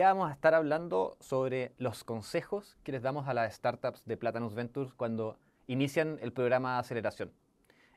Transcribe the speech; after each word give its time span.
día 0.00 0.14
vamos 0.14 0.30
a 0.30 0.32
estar 0.32 0.54
hablando 0.54 1.18
sobre 1.20 1.74
los 1.76 2.04
consejos 2.04 2.78
que 2.84 2.92
les 2.92 3.02
damos 3.02 3.28
a 3.28 3.34
las 3.34 3.54
startups 3.54 4.02
de 4.06 4.16
Platanus 4.16 4.54
Ventures 4.54 4.94
cuando 4.94 5.36
inician 5.66 6.18
el 6.22 6.32
programa 6.32 6.72
de 6.72 6.80
aceleración. 6.80 7.30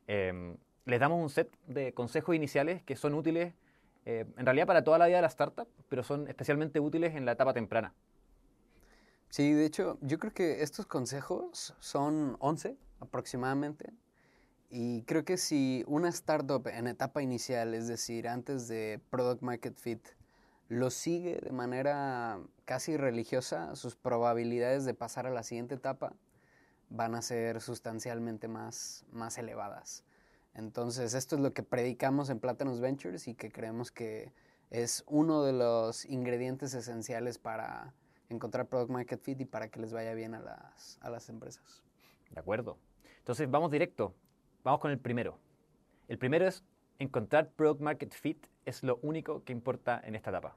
Em, 0.07 0.57
les 0.83 0.99
damos 0.99 1.21
un 1.21 1.29
set 1.29 1.49
de 1.65 1.93
consejos 1.93 2.35
iniciales 2.35 2.83
que 2.83 2.97
son 2.97 3.13
útiles 3.13 3.53
eh, 4.03 4.25
en 4.35 4.45
realidad 4.45 4.67
para 4.67 4.83
toda 4.83 4.97
la 4.97 5.05
vida 5.05 5.15
de 5.15 5.21
la 5.21 5.29
startup, 5.29 5.69
pero 5.87 6.03
son 6.03 6.27
especialmente 6.27 6.81
útiles 6.81 7.15
en 7.15 7.23
la 7.23 7.31
etapa 7.31 7.53
temprana. 7.53 7.93
Sí, 9.29 9.53
de 9.53 9.65
hecho, 9.65 9.97
yo 10.01 10.19
creo 10.19 10.33
que 10.33 10.61
estos 10.61 10.85
consejos 10.85 11.73
son 11.79 12.35
11 12.39 12.75
aproximadamente. 12.99 13.93
Y 14.69 15.03
creo 15.03 15.23
que 15.23 15.37
si 15.37 15.85
una 15.87 16.09
startup 16.09 16.67
en 16.67 16.87
etapa 16.87 17.21
inicial, 17.21 17.73
es 17.73 17.87
decir, 17.87 18.27
antes 18.27 18.67
de 18.67 18.99
Product 19.09 19.41
Market 19.41 19.77
Fit, 19.77 20.05
lo 20.69 20.89
sigue 20.89 21.39
de 21.41 21.51
manera 21.51 22.39
casi 22.65 22.97
religiosa, 22.97 23.75
sus 23.75 23.95
probabilidades 23.95 24.85
de 24.85 24.93
pasar 24.93 25.27
a 25.27 25.29
la 25.29 25.43
siguiente 25.43 25.75
etapa 25.75 26.13
van 26.89 27.15
a 27.15 27.21
ser 27.21 27.61
sustancialmente 27.61 28.47
más, 28.47 29.05
más 29.11 29.37
elevadas. 29.37 30.03
Entonces, 30.53 31.15
esto 31.15 31.35
es 31.35 31.41
lo 31.41 31.53
que 31.53 31.63
predicamos 31.63 32.29
en 32.29 32.39
Platinum 32.39 32.79
Ventures 32.79 33.27
y 33.27 33.33
que 33.33 33.51
creemos 33.51 33.91
que 33.91 34.31
es 34.69 35.03
uno 35.07 35.43
de 35.43 35.53
los 35.53 36.05
ingredientes 36.05 36.73
esenciales 36.75 37.39
para 37.39 37.93
encontrar 38.29 38.67
product 38.67 38.91
market 38.91 39.21
fit 39.21 39.41
y 39.41 39.45
para 39.45 39.69
que 39.69 39.79
les 39.79 39.93
vaya 39.93 40.13
bien 40.13 40.35
a 40.35 40.39
las, 40.39 40.99
a 41.01 41.09
las 41.09 41.29
empresas. 41.29 41.83
De 42.29 42.39
acuerdo. 42.39 42.77
Entonces, 43.17 43.49
vamos 43.49 43.71
directo. 43.71 44.13
Vamos 44.63 44.79
con 44.79 44.91
el 44.91 44.99
primero. 44.99 45.39
El 46.07 46.19
primero 46.19 46.47
es 46.47 46.63
encontrar 46.99 47.49
product 47.51 47.81
market 47.81 48.13
fit 48.13 48.45
es 48.65 48.83
lo 48.83 48.99
único 49.01 49.43
que 49.43 49.53
importa 49.53 50.01
en 50.03 50.15
esta 50.15 50.29
etapa. 50.29 50.55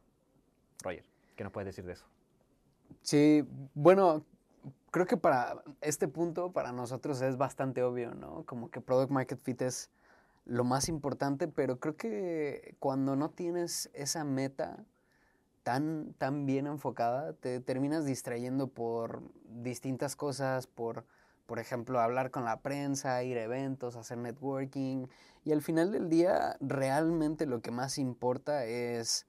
Roger, 0.82 1.04
¿qué 1.34 1.44
nos 1.44 1.52
puedes 1.52 1.66
decir 1.66 1.84
de 1.84 1.94
eso? 1.94 2.06
Sí, 3.02 3.44
bueno, 3.74 4.24
creo 4.90 5.06
que 5.06 5.16
para 5.16 5.62
este 5.80 6.08
punto, 6.08 6.52
para 6.52 6.72
nosotros 6.72 7.20
es 7.22 7.36
bastante 7.36 7.82
obvio, 7.82 8.14
¿no? 8.14 8.44
Como 8.44 8.70
que 8.70 8.80
Product 8.80 9.10
Market 9.10 9.40
Fit 9.42 9.62
es 9.62 9.90
lo 10.44 10.64
más 10.64 10.88
importante, 10.88 11.48
pero 11.48 11.78
creo 11.80 11.96
que 11.96 12.76
cuando 12.78 13.16
no 13.16 13.30
tienes 13.30 13.90
esa 13.94 14.24
meta 14.24 14.84
tan, 15.64 16.14
tan 16.14 16.46
bien 16.46 16.68
enfocada, 16.68 17.32
te 17.32 17.60
terminas 17.60 18.04
distrayendo 18.04 18.68
por 18.68 19.22
distintas 19.48 20.14
cosas, 20.14 20.68
por, 20.68 21.04
por 21.46 21.58
ejemplo, 21.58 22.00
hablar 22.00 22.30
con 22.30 22.44
la 22.44 22.60
prensa, 22.60 23.22
ir 23.22 23.38
a 23.38 23.42
eventos, 23.42 23.96
hacer 23.96 24.18
networking, 24.18 25.06
y 25.44 25.52
al 25.52 25.62
final 25.62 25.92
del 25.92 26.08
día 26.08 26.56
realmente 26.60 27.46
lo 27.46 27.62
que 27.62 27.70
más 27.70 27.98
importa 27.98 28.64
es 28.64 29.26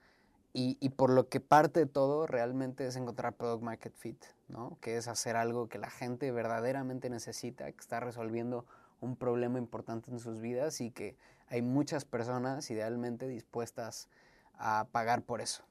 y, 0.59 0.89
por 0.89 1.11
lo 1.11 1.29
que 1.29 1.39
parte 1.39 1.81
de 1.81 1.85
todo 1.85 2.25
realmente 2.25 2.87
es 2.87 2.95
encontrar 2.95 3.33
product 3.33 3.61
market 3.61 3.93
fit, 3.95 4.25
¿no? 4.47 4.75
Que 4.81 4.97
es 4.97 5.07
hacer 5.07 5.35
algo 5.35 5.69
que 5.69 5.77
la 5.77 5.91
gente 5.91 6.31
verdaderamente 6.31 7.11
necesita, 7.11 7.71
que 7.71 7.79
está 7.79 7.99
resolviendo 7.99 8.65
un 8.99 9.15
problema 9.15 9.59
importante 9.59 10.09
en 10.09 10.19
sus 10.19 10.39
vidas 10.39 10.81
y 10.81 10.89
que 10.89 11.15
hay 11.47 11.61
muchas 11.61 12.05
personas 12.05 12.71
idealmente 12.71 13.27
dispuestas 13.27 14.09
a 14.55 14.87
pagar 14.91 15.21
por 15.21 15.41
eso. 15.41 15.63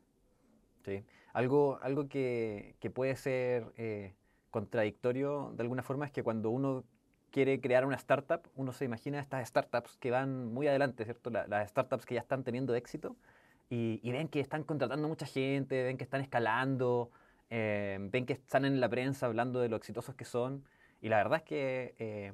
Sí, 0.84 1.04
algo, 1.32 1.80
algo 1.82 2.08
que, 2.08 2.76
que 2.78 2.88
puede 2.88 3.16
ser 3.16 3.72
eh, 3.76 4.14
contradictorio 4.56 5.52
de 5.54 5.62
alguna 5.64 5.82
forma 5.82 6.06
es 6.06 6.12
que 6.12 6.22
cuando 6.22 6.48
uno 6.48 6.82
quiere 7.30 7.60
crear 7.60 7.84
una 7.84 7.96
startup, 7.96 8.40
uno 8.54 8.72
se 8.72 8.86
imagina 8.86 9.20
estas 9.20 9.46
startups 9.46 9.98
que 9.98 10.10
van 10.10 10.46
muy 10.46 10.66
adelante, 10.66 11.04
¿cierto? 11.04 11.28
las 11.28 11.68
startups 11.68 12.06
que 12.06 12.14
ya 12.14 12.22
están 12.22 12.42
teniendo 12.42 12.74
éxito 12.74 13.16
y, 13.68 14.10
ven 14.10 14.28
que 14.28 14.40
están 14.40 14.62
contratando 14.64 15.08
mucha 15.08 15.26
gente, 15.26 15.84
ven 15.84 15.98
que 15.98 16.04
están 16.04 16.22
escalando, 16.22 17.10
eh, 17.50 17.98
ven 18.00 18.24
que 18.24 18.32
están 18.32 18.64
en 18.64 18.80
la 18.80 18.88
prensa 18.88 19.26
hablando 19.26 19.60
de 19.60 19.68
lo 19.68 19.76
exitosos 19.76 20.14
que 20.14 20.24
son. 20.24 20.64
Y 21.02 21.10
la 21.10 21.18
verdad 21.18 21.40
es 21.40 21.42
que 21.42 21.94
eh, 21.98 22.32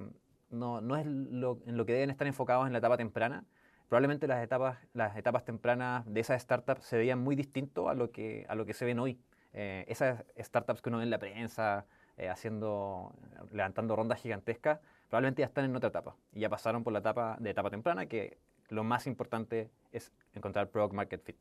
no, 0.50 0.80
no, 0.80 0.96
es 0.96 1.06
lo, 1.06 1.58
en 1.66 1.76
lo 1.76 1.84
que 1.84 1.92
deben 1.94 2.10
estar 2.10 2.28
enfocados 2.28 2.68
en 2.68 2.72
la 2.72 2.78
etapa 2.78 2.96
temprana. 2.98 3.44
Probablemente 3.88 4.28
las 4.28 4.44
etapas, 4.44 4.78
las 4.92 5.16
etapas 5.16 5.44
tempranas 5.44 6.04
de 6.06 6.20
esas 6.20 6.40
startups 6.40 6.84
se 6.84 6.98
veían 6.98 7.18
muy 7.18 7.34
distinto 7.34 7.88
a 7.88 7.94
lo 7.94 8.12
que, 8.12 8.46
a 8.48 8.54
lo 8.54 8.64
que 8.64 8.74
se 8.74 8.84
ven 8.84 9.00
hoy. 9.00 9.18
Eh, 9.54 9.84
esas 9.88 10.24
startups 10.38 10.80
que 10.80 10.88
uno 10.88 10.98
ve 10.98 11.04
en 11.04 11.10
la 11.10 11.18
prensa, 11.18 11.86
haciendo, 12.28 13.12
levantando 13.50 13.96
rondas 13.96 14.20
gigantescas, 14.20 14.80
probablemente 15.08 15.40
ya 15.40 15.46
están 15.46 15.64
en 15.64 15.76
otra 15.76 15.90
etapa 15.90 16.16
y 16.32 16.40
ya 16.40 16.48
pasaron 16.48 16.84
por 16.84 16.92
la 16.92 17.00
etapa 17.00 17.36
de 17.40 17.50
etapa 17.50 17.70
temprana, 17.70 18.06
que 18.06 18.38
lo 18.68 18.84
más 18.84 19.06
importante 19.06 19.70
es 19.92 20.12
encontrar 20.34 20.70
product 20.70 20.94
market 20.94 21.22
fit. 21.22 21.36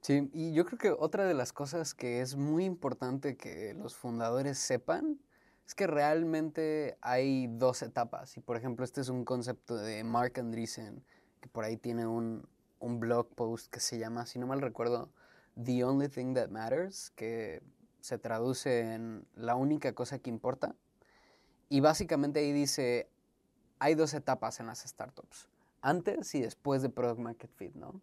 Sí, 0.00 0.30
y 0.32 0.52
yo 0.52 0.66
creo 0.66 0.78
que 0.78 0.90
otra 0.90 1.24
de 1.24 1.34
las 1.34 1.52
cosas 1.52 1.94
que 1.94 2.20
es 2.20 2.36
muy 2.36 2.64
importante 2.64 3.36
que 3.36 3.74
los 3.74 3.96
fundadores 3.96 4.58
sepan 4.58 5.18
es 5.66 5.74
que 5.74 5.86
realmente 5.86 6.98
hay 7.00 7.46
dos 7.46 7.82
etapas. 7.82 8.36
Y 8.36 8.40
por 8.40 8.56
ejemplo, 8.56 8.84
este 8.84 9.00
es 9.00 9.08
un 9.08 9.24
concepto 9.24 9.76
de 9.76 10.04
Mark 10.04 10.38
Andreessen, 10.38 11.02
que 11.40 11.48
por 11.48 11.64
ahí 11.64 11.78
tiene 11.78 12.06
un, 12.06 12.46
un 12.80 13.00
blog 13.00 13.34
post 13.34 13.72
que 13.72 13.80
se 13.80 13.98
llama, 13.98 14.26
si 14.26 14.38
no 14.38 14.46
mal 14.46 14.60
recuerdo, 14.60 15.10
The 15.62 15.84
Only 15.84 16.08
Thing 16.08 16.34
That 16.34 16.50
Matters, 16.50 17.10
que 17.10 17.62
se 18.04 18.18
traduce 18.18 18.92
en 18.92 19.26
la 19.34 19.54
única 19.54 19.94
cosa 19.94 20.18
que 20.18 20.28
importa. 20.28 20.74
Y 21.70 21.80
básicamente 21.80 22.40
ahí 22.40 22.52
dice, 22.52 23.08
hay 23.78 23.94
dos 23.94 24.12
etapas 24.12 24.60
en 24.60 24.66
las 24.66 24.80
startups 24.80 25.48
antes 25.80 26.34
y 26.34 26.42
después 26.42 26.82
de 26.82 26.90
Product 26.90 27.18
Market 27.18 27.50
Fit, 27.56 27.74
¿no? 27.74 28.02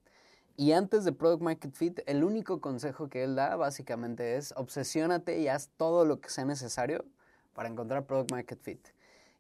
Y 0.58 0.72
antes 0.72 1.06
de 1.06 1.12
Product 1.12 1.44
Market 1.44 1.76
Fit, 1.76 2.00
el 2.08 2.24
único 2.24 2.62
consejo 2.62 3.10
que 3.10 3.24
él 3.24 3.36
da 3.36 3.56
básicamente 3.58 4.38
es 4.38 4.56
obsesiónate 4.58 5.38
y 5.40 5.48
haz 5.48 5.70
todo 5.78 6.04
lo 6.04 6.20
que 6.20 6.32
sea 6.32 6.46
necesario 6.46 7.06
para 7.54 7.70
encontrar 7.70 8.08
Product 8.08 8.32
Market 8.32 8.60
Fit. 8.60 8.88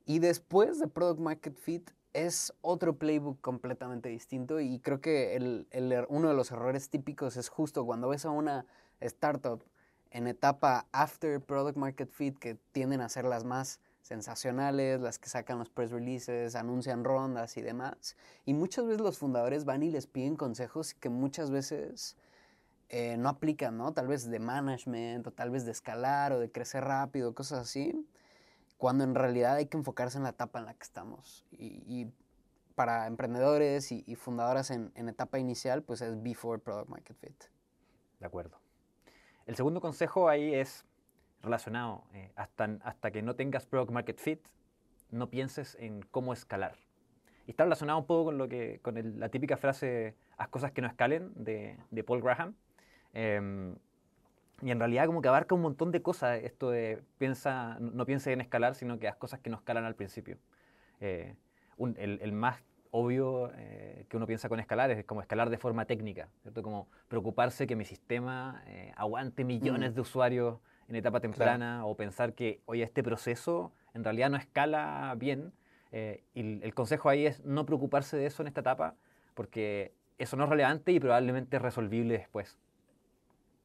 Y 0.05 0.19
después 0.19 0.77
de 0.77 0.87
Product 0.87 1.19
Market 1.19 1.57
Fit 1.57 1.89
es 2.13 2.53
otro 2.61 2.99
playbook 2.99 3.41
completamente 3.41 4.09
distinto 4.09 4.59
y 4.59 4.79
creo 4.79 5.01
que 5.01 5.35
el, 5.35 5.65
er, 5.71 6.05
uno 6.09 6.29
de 6.29 6.35
los 6.35 6.51
errores 6.51 6.91
típicos 6.91 7.35
es 7.35 7.49
justo 7.49 7.83
cuando 7.83 8.09
ves 8.09 8.25
a 8.25 8.29
una 8.29 8.67
startup 8.99 9.63
en 10.11 10.27
etapa 10.27 10.87
after 10.91 11.41
Product 11.41 11.77
Market 11.77 12.11
Fit 12.11 12.37
que 12.37 12.55
tienden 12.71 13.01
a 13.01 13.09
ser 13.09 13.25
las 13.25 13.45
más 13.45 13.79
sensacionales, 14.01 14.99
las 14.99 15.19
que 15.19 15.29
sacan 15.29 15.59
los 15.59 15.69
press 15.69 15.91
releases, 15.91 16.55
anuncian 16.55 17.03
rondas 17.03 17.55
y 17.57 17.61
demás. 17.61 18.17
Y 18.45 18.53
muchas 18.53 18.85
veces 18.85 19.01
los 19.01 19.17
fundadores 19.17 19.63
van 19.63 19.83
y 19.83 19.91
les 19.91 20.07
piden 20.07 20.35
consejos 20.35 20.93
que 20.93 21.09
muchas 21.09 21.49
veces 21.49 22.17
eh, 22.89 23.15
no 23.17 23.29
aplican, 23.29 23.77
¿no? 23.77 23.93
Tal 23.93 24.07
vez 24.07 24.29
de 24.29 24.39
management 24.39 25.27
o 25.27 25.31
tal 25.31 25.49
vez 25.49 25.65
de 25.65 25.71
escalar 25.71 26.33
o 26.33 26.39
de 26.39 26.51
crecer 26.51 26.83
rápido, 26.83 27.33
cosas 27.33 27.59
así, 27.59 28.05
cuando 28.77 29.03
en 29.05 29.15
realidad 29.15 29.55
hay 29.55 29.67
que 29.67 29.77
enfocarse 29.77 30.17
en 30.17 30.23
la 30.23 30.31
etapa 30.31 30.59
en 30.59 30.65
la 30.65 30.73
que 30.73 30.83
estamos. 30.83 31.45
Y, 31.51 32.07
para 32.75 33.05
emprendedores 33.05 33.91
y, 33.91 34.15
fundadoras 34.15 34.71
en, 34.71 34.91
en 34.95 35.07
etapa 35.07 35.37
inicial, 35.37 35.83
pues 35.83 36.01
es 36.01 36.21
before 36.23 36.57
product 36.57 36.89
market 36.89 37.15
fit. 37.17 37.43
De 38.19 38.25
acuerdo. 38.25 38.60
El 39.51 39.57
segundo 39.57 39.81
consejo 39.81 40.29
ahí 40.29 40.55
es 40.55 40.85
relacionado. 41.43 42.05
Eh, 42.13 42.31
hasta, 42.37 42.77
hasta 42.85 43.11
que 43.11 43.21
no 43.21 43.35
tengas 43.35 43.65
product 43.65 43.91
market 43.91 44.17
fit, 44.17 44.39
no 45.09 45.29
pienses 45.29 45.75
en 45.77 46.03
cómo 46.03 46.31
escalar. 46.31 46.77
Y 47.47 47.51
está 47.51 47.65
relacionado 47.65 47.99
un 47.99 48.05
poco 48.05 48.23
con, 48.23 48.37
lo 48.37 48.47
que, 48.47 48.79
con 48.81 49.19
la 49.19 49.27
típica 49.27 49.57
frase, 49.57 50.15
haz 50.37 50.47
cosas 50.47 50.71
que 50.71 50.81
no 50.81 50.87
escalen, 50.87 51.33
de, 51.35 51.75
de 51.89 52.01
Paul 52.01 52.21
Graham. 52.21 52.55
Em, 53.11 53.75
y 54.61 54.71
en 54.71 54.79
realidad 54.79 55.05
como 55.05 55.21
que 55.21 55.27
abarca 55.27 55.53
un 55.53 55.63
montón 55.63 55.91
de 55.91 56.01
cosas 56.01 56.39
esto 56.43 56.69
de 56.69 57.03
piensa, 57.17 57.77
no 57.81 58.05
pienses 58.05 58.31
en 58.31 58.39
escalar, 58.39 58.75
sino 58.75 58.99
que 58.99 59.09
haz 59.09 59.17
cosas 59.17 59.41
que 59.41 59.49
no 59.49 59.57
escalan 59.57 59.83
al 59.83 59.95
principio. 59.95 60.37
Eh, 61.01 61.35
el, 61.77 62.19
el, 62.21 62.31
más 62.31 62.61
obvio 62.91 63.51
eh, 63.55 64.05
que 64.09 64.17
uno 64.17 64.27
piensa 64.27 64.49
con 64.49 64.59
escalar 64.59 64.91
es 64.91 65.05
como 65.05 65.21
escalar 65.21 65.49
de 65.49 65.57
forma 65.57 65.85
técnica, 65.85 66.29
¿cierto? 66.41 66.61
Como 66.61 66.87
preocuparse 67.07 67.65
que 67.65 67.75
mi 67.75 67.85
sistema 67.85 68.63
aguante 68.95 69.43
millones 69.43 69.95
de 69.95 70.01
usuarios 70.01 70.59
en 70.91 70.97
etapa 70.97 71.19
temprana 71.19 71.85
o 71.85 71.95
pensar 71.95 72.33
que, 72.33 72.61
oye, 72.65 72.83
este 72.83 73.01
proceso 73.01 73.71
en 73.93 74.03
realidad 74.03 74.29
no 74.29 74.37
escala 74.37 75.13
bien. 75.17 75.53
Eh, 75.91 76.23
y 76.33 76.63
el 76.63 76.73
consejo 76.73 77.09
ahí 77.09 77.25
es 77.25 77.43
no 77.43 77.65
preocuparse 77.65 78.15
de 78.15 78.25
eso 78.25 78.43
en 78.43 78.47
esta 78.47 78.61
etapa 78.61 78.95
porque 79.33 79.93
eso 80.17 80.37
no 80.37 80.45
es 80.45 80.49
relevante 80.49 80.91
y 80.91 80.99
probablemente 80.99 81.57
es 81.57 81.61
resolvible 81.61 82.17
después. 82.17 82.57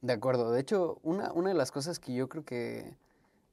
De 0.01 0.13
acuerdo. 0.13 0.51
De 0.53 0.61
hecho, 0.61 0.99
una, 1.03 1.33
una 1.33 1.51
de 1.51 1.55
las 1.55 1.71
cosas 1.71 1.99
que 1.99 2.15
yo 2.15 2.29
creo 2.29 2.45
que 2.45 2.97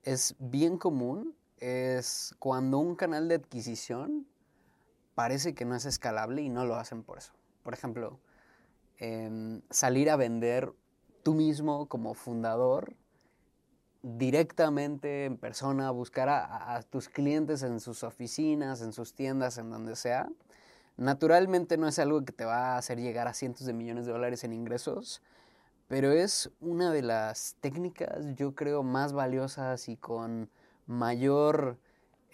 es 0.03 0.35
bien 0.39 0.77
común 0.77 1.35
es 1.57 2.35
cuando 2.39 2.79
un 2.79 2.95
canal 2.95 3.27
de 3.27 3.35
adquisición 3.35 4.27
parece 5.15 5.53
que 5.53 5.65
no 5.65 5.75
es 5.75 5.85
escalable 5.85 6.41
y 6.41 6.49
no 6.49 6.65
lo 6.65 6.75
hacen 6.75 7.03
por 7.03 7.17
eso. 7.17 7.33
Por 7.63 7.73
ejemplo, 7.73 8.19
em, 8.97 9.61
salir 9.69 10.09
a 10.09 10.15
vender 10.15 10.73
tú 11.23 11.33
mismo 11.33 11.87
como 11.87 12.13
fundador 12.13 12.95
directamente 14.03 15.25
en 15.25 15.37
persona, 15.37 15.89
buscar 15.91 16.27
a, 16.29 16.81
tus 16.89 17.07
clientes 17.07 17.63
en 17.63 17.79
sus 17.79 18.03
oficinas, 18.03 18.81
en 18.81 18.91
sus 18.91 19.13
tiendas, 19.13 19.57
en 19.57 19.69
donde 19.69 19.95
sea, 19.95 20.29
naturalmente 20.97 21.77
no 21.77 21.87
es 21.87 21.97
algo 21.99 22.23
que 22.25 22.33
te 22.33 22.43
va 22.43 22.73
a 22.73 22.77
hacer 22.77 22.99
llegar 22.99 23.27
a 23.27 23.33
cientos 23.33 23.65
de 23.65 23.73
millones 23.73 24.05
de 24.05 24.11
dólares 24.11 24.43
en 24.43 24.51
ingresos, 24.51 25.21
pero 25.87 26.11
es 26.11 26.51
una 26.59 26.91
de 26.91 27.01
las 27.01 27.55
técnicas, 27.61 28.35
yo 28.35 28.55
creo, 28.55 28.83
más 28.83 29.13
valiosas 29.13 29.87
y 29.87 29.95
con 29.95 30.49
mayor 30.85 31.77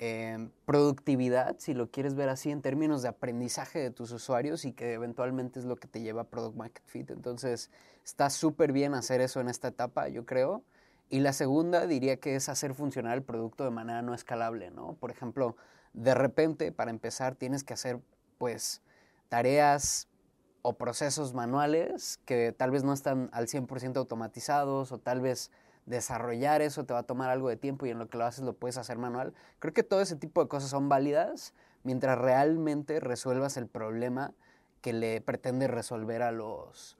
eh, 0.02 0.50
productividad, 0.66 1.58
si 1.60 1.74
lo 1.74 1.92
quieres 1.92 2.16
ver 2.16 2.30
así, 2.30 2.52
en 2.52 2.62
términos 2.62 3.02
de 3.02 3.10
aprendizaje 3.10 3.80
de 3.80 3.92
tus 3.92 4.14
usuarios 4.14 4.64
y 4.64 4.72
que 4.72 4.94
eventualmente 4.94 5.60
es 5.60 5.66
lo 5.66 5.76
que 5.76 5.90
te 5.90 6.00
lleva 6.00 6.22
a 6.22 6.24
Product 6.24 6.56
Market 6.56 6.84
Fit. 6.86 7.12
Entonces, 7.12 7.70
está 8.06 8.30
súper 8.30 8.72
bien 8.72 8.94
hacer 8.94 9.20
eso 9.20 9.42
en 9.42 9.50
esta 9.50 9.68
etapa, 9.68 10.08
yo 10.08 10.26
creo. 10.26 10.64
Y 11.10 11.20
la 11.20 11.34
segunda 11.34 11.86
diría 11.86 12.18
que 12.18 12.38
es 12.38 12.48
hacer 12.48 12.74
funcionar 12.74 13.18
el 13.18 13.24
producto 13.24 13.66
de 13.66 13.72
manera 13.72 14.02
no 14.02 14.14
escalable, 14.14 14.72
¿no? 14.72 14.94
Por 14.94 15.12
ejemplo, 15.12 15.58
de 15.92 16.14
repente, 16.14 16.72
para 16.72 16.92
empezar, 16.92 17.36
tienes 17.36 17.66
que 17.66 17.74
hacer, 17.74 18.00
pues, 18.38 18.82
tareas 19.28 20.08
o 20.62 20.78
procesos 20.78 21.34
manuales 21.34 22.20
que 22.26 22.54
tal 22.54 22.72
vez 22.72 22.86
no 22.86 22.94
están 22.94 23.30
al 23.34 23.48
100% 23.48 23.98
automatizados 23.98 24.94
o 24.94 24.98
tal 24.98 25.20
vez 25.20 25.52
desarrollar 25.90 26.62
eso 26.62 26.86
te 26.86 26.94
va 26.94 27.00
a 27.00 27.04
tomar 27.04 27.30
algo 27.32 27.50
de 27.50 27.58
tiempo 27.58 27.86
y 27.86 27.90
en 27.90 27.98
lo 27.98 28.08
que 28.08 28.18
lo 28.18 28.26
haces 28.26 28.44
lo 28.44 28.54
puedes 28.54 28.78
hacer 28.78 28.98
manual. 28.98 29.34
Creo 29.58 29.74
que 29.74 29.84
todo 29.84 30.02
ese 30.02 30.16
tipo 30.16 30.42
de 30.44 30.48
cosas 30.48 30.70
son 30.70 30.88
válidas 30.88 31.54
mientras 31.84 32.18
realmente 32.18 33.00
resuelvas 33.00 33.58
el 33.58 33.68
problema 33.68 34.34
que 34.82 34.94
le 34.94 35.20
pretende 35.20 35.68
resolver 35.68 36.22
a 36.22 36.32
los, 36.32 36.96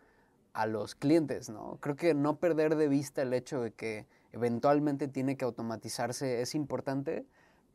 a 0.54 0.66
los 0.66 0.96
clientes, 0.96 1.50
¿no? 1.50 1.78
Creo 1.80 1.96
que 1.96 2.14
no 2.16 2.38
perder 2.38 2.76
de 2.76 2.88
vista 2.88 3.22
el 3.22 3.34
hecho 3.34 3.62
de 3.62 3.72
que 3.72 4.08
eventualmente 4.34 5.08
tiene 5.08 5.38
que 5.38 5.46
automatizarse 5.46 6.42
es 6.42 6.56
importante, 6.56 7.26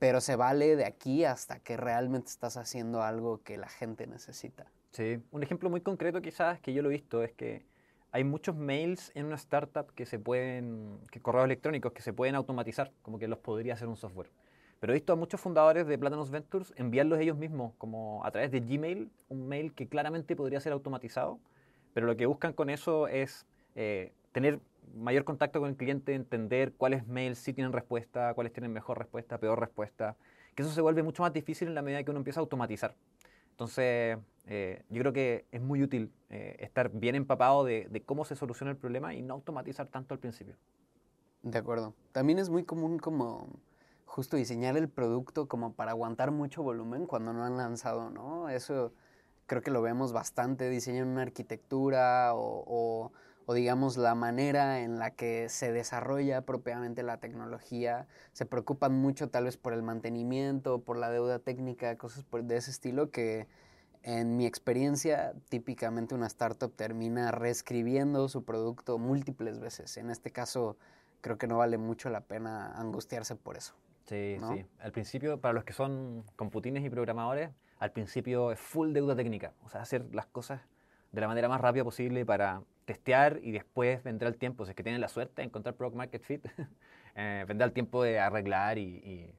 pero 0.00 0.20
se 0.20 0.34
vale 0.34 0.75
de 0.75 0.84
aquí 0.84 1.25
hasta 1.25 1.61
que 1.61 1.76
realmente 1.76 2.28
estás 2.28 2.56
haciendo 2.56 3.02
algo 3.02 3.40
que 3.43 3.56
la 3.56 3.69
gente 3.69 4.08
necesita. 4.08 4.66
Sí, 4.90 5.22
un 5.31 5.43
ejemplo 5.44 5.70
muy 5.70 5.81
concreto 5.81 6.20
quizás 6.20 6.61
que 6.61 6.72
yo 6.72 6.82
lo 6.82 6.90
he 6.90 6.93
visto 6.93 7.22
es 7.22 7.32
que 7.32 7.64
hay 8.14 8.22
muchos 8.22 8.55
mails 8.55 9.11
en 9.16 9.26
una 9.26 9.34
startup 9.34 9.93
que 9.93 10.06
se 10.06 10.20
pueden, 10.20 11.00
que 11.11 11.20
correos 11.20 11.46
electrónicos 11.46 11.93
que 11.93 12.00
se 12.00 12.12
pueden 12.12 12.37
automatizar, 12.37 12.93
como 13.02 13.19
que 13.19 13.26
los 13.26 13.40
podría 13.40 13.75
hacer 13.75 13.88
un 13.88 13.96
software. 13.96 14.31
Pero 14.78 14.93
he 14.93 14.94
visto 14.94 15.12
a 15.12 15.16
muchos 15.16 15.40
fundadores 15.40 15.84
de 15.88 15.99
Platinum 15.99 16.31
Ventures 16.31 16.72
enviarlos 16.76 17.19
ellos 17.19 17.37
mismos, 17.37 17.72
como 17.76 18.25
a 18.25 18.31
través 18.31 18.52
de 18.52 18.61
Gmail, 18.61 19.11
un 19.28 19.49
mail 19.49 19.75
que 19.75 19.88
claramente 19.88 20.37
podría 20.37 20.61
ser 20.61 20.72
automatizado, 20.72 21.40
pero 21.93 22.06
lo 22.06 22.16
que 22.16 22.26
buscan 22.26 22.52
con 22.52 22.70
eso 22.70 23.08
es 23.08 23.49
eh, 23.75 24.12
tener 24.31 24.61
mayor 24.94 25.25
contacto 25.25 25.58
con 25.58 25.70
el 25.70 25.76
cliente, 25.76 26.14
entender 26.14 26.72
cuáles 26.72 27.08
mails 27.08 27.38
sí 27.38 27.52
tienen 27.52 27.72
respuesta, 27.72 28.32
cuáles 28.34 28.52
tienen 28.52 28.72
mejor 28.72 28.96
respuesta, 28.96 29.38
peor 29.38 29.58
respuesta, 29.58 30.14
que 30.55 30.62
eso 30.62 30.70
se 30.70 30.81
vuelve 30.81 31.02
mucho 31.02 31.25
más 31.25 31.32
difícil 31.32 31.66
en 31.66 31.75
la 31.75 31.82
medida 31.82 32.05
que 32.05 32.12
uno 32.12 32.20
empieza 32.20 32.38
a 32.38 32.43
automatizar. 32.43 32.94
Entonces, 33.55 34.19
eh, 34.47 34.83
yo 34.91 35.01
creo 35.01 35.12
que 35.12 35.47
es 35.53 35.62
muy 35.62 35.81
útil 35.81 36.12
eh, 36.29 36.56
estar 36.59 36.91
bien 36.91 37.15
empapado 37.15 37.62
de, 37.62 38.03
cómo 38.05 38.25
se 38.25 38.35
soluciona 38.35 38.73
el 38.73 38.77
problema 38.77 39.15
y 39.15 39.23
no 39.23 39.35
automatizar 39.35 39.87
tanto 39.87 40.12
al 40.12 40.19
principio. 40.19 40.56
De 41.43 41.56
acuerdo. 41.56 41.95
También 42.11 42.41
es 42.41 42.51
muy 42.51 42.65
común 42.65 42.99
como 42.99 43.49
justo 44.06 44.37
diseñar 44.37 44.77
el 44.77 44.89
producto 44.89 45.47
como 45.47 45.73
para 45.75 45.93
aguantar 45.93 46.33
mucho 46.33 46.65
volumen 46.65 47.06
cuando 47.06 47.33
no 47.33 47.45
han 47.45 47.56
lanzado, 47.56 48.11
¿no? 48.11 48.49
Eso 48.49 48.93
creo 49.47 49.62
que 49.62 49.71
lo 49.71 49.83
vemos 49.83 50.12
bastante, 50.12 50.69
diseñan 50.69 51.07
una 51.07 51.23
arquitectura 51.23 52.35
o, 52.35 52.65
o, 52.67 53.12
digamos 53.52 53.99
la 53.99 54.14
manera 54.14 54.81
en 54.81 54.99
la 54.99 55.11
que 55.11 55.49
se 55.50 55.73
desarrolla 55.73 56.43
propiamente 56.43 57.02
la 57.02 57.19
tecnología, 57.19 58.06
se 58.32 58.46
preocupan 58.46 58.94
mucho 58.94 59.29
tal 59.29 59.44
vez 59.44 59.58
por 59.58 59.75
el 59.75 59.82
mantenimiento, 59.82 60.81
por 60.81 60.96
la 60.96 61.11
deuda 61.11 61.41
técnica, 61.41 61.99
cosas 61.99 62.25
de 62.31 62.56
ese 62.56 62.70
estilo 62.70 63.11
que 63.11 63.46
en 64.02 64.37
mi 64.37 64.46
experiencia, 64.46 65.35
típicamente 65.49 66.14
una 66.14 66.26
startup 66.26 66.73
termina 66.75 67.31
reescribiendo 67.31 68.29
su 68.29 68.44
producto 68.44 68.99
múltiples 68.99 69.61
veces. 69.61 69.97
En 69.97 70.11
este 70.11 70.31
caso, 70.31 70.76
creo 71.23 71.38
que 71.38 71.47
no 71.47 71.58
vale 71.58 71.79
mucho 71.79 72.11
la 72.11 72.20
pena 72.20 72.79
angustiarse 72.79 73.35
por 73.35 73.56
eso. 73.56 73.75
Sí, 74.05 74.37
sí. 74.50 74.67
Al 74.79 74.93
principio, 74.93 75.40
para 75.40 75.55
los 75.55 75.64
que 75.64 75.73
son 75.73 76.23
computines 76.37 76.85
y 76.85 76.90
programadores, 76.90 77.50
al 77.79 77.93
principio 77.93 78.52
es 78.52 78.61
full 78.61 78.93
deuda 78.93 79.17
técnica. 79.17 79.55
O 79.64 79.70
sea, 79.70 79.81
hacer 79.81 80.14
las 80.14 80.26
cosas 80.26 80.61
de 81.14 81.20
la 81.20 81.28
manera 81.28 81.49
más 81.49 81.61
rápida 81.61 81.84
posible 81.84 82.26
para 82.26 82.62
testear 82.84 83.38
y 83.43 83.52
después 83.52 84.02
vendrá 84.02 84.28
el 84.28 84.37
tiempo. 84.37 84.64
Si 84.64 84.70
es 84.70 84.76
que 84.76 84.82
tienen 84.82 85.00
la 85.00 85.08
suerte 85.08 85.43
de 85.43 85.46
encontrar 85.46 85.76
Product 85.76 85.96
Market 85.96 86.22
Fit, 86.22 86.46
eh, 87.14 87.44
vendrá 87.46 87.66
el 87.66 87.72
tiempo 87.72 88.02
de 88.02 88.19
arreglar 88.19 88.78
y, 88.78 89.32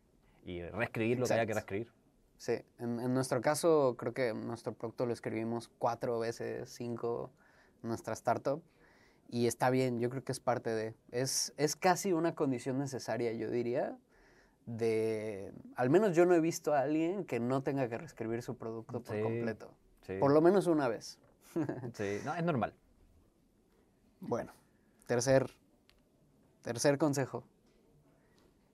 reescribir 0.45 1.19
lo 1.19 1.25
que 1.25 1.33
haya 1.33 1.45
que 1.45 1.53
reescribir. 1.53 1.91
Sí, 2.37 2.53
en, 2.79 3.13
nuestro 3.13 3.41
caso 3.41 3.95
creo 3.97 4.13
que 4.13 4.33
nuestro 4.33 4.73
producto 4.73 5.05
lo 5.05 5.13
escribimos 5.13 5.69
cuatro 5.79 6.19
veces, 6.19 6.69
cinco, 6.69 7.31
nuestra 7.81 8.13
startup. 8.13 8.61
Y 9.27 9.47
está 9.47 9.69
bien, 9.69 9.99
yo 9.99 10.09
creo 10.09 10.23
que 10.23 10.31
es 10.31 10.39
parte 10.39 10.69
de... 10.69 10.93
Es, 11.11 11.53
es 11.57 11.75
casi 11.75 12.13
una 12.13 12.35
condición 12.35 12.77
necesaria, 12.77 13.33
yo 13.33 13.49
diría, 13.49 13.97
de... 14.67 15.51
Al 15.75 15.89
menos 15.89 16.15
yo 16.15 16.25
no 16.27 16.35
he 16.35 16.39
visto 16.39 16.73
a 16.73 16.81
alguien 16.81 17.25
que 17.25 17.39
no 17.39 17.63
tenga 17.63 17.89
que 17.89 17.97
reescribir 17.97 18.43
su 18.43 18.55
producto 18.55 19.01
por 19.01 19.21
completo. 19.21 19.73
Por 20.19 20.31
lo 20.31 20.41
menos 20.41 20.67
una 20.67 20.87
vez. 20.87 21.17
sí, 21.93 22.19
no, 22.25 22.35
es 22.35 22.43
normal. 22.43 22.73
Bueno, 24.19 24.51
tercer, 25.07 25.49
tercer 26.61 26.97
consejo. 26.97 27.43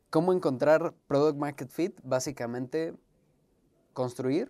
¿Cómo 0.10 0.34
encontrar 0.34 0.94
Product 1.08 1.38
Market 1.38 1.70
Fit? 1.70 2.00
Básicamente 2.04 2.94
construir 3.94 4.50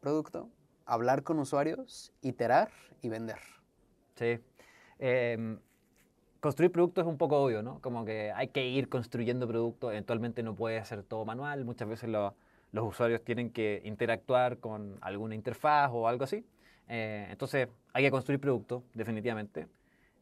producto, 0.00 0.48
hablar 0.86 1.22
con 1.22 1.38
usuarios, 1.38 2.12
iterar 2.22 2.70
y 3.02 3.08
vender. 3.08 3.38
Sí. 4.16 4.38
Em, 4.98 5.58
construir 6.40 6.72
producto 6.72 7.00
es 7.00 7.06
un 7.06 7.18
poco 7.18 7.42
obvio, 7.42 7.62
¿no? 7.62 7.80
Como 7.80 8.04
que 8.04 8.32
hay 8.32 8.48
que 8.48 8.66
ir 8.68 8.88
construyendo 8.88 9.46
producto, 9.48 9.90
eventualmente 9.90 10.42
no 10.42 10.54
puede 10.54 10.84
ser 10.84 11.02
todo 11.02 11.24
manual, 11.24 11.64
muchas 11.64 11.88
veces 11.88 12.10
los 12.10 12.34
usuarios 12.72 13.22
tienen 13.24 13.50
que 13.50 13.82
interactuar 13.84 14.58
con 14.58 14.98
alguna 15.00 15.34
interfaz 15.34 15.90
o 15.92 16.06
algo 16.08 16.24
así. 16.24 16.44
Eh, 16.92 17.28
entonces 17.30 17.68
hay 17.92 18.02
que 18.02 18.10
construir 18.10 18.40
producto, 18.40 18.82
definitivamente. 18.94 19.68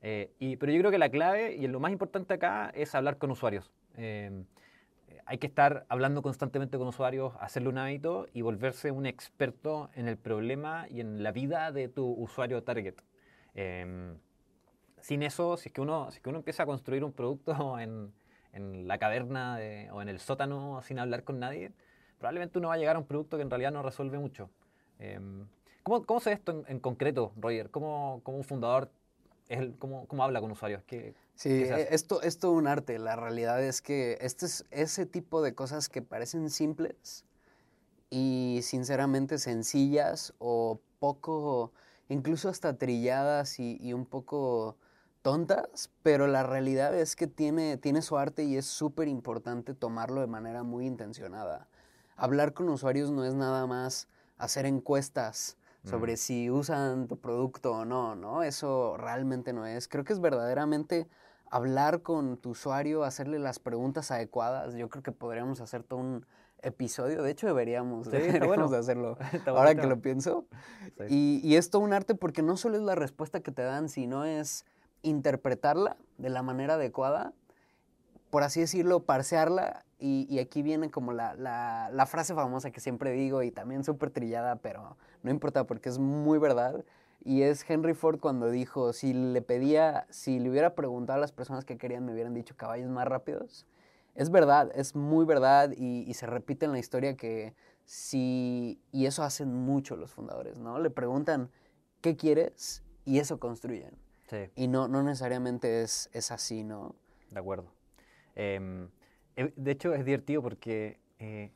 Eh, 0.03 0.31
y, 0.39 0.57
pero 0.57 0.71
yo 0.71 0.79
creo 0.81 0.91
que 0.91 0.99
la 0.99 1.09
clave 1.09 1.57
y 1.57 1.67
lo 1.67 1.81
más 1.81 1.91
importante 1.91 2.35
acá 2.35 2.71
es 2.75 2.95
hablar 2.95 3.17
con 3.17 3.31
usuarios. 3.31 3.73
Em, 3.97 4.45
hay 5.25 5.39
que 5.39 5.47
estar 5.47 5.87
hablando 5.89 6.21
constantemente 6.21 6.77
con 6.77 6.87
usuarios, 6.87 7.33
hacerle 7.41 7.71
un 7.71 7.79
hábito 7.79 8.29
y 8.35 8.43
volverse 8.43 8.91
un 8.91 9.07
experto 9.07 9.91
en 9.95 10.09
el 10.09 10.19
problema 10.19 10.87
y 10.91 11.01
en 11.01 11.23
la 11.23 11.33
vida 11.33 11.73
de 11.73 11.89
tu 11.89 12.07
usuario 12.07 12.63
target. 12.63 12.97
Em, 13.55 14.19
sin 15.01 15.23
eso, 15.23 15.57
si 15.57 15.71
es, 15.71 15.73
que 15.73 15.81
uno, 15.81 16.11
si 16.11 16.19
es 16.19 16.23
que 16.23 16.29
uno 16.29 16.39
empieza 16.39 16.65
a 16.65 16.67
construir 16.67 17.03
un 17.03 17.15
producto 17.15 17.79
en, 17.81 18.13
en 18.53 18.87
la 18.87 18.99
caverna 18.99 19.59
o 19.93 20.03
en 20.03 20.09
el 20.11 20.21
sótano 20.21 20.83
sin 20.83 20.99
hablar 20.99 21.25
con 21.25 21.39
nadie, 21.41 21.73
probablemente 22.19 22.59
uno 22.59 22.69
va 22.69 22.75
a 22.75 22.79
llegar 22.79 22.97
a 22.97 22.99
un 22.99 23.07
producto 23.07 23.39
que 23.39 23.43
en 23.43 23.51
realidad 23.51 23.73
no 23.73 23.83
resuelve 23.83 24.19
mucho. 24.19 24.51
¿Cómo, 25.89 26.05
¿cómo, 26.05 26.21
se 26.21 26.31
ve 26.31 26.37
esto 26.37 26.65
en, 26.67 26.81
concreto, 26.81 27.33
Roger? 27.41 27.71
¿Cómo, 27.71 28.21
¿Cómo, 28.23 28.39
un 28.39 28.45
fundador 28.45 28.91
es 29.49 29.59
el, 29.59 29.77
cómo, 29.79 30.07
cómo 30.07 30.23
habla 30.23 30.41
con 30.41 30.51
usuarios? 30.51 30.83
¿Qué, 30.87 31.15
Sí, 31.35 31.51
e, 31.51 31.95
esto 31.95 32.21
es 32.23 32.39
todo 32.39 32.53
un 32.53 32.67
arte. 32.67 32.99
La 32.99 33.15
realidad 33.15 33.63
es 33.63 33.81
que 33.81 34.19
este 34.21 34.47
es 34.47 34.67
ese 34.73 35.07
tipo 35.07 35.41
de 35.41 35.55
cosas 35.55 35.89
que 35.89 36.03
parecen 36.03 36.51
simples 36.51 37.25
y 38.11 38.59
sinceramente 38.63 39.39
sencillas 39.39 40.35
o 40.39 40.81
poco, 40.99 41.73
incluso 42.09 42.49
hasta 42.49 42.77
trilladas 42.77 43.61
y, 43.61 43.93
un 43.93 44.05
poco 44.05 44.77
tontas, 45.23 45.91
pero 46.03 46.27
la 46.27 46.43
realidad 46.43 46.93
es 46.99 47.15
que 47.15 47.29
tiene, 47.29 47.77
tiene 47.77 48.03
su 48.03 48.19
arte 48.19 48.43
y 48.43 48.57
es 48.57 48.67
súper 48.67 49.07
importante 49.07 49.75
tomarlo 49.75 50.21
de 50.21 50.27
manera 50.27 50.65
muy 50.65 50.87
intencionada. 50.87 51.69
Hablar 52.17 52.53
con 52.53 52.69
usuarios 52.69 53.13
no 53.13 53.25
es 53.25 53.35
nada 53.35 53.65
más 53.69 54.09
hacer 54.39 54.67
encuestas 54.67 55.57
sobre 55.85 56.15
mm. 56.15 56.17
si 56.17 56.51
usan 56.51 57.09
tu 57.09 57.19
producto 57.19 57.73
o 57.73 57.85
no, 57.85 58.15
¿no? 58.15 58.43
Eso 58.43 58.97
realmente 58.97 59.53
no 59.53 59.67
es. 59.67 59.89
Creo 59.89 60.05
que 60.05 60.13
es 60.13 60.21
verdaderamente 60.21 61.09
hablar 61.51 62.03
con 62.03 62.37
tu 62.37 62.51
usuario, 62.51 63.05
hacerle 63.05 63.39
las 63.39 63.59
preguntas 63.59 64.11
adecuadas. 64.11 64.75
Yo 64.75 64.89
creo 64.89 65.03
que 65.03 65.13
podríamos 65.13 65.61
hacer 65.61 65.83
todo 65.83 66.01
un 66.01 66.27
episodio. 66.63 67.23
De 67.23 67.31
hecho, 67.31 67.47
deberíamos, 67.47 68.11
deberíamos 68.11 68.71
de 68.71 68.79
hacerlo. 68.79 69.19
ahora 69.47 69.75
que 69.75 69.87
lo 69.87 70.01
pienso. 70.01 70.47
Y, 71.09 71.41
y 71.43 71.57
es 71.57 71.71
todo 71.71 71.83
un 71.83 71.93
arte 71.93 72.15
porque 72.15 72.43
no 72.43 72.57
solo 72.57 72.77
es 72.77 72.83
la 72.83 72.95
respuesta 72.95 73.41
que 73.41 73.53
te 73.53 73.63
dan, 73.63 73.89
sino 73.89 74.25
es 74.25 74.65
interpretarla 75.03 75.97
de 76.19 76.29
la 76.29 76.43
manera 76.43 76.75
adecuada, 76.75 77.33
por 78.31 78.43
así 78.43 78.61
decirlo, 78.61 79.05
parsearla. 79.05 79.85
Y, 79.99 80.27
y 80.31 80.39
aquí 80.39 80.63
viene 80.63 80.91
como 80.91 81.13
la, 81.13 81.35
la, 81.35 81.91
la, 81.93 82.07
frase 82.07 82.33
famosa 82.33 82.71
que 82.71 82.81
siempre 82.81 83.11
digo 83.11 83.43
y 83.43 83.51
también 83.51 83.83
súper 83.83 84.11
trillada, 84.11 84.57
pero 84.57 84.97
no 85.25 85.31
importa 85.31 85.65
porque 85.65 85.89
es 85.89 85.99
muy 85.99 86.39
verdad. 86.39 86.85
Y 87.25 87.43
es 87.43 87.69
Henry 87.69 87.95
Ford 87.95 88.21
cuando 88.21 88.49
dijo, 88.49 88.93
si 88.93 89.13
le 89.13 89.43
pedía, 89.43 90.07
si 90.11 90.39
le 90.39 90.51
hubiera 90.51 90.77
preguntado 90.77 91.17
a 91.17 91.21
las 91.21 91.33
personas 91.33 91.65
que 91.65 91.77
querían, 91.77 92.05
me 92.05 92.13
hubieran 92.13 92.33
dicho 92.33 92.57
caballos 92.57 92.89
más 92.91 93.09
rápidos. 93.09 93.67
Es 94.15 94.31
verdad, 94.31 94.71
es 94.75 94.95
muy 94.95 95.25
verdad 95.25 95.73
y, 95.77 96.13
se 96.15 96.27
repite 96.27 96.67
en 96.67 96.73
la 96.73 96.79
historia 96.79 97.17
que 97.17 97.55
si, 97.85 98.81
y 98.93 99.07
eso 99.07 99.25
hacen 99.25 99.53
mucho 99.53 99.97
los 99.97 100.13
fundadores, 100.13 100.59
¿no? 100.59 100.79
Le 100.79 100.91
preguntan, 100.91 101.51
¿qué 102.01 102.17
quieres? 102.17 102.85
Y 103.05 103.19
eso 103.19 103.41
construyen. 103.41 103.97
Sí, 104.29 104.51
Y 104.55 104.69
no, 104.69 104.89
no 104.89 105.03
necesariamente 105.03 105.83
es, 105.83 106.11
es 106.13 106.31
así, 106.31 106.63
¿no? 106.63 106.95
de 107.31 107.41
acuerdo. 107.41 107.73
Em, 108.39 108.89
eh, 109.37 109.53
de 109.57 109.71
hecho, 109.73 109.93
es 109.95 110.05
divertido 110.05 110.41
porque 110.43 110.99
eh, 111.19 111.51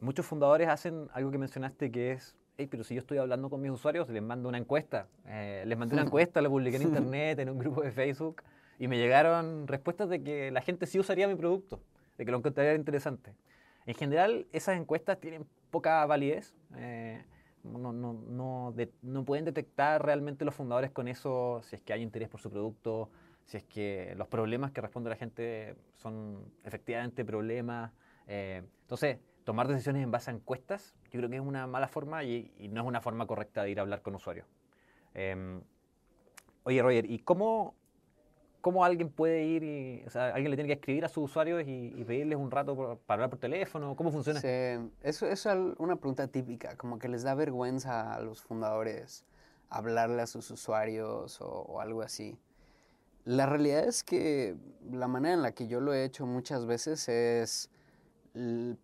muchos 0.00 0.26
fundadores 0.26 0.68
hacen 0.68 1.08
algo 1.12 1.30
que 1.30 1.38
mencionaste 1.38 1.90
que 1.92 2.12
es, 2.12 2.36
hey, 2.58 2.66
pero 2.68 2.82
si 2.84 2.94
yo 2.94 3.00
estoy 3.00 3.18
hablando 3.18 3.48
con 3.48 3.60
mis 3.62 3.70
usuarios, 3.70 4.08
les 4.08 4.22
mando 4.22 4.48
una 4.48 4.58
encuesta. 4.58 5.06
Eh, 5.26 5.62
les 5.66 5.78
mandé 5.78 5.94
una 5.94 6.02
encuesta, 6.06 6.42
la 6.42 6.48
publiqué 6.48 6.76
en 6.76 6.82
internet, 6.82 7.38
en 7.38 7.48
un 7.50 7.58
grupo 7.58 7.82
de 7.82 7.92
Facebook, 7.92 8.42
y 8.78 8.88
me 8.88 8.98
llegaron 8.98 9.68
respuestas 9.68 10.08
de 10.08 10.22
que 10.22 10.50
la 10.50 10.60
gente 10.60 10.86
sí 10.86 10.98
usaría 10.98 11.28
mi 11.28 11.36
producto, 11.36 11.80
de 12.18 12.24
que 12.24 12.30
lo 12.32 12.38
encontraría 12.38 12.74
interesante. 12.74 13.34
En 13.86 13.94
general, 13.94 14.48
esas 14.52 14.76
encuestas 14.76 15.20
tienen 15.20 15.46
poca 15.70 16.04
validez. 16.06 16.54
eh, 16.76 17.24
no, 17.62 17.92
no, 17.92 18.12
no, 18.12 18.72
de- 18.76 18.92
no 19.02 19.24
pueden 19.24 19.44
detectar 19.44 20.04
realmente 20.04 20.44
los 20.44 20.54
fundadores 20.54 20.92
con 20.92 21.08
eso 21.08 21.60
si 21.64 21.74
es 21.74 21.82
que 21.82 21.92
hay 21.92 22.00
interés 22.00 22.28
por 22.28 22.40
su 22.40 22.48
producto, 22.48 23.10
si 23.46 23.56
es 23.56 23.64
que 23.64 24.14
los 24.16 24.28
problemas 24.28 24.72
que 24.72 24.80
responde 24.80 25.08
la 25.08 25.16
gente 25.16 25.76
son 25.94 26.44
efectivamente 26.64 27.24
problemas. 27.24 27.92
eh, 28.26 28.62
entonces, 28.82 29.18
tomar 29.44 29.68
decisiones 29.68 30.02
en 30.02 30.10
base 30.10 30.30
a 30.30 30.34
encuestas, 30.34 30.96
yo 31.04 31.20
creo 31.20 31.30
que 31.30 31.36
es 31.36 31.42
una 31.42 31.68
mala 31.68 31.86
forma 31.86 32.24
y, 32.24 32.68
no 32.72 32.82
es 32.82 32.86
una 32.86 33.00
forma 33.00 33.26
correcta 33.26 33.62
de 33.62 33.70
ir 33.70 33.78
a 33.78 33.82
hablar 33.82 34.02
con 34.02 34.16
usuarios. 34.16 34.46
Em, 35.14 35.62
oye, 36.64 36.82
Roger, 36.82 37.08
¿y 37.08 37.20
cómo, 37.20 37.76
cómo 38.60 38.84
alguien 38.84 39.08
puede 39.08 39.44
ir 39.44 39.62
y, 39.62 40.02
o 40.04 40.10
sea, 40.10 40.34
alguien 40.34 40.50
le 40.50 40.56
tiene 40.56 40.66
que 40.66 40.74
escribir 40.74 41.04
a 41.04 41.08
sus 41.08 41.30
usuarios 41.30 41.62
y, 41.64 42.04
pedirles 42.04 42.38
un 42.38 42.50
rato 42.50 42.98
para 43.06 43.14
hablar 43.14 43.30
por 43.30 43.38
teléfono? 43.38 43.94
¿Cómo 43.94 44.10
funciona? 44.10 44.40
Sí, 44.40 44.48
eso, 45.02 45.28
es 45.28 45.46
una 45.78 45.94
pregunta 45.94 46.26
típica, 46.26 46.76
como 46.76 46.98
que 46.98 47.08
les 47.08 47.22
da 47.22 47.36
vergüenza 47.36 48.14
a 48.14 48.20
los 48.20 48.42
fundadores 48.42 49.24
hablarle 49.70 50.22
a 50.22 50.26
sus 50.26 50.50
usuarios 50.50 51.40
o 51.40 51.80
algo 51.80 52.02
así. 52.02 52.36
La 53.26 53.44
realidad 53.44 53.84
es 53.88 54.04
que 54.04 54.56
la 54.88 55.08
manera 55.08 55.34
en 55.34 55.42
la 55.42 55.50
que 55.50 55.66
yo 55.66 55.80
lo 55.80 55.92
he 55.92 56.04
hecho 56.04 56.26
muchas 56.26 56.64
veces 56.64 57.08
es 57.08 57.70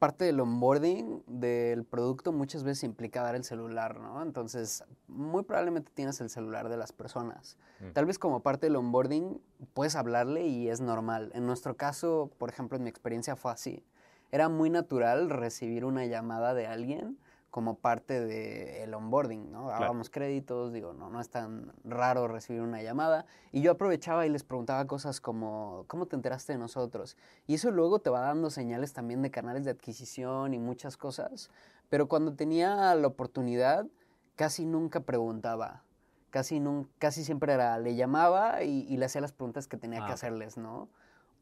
parte 0.00 0.24
del 0.24 0.40
onboarding 0.40 1.22
del 1.28 1.84
producto 1.84 2.32
muchas 2.32 2.64
veces 2.64 2.82
implica 2.82 3.22
dar 3.22 3.36
el 3.36 3.44
celular, 3.44 4.00
¿no? 4.00 4.20
Entonces, 4.20 4.82
muy 5.06 5.44
probablemente 5.44 5.92
tienes 5.94 6.20
el 6.20 6.28
celular 6.28 6.68
de 6.68 6.76
las 6.76 6.90
personas. 6.90 7.56
Mm. 7.78 7.92
Tal 7.92 8.06
vez 8.06 8.18
como 8.18 8.40
parte 8.40 8.66
del 8.66 8.74
onboarding 8.74 9.40
puedes 9.74 9.94
hablarle 9.94 10.44
y 10.46 10.68
es 10.70 10.80
normal. 10.80 11.30
En 11.34 11.46
nuestro 11.46 11.76
caso, 11.76 12.28
por 12.38 12.48
ejemplo, 12.48 12.76
en 12.76 12.82
mi 12.82 12.90
experiencia 12.90 13.36
fue 13.36 13.52
así. 13.52 13.84
Era 14.32 14.48
muy 14.48 14.70
natural 14.70 15.30
recibir 15.30 15.84
una 15.84 16.04
llamada 16.06 16.52
de 16.52 16.66
alguien 16.66 17.16
como 17.52 17.74
parte 17.76 18.18
del 18.24 18.94
onboarding, 18.94 19.52
¿no? 19.52 19.68
Dábamos 19.68 20.08
créditos, 20.08 20.72
digo, 20.72 20.94
no, 20.94 21.10
no 21.10 21.20
es 21.20 21.28
tan 21.28 21.70
raro 21.84 22.26
recibir 22.26 22.62
una 22.62 22.82
llamada. 22.82 23.26
Y 23.52 23.60
yo 23.60 23.72
aprovechaba 23.72 24.24
y 24.24 24.30
les 24.30 24.42
preguntaba 24.42 24.86
cosas 24.86 25.20
como, 25.20 25.84
¿cómo 25.86 26.06
te 26.06 26.16
enteraste 26.16 26.54
de 26.54 26.58
nosotros? 26.58 27.18
Y 27.46 27.52
eso 27.56 27.70
luego 27.70 27.98
te 27.98 28.08
va 28.08 28.20
dando 28.20 28.48
señales 28.48 28.94
también 28.94 29.20
de 29.20 29.30
canales 29.30 29.66
de 29.66 29.70
adquisición 29.70 30.54
y 30.54 30.58
muchas 30.58 30.96
cosas. 30.96 31.50
Pero 31.90 32.08
cuando 32.08 32.32
tenía 32.32 32.94
la 32.94 33.06
oportunidad, 33.06 33.86
casi 34.34 34.64
nunca 34.64 35.00
preguntaba. 35.00 35.82
Casi, 36.30 36.58
nun- 36.58 36.88
casi 36.98 37.22
siempre 37.22 37.52
era, 37.52 37.78
le 37.78 37.96
llamaba 37.96 38.62
y, 38.62 38.86
y 38.88 38.96
le 38.96 39.04
hacía 39.04 39.20
las 39.20 39.32
preguntas 39.32 39.68
que 39.68 39.76
tenía 39.76 39.98
Ah, 40.00 40.06
que 40.06 40.12
ok. 40.12 40.14
hacerles, 40.14 40.56
¿no? 40.56 40.88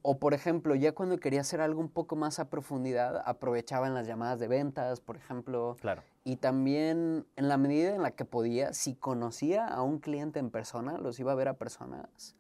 O 0.03 0.19
por 0.19 0.33
ejemplo, 0.33 0.75
ya 0.75 0.93
cuando 0.93 1.19
quería 1.19 1.43
hacer 1.43 1.61
algo 1.61 1.81
un 1.81 1.91
poco 1.91 2.17
más 2.17 2.39
a 2.39 2.49
profundidad, 2.49 3.23
aprovechaba 3.27 3.87
en 3.87 3.95
las 3.95 4.07
llamadas 4.07 4.41
de 4.41 4.49
ventas, 4.49 5.01
por 5.01 5.17
ejemplo, 5.17 5.77
Claro. 5.81 6.03
y 6.25 6.37
también 6.37 7.27
en 7.37 7.49
la 7.49 7.59
medida 7.59 7.95
en 7.95 8.03
la 8.03 8.13
que 8.13 8.25
podía, 8.25 8.73
si 8.73 8.95
conocía 8.95 9.67
a 9.67 9.83
un 9.83 9.99
cliente 9.99 10.39
en 10.39 10.51
persona, 10.51 10.97
los 10.99 11.21
iba 11.21 11.33
a 11.33 11.35
ver 11.35 11.49
a 11.49 11.55
personas, 11.55 12.35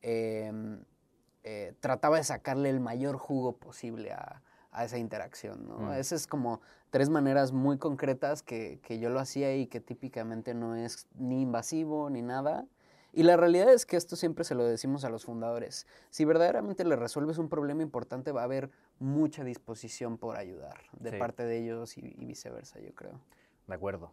em, 0.00 0.84
eh, 1.44 1.74
trataba 1.80 2.18
de 2.18 2.24
sacarle 2.24 2.70
el 2.70 2.78
mayor 2.78 3.16
jugo 3.16 3.56
posible 3.56 4.12
a, 4.12 4.42
a 4.70 4.84
esa 4.84 4.98
interacción, 4.98 5.66
¿no? 5.66 5.78
Mm. 5.78 5.92
Esas 5.94 6.22
es 6.22 6.26
como 6.26 6.60
tres 6.90 7.08
maneras 7.08 7.52
muy 7.52 7.78
concretas 7.78 8.42
que, 8.42 8.78
que 8.82 8.98
yo 8.98 9.10
lo 9.10 9.18
hacía 9.18 9.56
y 9.56 9.66
que 9.66 9.80
típicamente 9.80 10.54
no 10.54 10.76
es 10.76 11.08
ni 11.14 11.42
invasivo 11.42 12.10
ni 12.10 12.22
nada. 12.22 12.66
Y 13.12 13.24
la 13.24 13.36
realidad 13.36 13.70
es 13.72 13.84
que 13.84 13.96
esto 13.96 14.16
siempre 14.16 14.42
se 14.44 14.54
lo 14.54 14.64
decimos 14.64 15.04
a 15.04 15.10
los 15.10 15.26
fundadores. 15.26 15.86
Si 16.10 16.24
verdaderamente 16.24 16.82
le 16.84 16.96
resuelves 16.96 17.36
un 17.36 17.48
problema 17.50 17.82
importante, 17.82 18.32
va 18.32 18.40
a 18.40 18.44
haber 18.44 18.70
mucha 18.98 19.44
disposición 19.44 20.16
por 20.16 20.36
ayudar 20.36 20.78
de 20.98 21.10
Sí. 21.10 21.16
parte 21.18 21.44
de 21.44 21.58
ellos 21.58 21.98
y, 21.98 22.14
y 22.18 22.24
viceversa, 22.24 22.80
yo 22.80 22.94
creo. 22.94 23.20
De 23.66 23.74
acuerdo. 23.74 24.12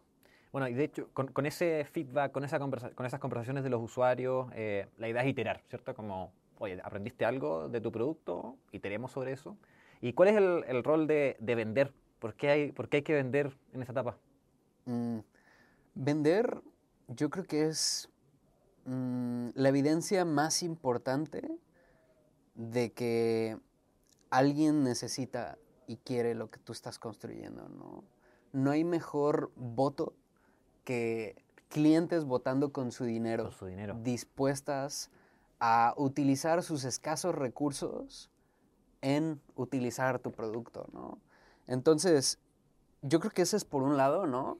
Bueno, 0.52 0.68
y 0.68 0.74
de 0.74 0.84
hecho, 0.84 1.08
con, 1.14 1.28
con 1.28 1.46
ese 1.46 1.86
feedback, 1.90 2.30
con, 2.32 2.44
esa 2.44 2.58
conversa- 2.58 2.90
con 2.94 3.06
esas 3.06 3.20
conversaciones 3.20 3.64
de 3.64 3.70
los 3.70 3.80
usuarios, 3.80 4.48
eh, 4.54 4.86
la 4.98 5.08
idea 5.08 5.22
es 5.22 5.28
iterar, 5.28 5.62
¿cierto? 5.68 5.94
Como, 5.94 6.32
oye, 6.58 6.78
aprendiste 6.84 7.24
algo 7.24 7.68
de 7.68 7.80
tu 7.80 7.90
producto, 7.90 8.56
iteremos 8.72 9.12
sobre 9.12 9.32
eso. 9.32 9.56
¿Y 10.02 10.12
cuál 10.12 10.28
es 10.30 10.36
el, 10.36 10.64
el 10.66 10.84
rol 10.84 11.06
de, 11.06 11.36
de 11.40 11.54
vender? 11.54 11.94
¿Por 12.18 12.34
qué, 12.34 12.50
hay, 12.50 12.72
¿Por 12.72 12.88
qué 12.90 12.98
hay 12.98 13.02
que 13.02 13.14
vender 13.14 13.56
en 13.72 13.82
esa 13.82 13.92
etapa? 13.92 14.18
Mm, 14.84 15.20
vender, 15.94 16.60
yo 17.08 17.30
creo 17.30 17.44
que 17.44 17.66
es 17.66 18.09
mm, 18.90 19.50
la 19.54 19.68
evidencia 19.68 20.24
más 20.24 20.62
importante 20.62 21.48
de 22.54 22.92
que 22.92 23.58
alguien 24.30 24.82
necesita 24.84 25.58
y 25.86 25.96
quiere 25.96 26.34
lo 26.34 26.50
que 26.50 26.58
tú 26.58 26.72
estás 26.72 26.98
construyendo, 26.98 27.68
¿no? 27.68 28.04
No 28.52 28.70
hay 28.70 28.84
mejor 28.84 29.50
voto 29.56 30.14
que 30.84 31.42
clientes 31.68 32.24
votando 32.24 32.72
con 32.72 32.92
su 32.92 33.04
dinero, 33.04 33.44
Con 33.44 33.52
su 33.52 33.66
dinero. 33.66 33.96
dispuestas 34.02 35.10
a 35.60 35.94
utilizar 35.96 36.62
sus 36.62 36.84
escasos 36.84 37.34
recursos 37.34 38.30
en 39.02 39.40
utilizar 39.56 40.18
tu 40.18 40.32
producto, 40.32 40.86
¿no? 40.92 41.18
Entonces, 41.66 42.38
yo 43.02 43.20
creo 43.20 43.32
que 43.32 43.42
ese 43.42 43.56
es 43.56 43.64
por 43.64 43.82
un 43.82 43.96
lado, 43.96 44.26
¿no? 44.26 44.58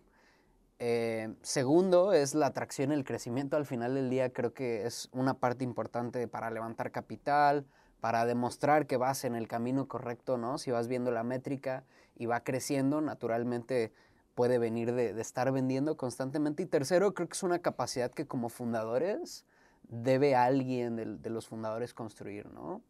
Eh, 0.83 1.35
segundo 1.43 2.15
es 2.15 2.35
la 2.35 2.47
atracción 2.47 2.91
el 2.91 3.05
crecimiento 3.05 3.59
al 3.59 3.67
final 3.67 3.95
del 3.95 4.09
día. 4.09 4.33
Creo 4.33 4.55
que 4.55 4.87
es 4.87 5.11
una 5.13 5.35
parte 5.35 5.63
importante 5.63 6.27
para 6.27 6.51
levantar 6.51 6.91
capital, 6.91 7.67
para 8.01 8.25
demostrar 8.25 8.87
que 8.87 8.97
vas 8.97 9.25
en 9.25 9.35
el 9.37 9.47
camino 9.47 9.87
correcto, 9.89 10.39
¿no? 10.39 10.57
Si 10.57 10.71
vas 10.71 10.89
viendo 10.89 11.11
la 11.11 11.23
métrica 11.23 11.85
y 12.17 12.25
va 12.25 12.41
creciendo, 12.41 13.03
naturalmente 13.03 13.93
puede 14.35 14.59
venir 14.59 14.95
de, 14.95 15.13
de 15.13 15.21
estar 15.21 15.53
vendiendo 15.53 15.99
constantemente. 15.99 16.63
Y 16.63 16.67
tercero, 16.67 17.13
creo 17.13 17.29
que 17.29 17.35
es 17.35 17.43
una 17.43 17.59
capacidad 17.59 18.11
que 18.11 18.27
como 18.27 18.49
fundadores 18.49 19.45
debe 19.83 20.35
alguien 20.35 20.97
de, 20.97 21.05
de 21.05 21.31
los 21.31 21.47
fundadores 21.47 21.93
construir, 21.93 22.47
¿no? 22.47 22.81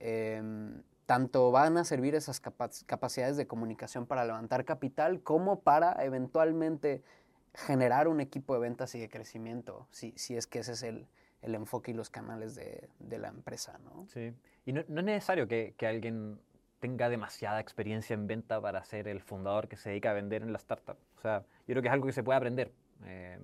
Em, 0.00 0.82
tanto 1.08 1.50
van 1.50 1.78
a 1.78 1.84
servir 1.84 2.14
esas 2.14 2.38
capa- 2.38 2.68
capacidades 2.84 3.38
de 3.38 3.46
comunicación 3.46 4.04
para 4.04 4.26
levantar 4.26 4.66
capital 4.66 5.22
como 5.22 5.60
para 5.60 6.04
eventualmente 6.04 7.02
generar 7.54 8.08
un 8.08 8.20
equipo 8.20 8.52
de 8.52 8.60
ventas 8.60 8.94
y 8.94 9.00
de 9.00 9.08
crecimiento, 9.08 9.86
si, 9.90 10.12
si 10.16 10.36
es 10.36 10.46
que 10.46 10.58
ese 10.58 10.72
es 10.72 10.82
el, 10.82 11.06
el 11.40 11.54
enfoque 11.54 11.92
y 11.92 11.94
los 11.94 12.10
canales 12.10 12.54
de, 12.54 12.90
de 12.98 13.18
la 13.18 13.28
empresa, 13.28 13.78
¿no? 13.78 14.06
Sí. 14.08 14.34
Y 14.66 14.74
no, 14.74 14.82
no 14.88 15.00
es 15.00 15.06
necesario 15.06 15.48
que, 15.48 15.72
que 15.78 15.86
alguien 15.86 16.38
tenga 16.78 17.08
demasiada 17.08 17.58
experiencia 17.58 18.12
en 18.12 18.26
venta 18.26 18.60
para 18.60 18.84
ser 18.84 19.08
el 19.08 19.22
fundador 19.22 19.66
que 19.66 19.78
se 19.78 19.88
dedica 19.88 20.10
a 20.10 20.12
vender 20.12 20.42
en 20.42 20.52
la 20.52 20.58
startup. 20.58 20.98
O 21.16 21.20
sea, 21.22 21.40
yo 21.66 21.72
creo 21.72 21.80
que 21.80 21.88
es 21.88 21.94
algo 21.94 22.06
que 22.06 22.12
se 22.12 22.22
puede 22.22 22.36
aprender. 22.36 22.70
Eh, 23.06 23.38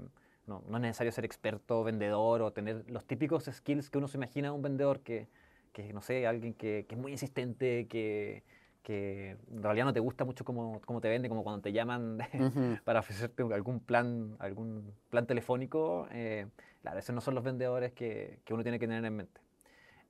no, 0.47 0.62
no 0.68 0.76
es 0.76 0.83
necesario 0.83 1.12
ser 1.12 1.25
experto 1.25 1.83
vendedor 1.83 2.42
o 2.42 2.52
tener 2.52 2.85
los 2.90 3.06
típicos 3.06 3.49
skills 3.50 3.88
que 3.88 3.97
uno 3.97 4.06
se 4.06 4.18
imagina 4.18 4.52
un 4.52 4.61
vendedor 4.61 5.00
que, 5.00 5.28
que 5.74 5.92
no 5.92 6.00
sé, 6.00 6.26
alguien 6.26 6.54
que, 6.54 6.86
que 6.88 6.94
es 6.94 7.00
muy 7.00 7.12
insistente, 7.12 7.86
que, 7.88 8.44
que 8.82 9.36
en 9.50 9.62
realidad 9.62 9.84
no 9.86 9.92
te 9.92 10.00
gusta 10.00 10.24
mucho 10.24 10.44
cómo, 10.44 10.80
cómo 10.86 11.00
te 11.00 11.08
vende, 11.08 11.28
como 11.28 11.42
cuando 11.42 11.60
te 11.60 11.72
llaman 11.72 12.18
para 12.84 13.00
ofrecerte 13.00 13.42
algún 13.42 13.80
plan, 13.80 14.36
algún 14.38 14.94
plan 15.10 15.26
telefónico. 15.26 16.06
eh, 16.12 16.46
claro, 16.80 16.98
esos 16.98 17.14
no 17.14 17.20
son 17.20 17.34
los 17.34 17.44
vendedores 17.44 17.92
que, 17.92 18.38
que 18.44 18.54
uno 18.54 18.62
tiene 18.62 18.78
que 18.78 18.86
tener 18.86 19.04
en 19.04 19.16
mente. 19.16 19.40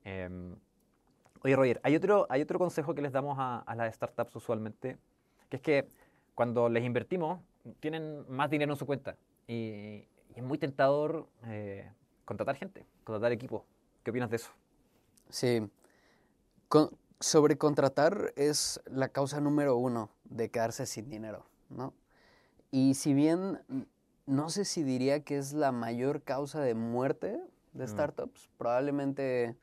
Em, 0.05 0.55
oye, 1.43 1.57
Roger, 1.57 1.81
hay 1.83 1.97
otro, 1.97 2.27
hay 2.29 2.43
otro 2.43 2.59
consejo 2.59 2.95
que 2.95 3.01
les 3.01 3.13
damos 3.13 3.39
a, 3.39 3.61
a 3.61 3.75
las 3.75 3.95
startups 3.95 4.37
usualmente, 4.37 4.99
que 5.49 5.57
es 5.57 5.63
que 5.63 5.89
cuando 6.35 6.69
les 6.69 6.85
invertimos, 6.85 7.41
tienen 7.81 8.27
más 8.29 8.51
dinero 8.51 8.73
en 8.73 8.77
su 8.77 8.85
cuenta. 8.85 9.17
Y, 9.47 10.05
y 10.29 10.35
es 10.37 10.43
muy 10.43 10.59
tentador 10.59 11.27
eh, 11.47 11.91
contratar 12.27 12.57
gente, 12.57 12.85
contratar 13.03 13.33
equipo. 13.33 13.65
¿Qué 14.03 14.11
opinas 14.11 14.29
de 14.29 14.37
eso? 14.37 14.51
Sí. 15.31 15.69
Con- 16.69 16.91
sobrecontratar 17.21 18.33
es 18.37 18.81
la 18.87 19.09
causa 19.09 19.41
número 19.41 19.77
uno 19.77 20.11
de 20.25 20.51
quedarse 20.51 20.87
sin 20.87 21.09
dinero, 21.09 21.47
¿no? 21.71 21.95
Y 22.71 22.95
si 22.95 23.15
bien 23.15 23.61
no 24.27 24.51
sé 24.51 24.65
si 24.65 24.83
diría 24.83 25.21
que 25.25 25.39
es 25.39 25.53
la 25.53 25.73
mayor 25.73 26.23
causa 26.23 26.61
de 26.61 26.75
muerte 26.75 27.41
de 27.73 27.85
Mm. 27.85 27.89
startups, 27.89 28.49
probablemente 28.59 29.57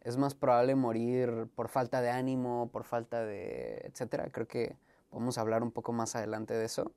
es 0.00 0.16
más 0.16 0.34
probable 0.34 0.74
morir 0.74 1.48
por 1.54 1.68
falta 1.68 2.00
de 2.00 2.10
ánimo, 2.10 2.68
por 2.72 2.84
falta 2.84 3.24
de, 3.24 3.82
etcétera. 3.84 4.28
Creo 4.30 4.46
que 4.46 4.76
podemos 5.10 5.38
hablar 5.38 5.62
un 5.62 5.70
poco 5.72 5.92
más 5.92 6.14
adelante 6.16 6.54
de 6.54 6.64
eso. 6.64 6.92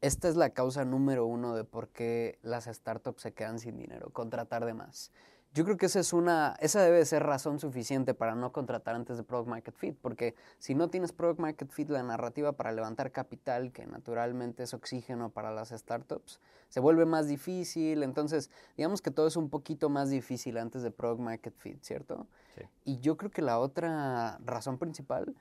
Esta 0.00 0.28
es 0.28 0.36
la 0.36 0.50
causa 0.50 0.84
número 0.84 1.26
uno 1.26 1.54
de 1.56 1.64
por 1.64 1.88
qué 1.88 2.38
las 2.42 2.66
startups 2.66 3.22
se 3.22 3.32
quedan 3.32 3.58
sin 3.58 3.76
dinero, 3.76 4.10
contratar 4.10 4.64
de 4.64 4.74
más. 4.74 5.10
Yo 5.58 5.64
creo 5.64 5.76
que 5.76 5.86
esa 5.86 5.98
es 5.98 6.12
una, 6.12 6.54
esa 6.60 6.80
debe 6.82 7.04
ser 7.04 7.24
razón 7.24 7.58
suficiente 7.58 8.14
para 8.14 8.36
no 8.36 8.52
contratar 8.52 8.94
antes 8.94 9.16
de 9.16 9.24
Product 9.24 9.48
Market 9.48 9.74
Fit, 9.74 9.98
porque 10.00 10.36
si 10.60 10.76
no 10.76 10.88
tienes 10.88 11.10
Product 11.10 11.40
Market 11.40 11.72
Fit, 11.72 11.90
la 11.90 12.04
narrativa 12.04 12.52
para 12.52 12.70
levantar 12.70 13.10
capital, 13.10 13.72
que 13.72 13.84
naturalmente 13.84 14.62
es 14.62 14.72
oxígeno 14.72 15.30
para 15.30 15.50
las 15.50 15.70
startups, 15.70 16.38
se 16.68 16.78
vuelve 16.78 17.06
más 17.06 17.26
difícil. 17.26 18.04
Entonces, 18.04 18.52
digamos 18.76 19.02
que 19.02 19.10
todo 19.10 19.26
es 19.26 19.34
un 19.34 19.50
poquito 19.50 19.88
más 19.88 20.10
difícil 20.10 20.58
antes 20.58 20.84
de 20.84 20.92
Product 20.92 21.22
Market 21.22 21.56
Fit, 21.56 21.82
¿cierto? 21.82 22.28
Sí. 22.54 22.62
Y 22.84 23.00
yo 23.00 23.16
creo 23.16 23.32
que 23.32 23.42
la 23.42 23.58
otra 23.58 24.38
razón 24.44 24.78
principal 24.78 25.34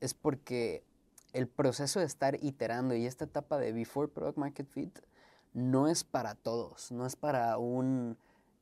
es 0.00 0.14
porque 0.14 0.82
el 1.34 1.46
proceso 1.46 2.00
de 2.00 2.06
estar 2.06 2.42
iterando 2.42 2.94
y 2.94 3.04
esta 3.04 3.26
etapa 3.26 3.58
de 3.58 3.74
Before 3.74 4.08
Product 4.08 4.38
Market 4.38 4.66
Fit 4.70 4.98
no 5.52 5.88
es 5.88 6.04
para 6.04 6.36
todos, 6.36 6.90
no 6.90 7.04
es 7.04 7.16
para 7.16 7.58
un 7.58 8.16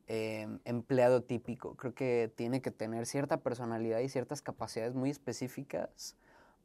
em, 0.06 0.58
empleado 0.64 1.22
típico. 1.22 1.74
Creo 1.76 1.94
que 1.94 2.32
tiene 2.34 2.62
que 2.62 2.70
tener 2.70 3.06
cierta 3.06 3.38
personalidad 3.38 4.00
y 4.00 4.08
ciertas 4.08 4.42
capacidades 4.42 4.94
muy 4.94 5.10
específicas 5.10 6.16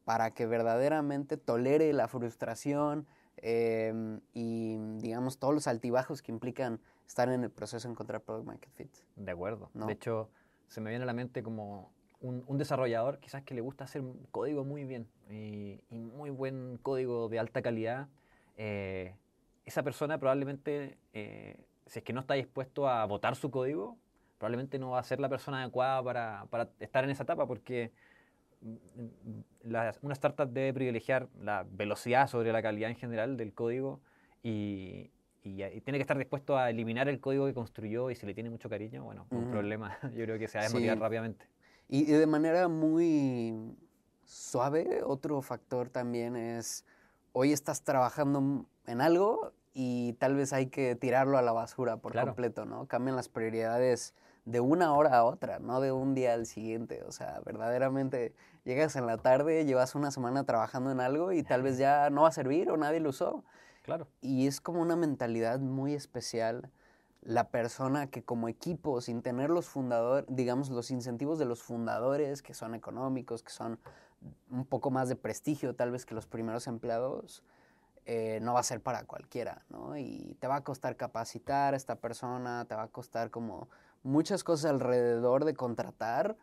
para 0.05 0.31
que 0.31 0.45
verdaderamente 0.45 1.37
tolere 1.37 1.93
la 1.93 2.07
frustración 2.07 3.07
em, 3.37 4.21
y, 4.33 4.77
digamos, 4.97 5.37
todos 5.37 5.53
los 5.53 5.67
altibajos 5.67 6.21
que 6.21 6.31
implican 6.31 6.79
estar 7.07 7.29
en 7.29 7.43
el 7.43 7.49
proceso 7.51 7.87
de 7.87 7.93
encontrar 7.93 8.21
Product 8.21 8.45
Market 8.45 8.71
Fit. 8.73 8.95
De 9.15 9.31
acuerdo. 9.31 9.69
¿No? 9.73 9.85
De 9.87 9.93
hecho, 9.93 10.29
se 10.67 10.81
me 10.81 10.89
viene 10.89 11.03
a 11.03 11.05
la 11.07 11.13
mente 11.13 11.43
como 11.43 11.91
un, 12.21 12.43
un 12.47 12.57
desarrollador 12.57 13.19
quizás 13.19 13.43
que 13.43 13.53
le 13.53 13.61
gusta 13.61 13.85
hacer 13.85 14.03
código 14.31 14.63
muy 14.63 14.85
bien 14.85 15.07
y, 15.29 15.81
y 15.89 15.99
muy 15.99 16.29
buen 16.29 16.77
código 16.81 17.29
de 17.29 17.39
alta 17.39 17.61
calidad. 17.61 18.07
eh, 18.57 19.15
esa 19.65 19.83
persona 19.83 20.17
probablemente, 20.17 20.97
eh, 21.13 21.55
si 21.91 21.99
es 21.99 22.05
que 22.05 22.13
no 22.13 22.21
está 22.21 22.35
dispuesto 22.35 22.87
a 22.87 23.05
votar 23.05 23.35
su 23.35 23.51
código, 23.51 23.97
probablemente 24.37 24.79
no 24.79 24.91
va 24.91 24.99
a 24.99 25.03
ser 25.03 25.19
la 25.19 25.27
persona 25.27 25.61
adecuada 25.61 26.01
para, 26.01 26.45
para 26.49 26.69
estar 26.79 27.03
en 27.03 27.09
esa 27.09 27.23
etapa 27.23 27.45
porque 27.45 27.91
mm, 28.61 29.39
la- 29.63 29.93
una 30.01 30.13
startup 30.13 30.47
debe 30.49 30.73
privilegiar 30.73 31.27
la 31.41 31.65
velocidad 31.69 32.27
sobre 32.27 32.53
la 32.53 32.61
calidad 32.61 32.89
en 32.91 32.95
general 32.95 33.35
del 33.35 33.53
código 33.53 33.99
y, 34.41 35.11
y- 35.43 35.63
y 35.65 35.81
tiene 35.81 35.97
que 35.97 36.03
estar 36.03 36.17
dispuesto 36.17 36.57
a 36.57 36.69
eliminar 36.69 37.09
el 37.09 37.19
código 37.19 37.45
que 37.45 37.53
construyó 37.53 38.09
y 38.09 38.15
si 38.15 38.25
le 38.25 38.33
tiene 38.33 38.49
mucho 38.49 38.69
cariño, 38.69 39.03
bueno, 39.03 39.27
un 39.29 39.41
Ujú. 39.41 39.51
problema. 39.51 39.97
Yo 40.15 40.23
creo 40.23 40.39
que 40.39 40.47
se 40.47 40.59
va 40.59 40.63
a 40.63 40.67
Sí. 40.69 40.73
desmotivar 40.75 40.99
rápidamente. 40.99 41.45
Y, 41.89 42.03
y 42.09 42.13
de 42.13 42.25
manera 42.25 42.69
muy 42.69 43.75
suave, 44.23 45.01
otro 45.03 45.41
factor 45.41 45.89
también 45.89 46.37
es, 46.37 46.85
hoy 47.33 47.51
estás 47.51 47.83
trabajando 47.83 48.65
en 48.87 49.01
algo 49.01 49.51
y 49.73 50.13
tal 50.13 50.35
vez 50.35 50.53
hay 50.53 50.67
que 50.67 50.95
tirarlo 50.95 51.37
a 51.37 51.41
la 51.41 51.51
basura 51.51 51.97
por 51.97 52.11
Claro. 52.11 52.27
completo, 52.27 52.65
¿no? 52.65 52.87
Cambian 52.87 53.15
las 53.15 53.29
prioridades 53.29 54.13
de 54.45 54.59
una 54.59 54.93
hora 54.93 55.17
a 55.17 55.23
otra, 55.23 55.59
no 55.59 55.81
de 55.81 55.91
un 55.91 56.13
día 56.15 56.33
al 56.33 56.45
siguiente. 56.45 57.03
O 57.03 57.11
sea, 57.11 57.41
verdaderamente 57.45 58.33
llegas 58.63 58.95
en 58.95 59.05
la 59.05 59.17
tarde, 59.17 59.65
llevas 59.65 59.95
una 59.95 60.11
semana 60.11 60.43
trabajando 60.45 60.91
en 60.91 60.99
algo 60.99 61.31
y 61.31 61.43
tal 61.43 61.61
vez 61.61 61.77
ya 61.77 62.09
no 62.09 62.23
va 62.23 62.29
a 62.29 62.33
servir 62.33 62.69
o 62.69 62.77
nadie 62.77 62.99
lo 62.99 63.09
usó. 63.09 63.43
Claro. 63.83 64.07
Y 64.21 64.47
es 64.47 64.61
como 64.61 64.81
una 64.81 64.95
mentalidad 64.95 65.59
muy 65.59 65.93
especial 65.93 66.69
la 67.21 67.49
persona 67.49 68.07
que 68.07 68.23
como 68.23 68.49
equipo, 68.49 68.99
sin 68.99 69.21
tener 69.21 69.51
los 69.51 69.67
fundadores, 69.67 70.25
digamos, 70.27 70.69
los 70.71 70.89
incentivos 70.89 71.37
de 71.37 71.45
los 71.45 71.61
fundadores, 71.61 72.41
que 72.41 72.55
son 72.55 72.73
económicos, 72.73 73.43
que 73.43 73.51
son 73.51 73.79
un 74.49 74.65
poco 74.65 74.89
más 74.89 75.07
de 75.07 75.15
prestigio 75.15 75.75
tal 75.75 75.91
vez 75.91 76.05
que 76.05 76.15
los 76.15 76.25
primeros 76.25 76.65
empleados, 76.67 77.43
eh, 78.05 78.39
no 78.41 78.53
va 78.53 78.61
a 78.61 78.63
ser 78.63 78.81
para 78.81 79.03
cualquiera, 79.05 79.63
¿no? 79.69 79.97
Y 79.97 80.35
te 80.39 80.47
va 80.47 80.57
a 80.57 80.63
costar 80.63 80.95
capacitar 80.95 81.73
a 81.73 81.77
esta 81.77 81.95
persona, 81.95 82.65
te 82.65 82.75
va 82.75 82.83
a 82.83 82.87
costar 82.87 83.29
como 83.29 83.69
muchas 84.03 84.43
cosas 84.43 84.71
alrededor 84.71 85.45
de 85.45 85.53
contratar, 85.53 86.35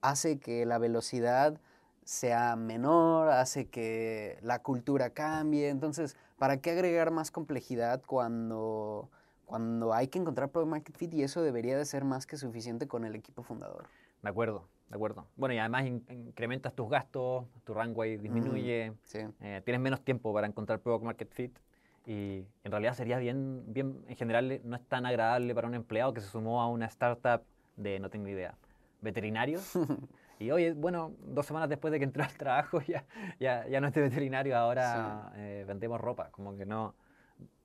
hace 0.00 0.38
que 0.38 0.66
la 0.66 0.78
velocidad 0.78 1.60
sea 2.04 2.56
menor, 2.56 3.30
hace 3.30 3.68
que 3.68 4.38
la 4.42 4.60
cultura 4.60 5.10
cambie. 5.10 5.68
Entonces, 5.68 6.16
¿para 6.38 6.58
qué 6.58 6.72
agregar 6.72 7.10
más 7.10 7.30
complejidad 7.30 8.02
cuando, 8.04 9.08
cuando 9.46 9.94
hay 9.94 10.08
que 10.08 10.18
encontrar 10.18 10.50
product 10.50 10.70
market 10.70 10.96
fit? 10.96 11.14
Y 11.14 11.22
eso 11.22 11.42
debería 11.42 11.78
de 11.78 11.84
ser 11.84 12.04
más 12.04 12.26
que 12.26 12.36
suficiente 12.36 12.86
con 12.86 13.04
el 13.04 13.14
equipo 13.14 13.42
fundador. 13.42 13.86
De 14.22 14.28
acuerdo, 14.28 14.68
de 14.94 14.98
acuerdo. 14.98 15.26
Bueno, 15.36 15.54
y 15.54 15.58
además 15.58 15.86
in- 15.86 16.04
incrementas 16.08 16.72
tus 16.72 16.88
gastos, 16.88 17.46
tu 17.64 17.74
runway 17.74 18.16
disminuye, 18.16 18.92
Sí. 19.02 19.18
eh, 19.40 19.60
tienes 19.64 19.80
menos 19.80 20.00
tiempo 20.02 20.32
para 20.32 20.46
encontrar 20.46 20.78
product 20.78 21.04
market 21.04 21.32
fit 21.32 21.58
y 22.06 22.44
en 22.62 22.70
realidad 22.70 22.94
sería 22.94 23.18
bien, 23.18 23.64
bien, 23.66 24.04
en 24.06 24.14
general 24.16 24.52
eh, 24.52 24.60
no 24.64 24.76
es 24.76 24.82
tan 24.86 25.04
agradable 25.04 25.52
para 25.54 25.66
un 25.66 25.74
empleado 25.74 26.14
que 26.14 26.20
se 26.20 26.28
sumó 26.28 26.62
a 26.62 26.68
una 26.68 26.86
startup 26.86 27.42
de, 27.76 27.98
no 27.98 28.08
tengo 28.08 28.28
idea, 28.28 28.54
veterinarios. 29.00 29.72
y 30.38 30.52
oye, 30.52 30.72
bueno, 30.74 31.12
dos 31.26 31.44
semanas 31.46 31.68
después 31.68 31.90
de 31.90 31.98
que 31.98 32.04
entró 32.04 32.22
al 32.22 32.32
trabajo 32.36 32.80
ya, 32.82 33.04
ya, 33.40 33.66
ya 33.66 33.80
no 33.80 33.88
es 33.88 33.94
de 33.94 34.00
veterinario, 34.00 34.56
ahora 34.56 35.32
eh, 35.34 35.64
vendemos 35.66 36.00
ropa. 36.00 36.30
Como 36.30 36.56
que 36.56 36.66
no, 36.66 36.94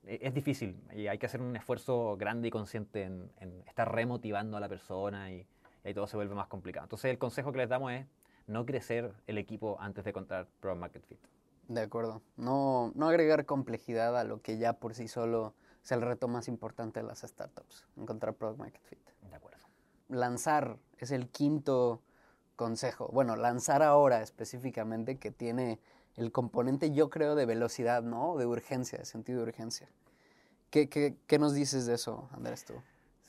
e- 0.03 0.17
es 0.23 0.33
difícil 0.33 0.81
y 0.95 1.05
hay 1.05 1.19
que 1.19 1.27
hacer 1.27 1.41
un 1.41 1.55
esfuerzo 1.55 2.17
grande 2.17 2.47
y 2.47 2.51
consciente 2.51 3.03
en, 3.03 3.29
en 3.39 3.61
estar 3.67 3.93
remotivando 3.93 4.57
a 4.57 4.59
la 4.59 4.67
persona 4.67 5.31
y, 5.31 5.45
y 5.83 5.87
ahí 5.87 5.93
todo 5.93 6.07
se 6.07 6.17
vuelve 6.17 6.35
más 6.35 6.47
complicado. 6.47 6.85
Entonces 6.85 7.11
el 7.11 7.17
consejo 7.17 7.51
que 7.51 7.59
les 7.59 7.69
damos 7.69 7.91
es 7.91 8.05
no 8.47 8.65
crecer 8.65 9.13
el 9.27 9.37
equipo 9.37 9.77
antes 9.79 10.03
de 10.03 10.09
encontrar 10.09 10.47
product 10.59 10.79
market 10.81 11.05
fit. 11.05 11.19
De 11.67 11.81
acuerdo. 11.81 12.21
No, 12.35 12.91
no 12.95 13.07
agregar 13.07 13.45
complejidad 13.45 14.17
a 14.17 14.23
lo 14.23 14.41
que 14.41 14.57
ya 14.57 14.73
por 14.73 14.95
sí 14.95 15.07
solo 15.07 15.53
es 15.83 15.91
el 15.91 16.01
reto 16.01 16.27
más 16.27 16.47
importante 16.47 16.99
de 16.99 17.05
las 17.05 17.19
startups, 17.19 17.85
encontrar 17.95 18.33
product 18.33 18.59
market 18.59 18.81
fit. 18.83 18.99
De 19.29 19.35
acuerdo. 19.35 19.59
Lanzar 20.07 20.77
es 20.97 21.11
el 21.11 21.29
quinto 21.29 22.01
consejo. 22.55 23.07
Bueno, 23.13 23.35
lanzar 23.35 23.83
ahora 23.83 24.21
específicamente 24.21 25.17
que 25.17 25.31
tiene 25.31 25.79
el 26.15 26.31
componente, 26.31 26.91
yo 26.91 27.09
creo, 27.09 27.35
de 27.35 27.45
velocidad, 27.45 28.03
¿no? 28.03 28.35
De 28.35 28.45
urgencia, 28.45 28.97
de 28.97 29.05
sentido 29.05 29.39
de 29.39 29.49
urgencia. 29.49 29.87
¿Qué, 30.69 30.89
qué, 30.89 31.15
qué 31.25 31.39
nos 31.39 31.53
dices 31.53 31.85
de 31.85 31.93
eso, 31.95 32.29
Andrés, 32.33 32.65
tú? 32.65 32.73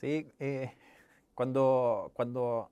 Sí, 0.01 0.33
eh, 0.41 0.75
cuando, 1.41 2.11
cuando 2.13 2.71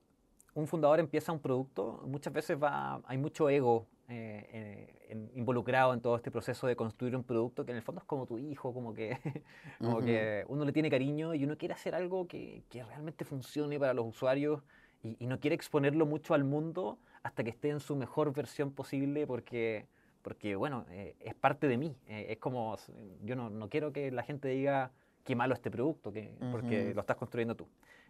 un 0.52 0.66
fundador 0.66 1.00
empieza 1.00 1.32
un 1.32 1.40
producto, 1.40 2.02
muchas 2.06 2.34
veces 2.34 2.62
va, 2.62 3.00
hay 3.06 3.16
mucho 3.16 3.48
ego 3.48 3.86
eh, 4.10 4.46
eh, 4.52 5.06
en- 5.08 5.30
involucrado 5.34 5.94
en 5.94 6.02
todo 6.02 6.16
este 6.16 6.30
proceso 6.30 6.66
de 6.66 6.76
construir 6.76 7.16
un 7.16 7.24
producto 7.24 7.64
que 7.64 7.70
en 7.70 7.78
el 7.78 7.82
fondo 7.82 8.02
es 8.02 8.06
como 8.06 8.26
tu 8.26 8.36
hijo, 8.36 8.74
como 8.74 8.92
que, 8.92 9.16
como 9.82 10.00
Ujú. 10.00 10.04
que 10.04 10.44
uno 10.48 10.66
le 10.66 10.72
tiene 10.72 10.90
cariño 10.90 11.32
y 11.34 11.44
uno 11.44 11.56
quiere 11.56 11.72
hacer 11.72 11.94
algo 11.94 12.28
que, 12.28 12.62
que 12.68 12.84
realmente 12.84 13.24
funcione 13.24 13.78
para 13.80 13.94
los 13.94 14.04
usuarios 14.06 14.62
y, 15.02 15.16
y 15.18 15.26
no 15.28 15.40
quiere 15.40 15.56
exponerlo 15.56 16.04
mucho 16.04 16.34
al 16.34 16.44
mundo 16.44 16.98
hasta 17.22 17.42
que 17.44 17.50
esté 17.50 17.70
en 17.70 17.80
su 17.80 17.96
mejor 17.96 18.34
versión 18.34 18.70
posible 18.72 19.26
porque, 19.26 19.86
porque 20.20 20.56
bueno, 20.56 20.84
eh, 20.90 21.16
es 21.20 21.34
parte 21.34 21.68
de 21.68 21.78
mí. 21.78 21.96
eh, 22.06 22.26
es 22.28 22.36
como, 22.36 22.76
yo 23.24 23.34
no, 23.34 23.48
no 23.48 23.70
quiero 23.70 23.94
que 23.94 24.10
la 24.10 24.24
gente 24.24 24.48
diga 24.48 24.90
qué 25.24 25.34
malo 25.36 25.54
este 25.54 25.70
producto, 25.70 26.12
que, 26.12 26.32
porque 26.50 26.88
Ujú. 26.88 26.94
lo 26.94 27.00
estás 27.00 27.16
construyendo 27.16 27.54
tú. 27.54 27.66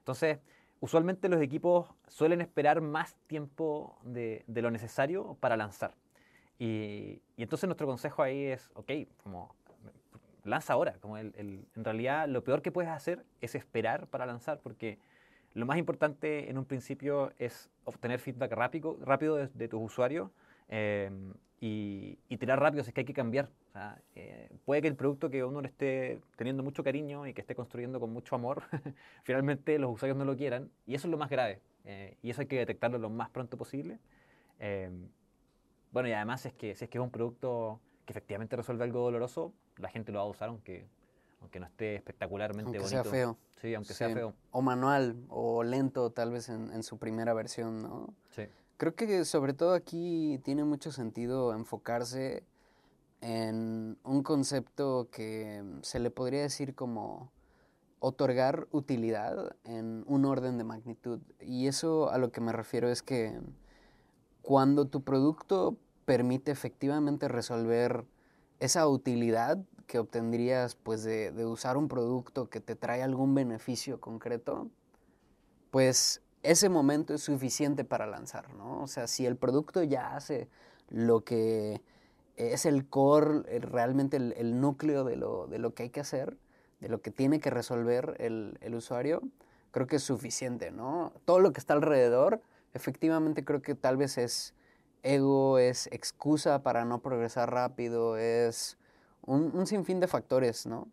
Entonces, 0.09 0.39
usualmente 0.81 1.29
los 1.29 1.43
equipos 1.43 1.87
suelen 2.07 2.41
esperar 2.41 2.81
más 2.81 3.15
tiempo 3.27 3.99
de, 4.05 4.43
lo 4.47 4.71
necesario 4.71 5.37
para 5.39 5.55
lanzar. 5.55 5.93
Y, 6.59 7.21
entonces 7.37 7.69
nuestro 7.69 7.87
consejo 7.87 8.23
ahí 8.23 8.45
es, 8.47 8.71
ok, 8.73 8.91
como 9.23 9.55
lanza 10.45 10.73
ahora. 10.73 10.95
Como 11.01 11.19
en 11.19 11.67
realidad 11.75 12.27
lo 12.27 12.43
peor 12.43 12.63
que 12.63 12.73
puedes 12.73 12.91
hacer 12.91 13.23
es 13.43 13.55
esperar 13.55 14.07
para 14.07 14.25
lanzar 14.25 14.61
porque 14.63 14.99
lo 15.53 15.67
más 15.67 15.77
importante 15.77 16.49
en 16.49 16.57
un 16.57 16.65
principio 16.65 17.31
es 17.37 17.69
obtener 17.85 18.19
feedback 18.19 18.53
rápido, 18.53 19.37
de 19.53 19.69
tus 19.69 19.83
usuarios 19.83 20.31
eh, 20.71 21.11
y, 21.61 22.19
y 22.31 22.39
tirar 22.39 22.59
rápido 22.59 22.83
si 22.83 22.89
es 22.89 22.95
que 22.95 23.03
hay 23.03 23.05
que 23.05 23.13
cambiar. 23.13 23.51
O 23.69 23.73
sea, 23.73 24.01
eh, 24.15 24.49
puede 24.65 24.81
que 24.83 24.89
el 24.89 24.97
producto 24.97 25.29
que 25.31 25.45
uno 25.45 25.61
le 25.61 25.69
esté 25.69 26.21
teniendo 26.37 26.63
mucho 26.63 26.83
cariño 26.83 27.27
y 27.27 27.35
que 27.35 27.43
esté 27.43 27.55
construyendo 27.55 28.01
con 28.01 28.11
mucho 28.13 28.35
amor, 28.35 28.63
finalmente 29.25 29.79
los 29.79 29.93
usuarios 29.95 30.17
no 30.17 30.25
lo 30.25 30.37
quieran 30.37 30.71
y 30.87 30.95
eso 30.95 31.07
es 31.07 31.11
lo 31.11 31.19
más 31.19 31.29
grave. 31.31 31.61
eh, 31.85 32.17
y 32.23 32.31
eso 32.31 32.41
hay 32.41 32.47
que 32.47 32.57
detectarlo 32.59 32.99
lo 32.99 33.11
más 33.11 33.29
pronto 33.31 33.57
posible. 33.57 33.99
Eh, 34.59 34.91
bueno, 35.93 36.09
y 36.09 36.13
además 36.13 36.45
es 36.47 36.53
que 36.55 36.75
si 36.75 36.85
es 36.85 36.91
que 36.91 36.99
es 36.99 37.03
un 37.05 37.11
producto 37.11 37.81
que 38.05 38.13
efectivamente 38.13 38.57
resuelve 38.57 38.85
algo 38.85 39.01
doloroso, 39.01 39.53
la 39.77 39.89
gente 39.91 40.13
lo 40.13 40.19
va 40.19 40.25
a 40.25 40.29
usar 40.29 40.49
aunque, 40.49 40.87
aunque 41.41 41.61
no 41.61 41.67
esté 41.67 41.95
espectacularmente 41.97 42.65
Aunque 42.79 42.79
bonito. 42.79 43.03
sea 43.05 43.11
feo. 43.11 43.39
Sí, 43.57 43.75
aunque 43.75 43.93
sea 43.93 44.09
feo. 44.11 44.35
O 44.51 44.63
manual, 44.63 45.17
o 45.29 45.63
lento 45.63 46.11
tal 46.11 46.31
vez 46.31 46.49
en, 46.49 46.73
en 46.73 46.83
su 46.83 46.99
primera 46.99 47.35
versión, 47.35 47.83
¿no? 47.83 48.15
Sí. 48.31 48.45
Creo 48.77 48.95
que 48.95 49.25
sobre 49.25 49.53
todo 49.55 49.75
aquí 49.75 50.41
tiene 50.45 50.65
mucho 50.65 50.91
sentido 50.93 51.53
enfocarse 51.55 52.45
en 53.21 53.99
un 54.05 54.23
concepto 54.23 55.09
que 55.11 55.63
se 55.83 55.99
le 55.99 56.11
podría 56.11 56.43
decir 56.43 56.75
como 56.75 57.31
otorgar 58.01 58.69
utilidad 58.71 59.57
en 59.65 60.05
un 60.07 60.25
orden 60.25 60.59
de 60.59 60.65
magnitud. 60.65 61.21
Y 61.41 61.67
eso 61.67 62.11
a 62.11 62.19
lo 62.19 62.31
que 62.31 62.41
me 62.41 62.53
refiero 62.53 62.89
es 62.89 63.03
que 63.03 63.41
cuando 64.43 64.87
tu 64.87 65.03
producto 65.03 65.77
permite 66.05 66.53
efectivamente 66.53 67.29
resolver 67.29 68.05
esa 68.61 68.87
utilidad 68.89 69.59
que 69.87 69.99
obtendrías 69.99 70.75
pues 70.75 71.03
de, 71.03 71.33
de 71.33 71.45
usar 71.45 71.77
un 71.77 71.89
producto 71.89 72.49
que 72.49 72.61
te 72.61 72.77
trae 72.77 73.03
algún 73.03 73.35
beneficio 73.35 74.01
concreto, 74.01 74.69
pues 75.71 76.23
ese 76.43 76.69
momento 76.69 77.15
es 77.15 77.23
suficiente 77.23 77.85
para 77.85 78.07
lanzar, 78.07 78.55
¿no? 78.55 78.83
O 78.83 78.87
sea, 78.87 79.07
si 79.07 79.27
el 79.27 79.37
producto 79.37 79.83
ya 79.83 80.15
hace 80.15 80.49
lo 80.89 81.25
que 81.25 81.83
es 82.39 82.67
el 82.67 82.89
core, 82.89 83.43
realmente 83.61 84.17
el, 84.17 84.61
núcleo 84.61 85.05
de 85.05 85.17
lo, 85.17 85.47
de 85.47 85.59
lo, 85.59 85.75
que 85.75 85.85
hay 85.85 85.91
que 85.91 86.01
hacer, 86.01 86.37
de 86.81 86.89
lo 86.89 87.03
que 87.03 87.11
tiene 87.11 87.41
que 87.41 87.51
resolver 87.51 88.17
el, 88.19 88.59
el, 88.61 88.75
usuario, 88.75 89.23
creo 89.73 89.87
que 89.87 89.97
es 89.97 90.03
suficiente, 90.03 90.71
¿no? 90.71 91.13
Todo 91.25 91.41
lo 91.41 91.53
que 91.53 91.61
está 91.61 91.75
alrededor, 91.75 92.41
efectivamente 92.75 93.45
creo 93.45 93.61
que 93.61 93.75
tal 93.75 93.97
vez 93.97 94.19
es 94.19 94.55
ego, 95.03 95.59
es 95.59 95.89
excusa 95.89 96.63
para 96.63 96.85
no 96.85 97.01
progresar 97.01 97.53
rápido, 97.53 98.17
es 98.17 98.79
un, 99.23 99.51
un 99.55 99.67
sinfín 99.67 100.01
de 100.01 100.07
factores, 100.07 100.67
¿no? 100.67 100.89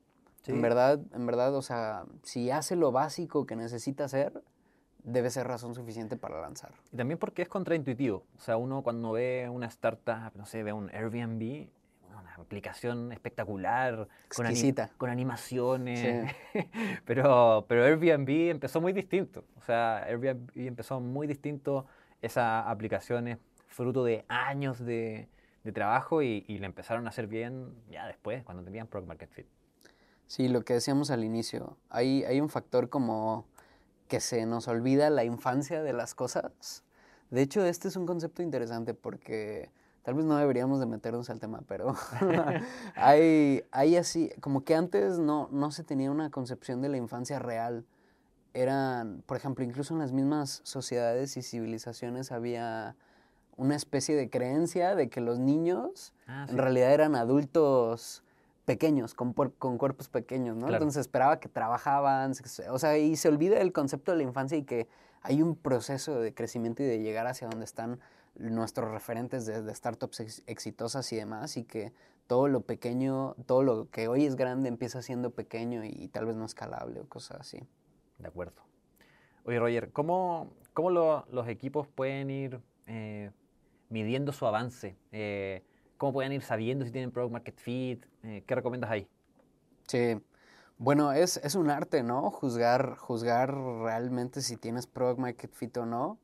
En 0.47 0.61
verdad, 0.61 0.99
en 1.13 1.25
verdad, 1.25 1.55
o 1.55 1.61
sea, 1.63 2.05
si 2.21 2.51
hace 2.51 2.75
lo 2.75 2.91
básico 2.91 3.47
que 3.47 3.55
necesita 3.55 4.05
hacer, 4.05 4.43
debe 5.05 5.29
ser 5.29 5.47
razón 5.47 5.75
suficiente 5.75 6.17
para 6.17 6.41
lanzar. 6.41 6.71
Y 6.91 6.97
también 6.97 7.17
porque 7.17 7.43
es 7.43 7.47
contraintuitivo. 7.47 8.25
O 8.35 8.39
sea, 8.39 8.57
uno 8.57 8.81
cuando 8.81 9.11
ve 9.13 9.47
una 9.49 9.67
startup, 9.67 10.31
no 10.35 10.45
sé, 10.45 10.63
ve 10.63 10.73
un 10.73 10.89
Airbnb, 10.89 11.67
una 12.09 12.33
aplicación 12.35 13.11
espectacular, 13.11 14.07
con, 14.35 14.45
con, 14.97 15.09
animaciones. 15.09 16.35
pero, 17.05 17.65
pero 17.67 17.83
Airbnb 17.83 18.49
empezó 18.49 18.81
muy 18.81 18.93
distinto. 18.93 19.45
O 19.57 19.61
sea, 19.61 20.03
Airbnb 20.03 20.49
empezó 20.55 20.99
muy 20.99 21.27
distinto. 21.27 21.85
Esa 22.21 22.69
aplicación 22.69 23.27
es 23.27 23.37
fruto 23.67 24.03
de 24.03 24.25
años 24.27 24.79
de, 24.79 25.27
de 25.63 25.71
trabajo 25.71 26.23
y, 26.23 26.45
y 26.47 26.57
le 26.57 26.65
empezaron 26.65 27.05
a 27.05 27.09
hacer 27.09 27.27
bien 27.27 27.75
ya 27.91 28.07
después, 28.07 28.43
cuando 28.43 28.63
tenían 28.63 28.87
Product 28.87 29.07
Market 29.07 29.29
Fit. 29.31 29.45
Sí, 30.27 30.47
lo 30.47 30.63
que 30.63 30.73
decíamos 30.73 31.11
al 31.11 31.23
inicio. 31.23 31.77
Hay, 31.89 32.23
hay 32.23 32.41
un 32.41 32.49
factor 32.49 32.89
como 32.89 33.45
que 34.07 34.19
se 34.19 34.45
nos 34.45 34.67
olvida 34.67 35.09
la 35.09 35.23
infancia 35.23 35.81
de 35.81 35.93
las 35.93 36.15
cosas. 36.15 36.83
De 37.31 37.41
hecho, 37.41 37.65
este 37.65 37.87
es 37.87 37.95
un 37.95 38.05
concepto 38.05 38.43
interesante 38.43 38.93
porque 38.93 39.69
tal 40.03 40.13
vez 40.13 40.25
no 40.25 40.37
deberíamos 40.37 40.79
de 40.79 40.85
meternos 40.85 41.29
al 41.29 41.39
tema, 41.39 41.61
pero 41.67 41.95
hay, 42.95 43.63
hay 43.71 43.97
así, 43.97 44.29
como 44.39 44.63
que 44.63 44.75
antes 44.75 45.17
no, 45.17 45.49
no 45.51 45.71
se 45.71 45.83
tenía 45.83 46.11
una 46.11 46.29
concepción 46.29 46.81
de 46.81 46.89
la 46.89 46.97
infancia 46.97 47.39
real. 47.39 47.85
Eran, 48.53 49.23
por 49.25 49.37
ejemplo, 49.37 49.65
incluso 49.65 49.93
en 49.93 49.99
las 49.99 50.11
mismas 50.11 50.61
sociedades 50.63 51.35
y 51.37 51.41
civilizaciones 51.41 52.31
había 52.31 52.95
una 53.57 53.75
especie 53.75 54.15
de 54.15 54.29
creencia 54.29 54.95
de 54.95 55.09
que 55.09 55.21
los 55.21 55.39
niños 55.39 56.13
ah, 56.27 56.45
en 56.49 56.57
realidad 56.57 56.93
eran 56.93 57.15
adultos 57.15 58.23
pequeños, 58.65 59.13
con, 59.13 59.33
con 59.33 59.77
cuerpos 59.77 60.09
pequeños, 60.09 60.57
¿no? 60.57 60.67
Entonces 60.67 61.01
esperaba 61.01 61.39
que 61.39 61.47
trabajaban, 61.47 62.33
o 62.69 62.79
sea, 62.79 62.97
y 62.97 63.15
se 63.15 63.29
olvida 63.29 63.61
el 63.61 63.71
concepto 63.71 64.11
de 64.11 64.17
la 64.17 64.23
infancia 64.23 64.57
y 64.57 64.63
que 64.63 64.87
hay 65.21 65.41
un 65.41 65.55
proceso 65.55 66.19
de 66.19 66.33
crecimiento 66.33 66.83
y 66.83 66.87
de 66.87 66.99
llegar 66.99 67.27
hacia 67.27 67.47
donde 67.47 67.65
están 67.65 67.99
nuestros 68.35 68.91
referentes 68.91 69.45
de, 69.45 69.73
startups 69.73 70.43
exitosas 70.45 71.11
y 71.13 71.15
demás, 71.15 71.57
y 71.57 71.63
que 71.63 71.93
todo 72.27 72.47
lo 72.47 72.61
pequeño, 72.61 73.35
todo 73.45 73.63
lo 73.63 73.89
que 73.89 74.07
hoy 74.07 74.25
es 74.25 74.35
grande 74.35 74.67
empieza 74.67 75.01
siendo 75.01 75.31
pequeño 75.31 75.83
y, 75.85 76.07
tal 76.09 76.25
vez 76.25 76.35
no 76.35 76.45
escalable 76.45 77.01
o 77.01 77.07
cosas 77.07 77.41
así. 77.41 77.59
De 78.17 78.27
acuerdo. 78.27 78.61
Oye, 79.45 79.59
Roger, 79.59 79.91
¿cómo, 79.91 80.51
cómo 80.73 80.89
los 80.89 81.47
equipos 81.47 81.87
pueden 81.87 82.29
ir 82.29 82.59
eh, 82.87 83.31
midiendo 83.89 84.31
su 84.31 84.47
avance? 84.47 84.95
Eh, 85.11 85.63
¿Cómo 85.97 86.13
pueden 86.13 86.31
ir 86.33 86.41
sabiendo 86.41 86.85
si 86.85 86.91
tienen 86.91 87.11
Product 87.11 87.31
Market 87.31 87.57
Fit? 87.57 88.05
Eh, 88.23 88.43
¿Qué 88.45 88.55
recomiendas 88.55 88.91
ahí? 88.91 89.07
Sí, 89.87 90.17
bueno, 90.77 91.13
es, 91.13 91.37
es, 91.37 91.55
un 91.55 91.69
arte, 91.69 92.03
¿no? 92.03 92.29
Juzgar, 92.31 92.97
juzgar 92.97 93.55
realmente 93.55 94.41
si 94.41 94.57
tienes 94.57 94.87
Product 94.87 95.19
Market 95.19 95.53
Fit 95.53 95.77
o 95.77 95.85
no. 95.85 96.19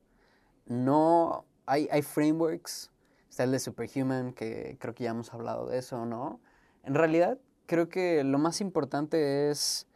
No, 0.65 1.45
hay, 1.65 1.87
hay 1.89 2.01
frameworks, 2.01 2.91
está 3.29 3.45
el 3.45 3.51
de 3.51 3.59
Superhuman, 3.59 4.33
que 4.33 4.77
creo 4.79 4.93
que 4.93 5.05
ya 5.05 5.11
hemos 5.11 5.33
hablado 5.33 5.67
de 5.67 5.77
eso, 5.77 6.05
¿no? 6.05 6.41
En 6.83 6.95
realidad, 6.95 7.37
creo 7.65 7.87
que 7.87 8.25
lo 8.25 8.39
más 8.39 8.59
importante 8.59 9.49
es 9.49 9.87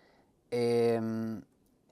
em, 0.51 1.41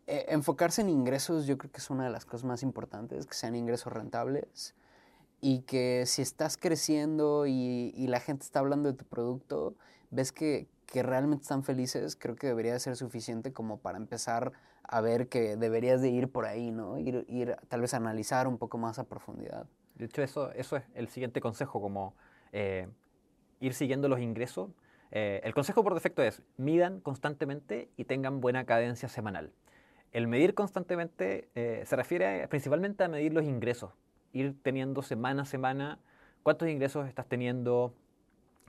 e, 0.07 0.25
enfocarse 0.29 0.81
en 0.81 0.89
ingresos, 0.89 1.45
yo 1.47 1.57
creo 1.57 1.71
que 1.71 1.79
es 1.79 1.89
una 1.89 2.05
de 2.05 2.11
las 2.11 2.23
cosas 2.25 2.45
más 2.45 2.63
importantes, 2.63 3.25
que 3.25 3.33
sean 3.33 3.55
ingresos 3.55 3.91
rentables 3.91 4.73
y 5.45 5.63
que 5.63 6.05
si 6.05 6.21
estás 6.21 6.55
creciendo 6.55 7.45
y, 7.45 8.07
la 8.07 8.21
gente 8.21 8.45
está 8.45 8.59
hablando 8.59 8.89
de 8.89 8.97
tu 8.97 9.03
producto, 9.03 9.75
ves 10.09 10.31
que, 10.31 10.69
realmente 10.93 11.41
están 11.41 11.63
felices, 11.65 12.15
creo 12.15 12.35
que 12.35 12.47
debería 12.47 12.79
ser 12.79 12.95
suficiente 12.95 13.51
como 13.51 13.79
para 13.79 13.97
empezar 13.97 14.53
a 14.83 15.01
ver 15.01 15.27
que 15.27 15.57
deberías 15.57 16.01
de 16.01 16.09
ir 16.09 16.29
por 16.29 16.45
ahí, 16.45 16.71
¿no? 16.71 16.97
Ir, 16.97 17.25
ir 17.27 17.57
tal 17.67 17.81
vez 17.81 17.93
a 17.93 17.97
analizar 17.97 18.47
un 18.47 18.57
poco 18.57 18.77
más 18.77 18.99
a 18.99 19.03
profundidad. 19.03 19.67
De 19.95 20.05
hecho, 20.05 20.21
eso, 20.21 20.51
eso 20.51 20.77
es 20.77 20.83
el 20.93 21.09
siguiente 21.09 21.41
consejo, 21.41 21.81
como 21.81 22.15
eh, 22.53 22.87
ir 23.59 23.73
siguiendo 23.73 24.07
los 24.07 24.21
ingresos. 24.21 24.69
Eh, 25.11 25.41
el 25.43 25.53
consejo 25.53 25.83
por 25.83 25.93
defecto 25.93 26.21
es, 26.21 26.41
midan 26.55 27.01
constantemente 27.01 27.89
y 27.97 28.05
tengan 28.05 28.39
buena 28.39 28.65
cadencia 28.65 29.09
semanal. 29.09 29.51
El 30.13 30.27
medir 30.27 30.53
constantemente 30.53 31.49
eh, 31.55 31.83
se 31.85 31.95
refiere 31.97 32.47
principalmente 32.47 33.03
a 33.03 33.09
medir 33.09 33.33
los 33.33 33.43
ingresos, 33.43 33.91
ir 34.33 34.55
teniendo 34.61 35.01
semana 35.01 35.43
a 35.43 35.45
semana 35.45 35.99
cuántos 36.43 36.67
ingresos 36.67 37.07
estás 37.07 37.27
teniendo 37.27 37.93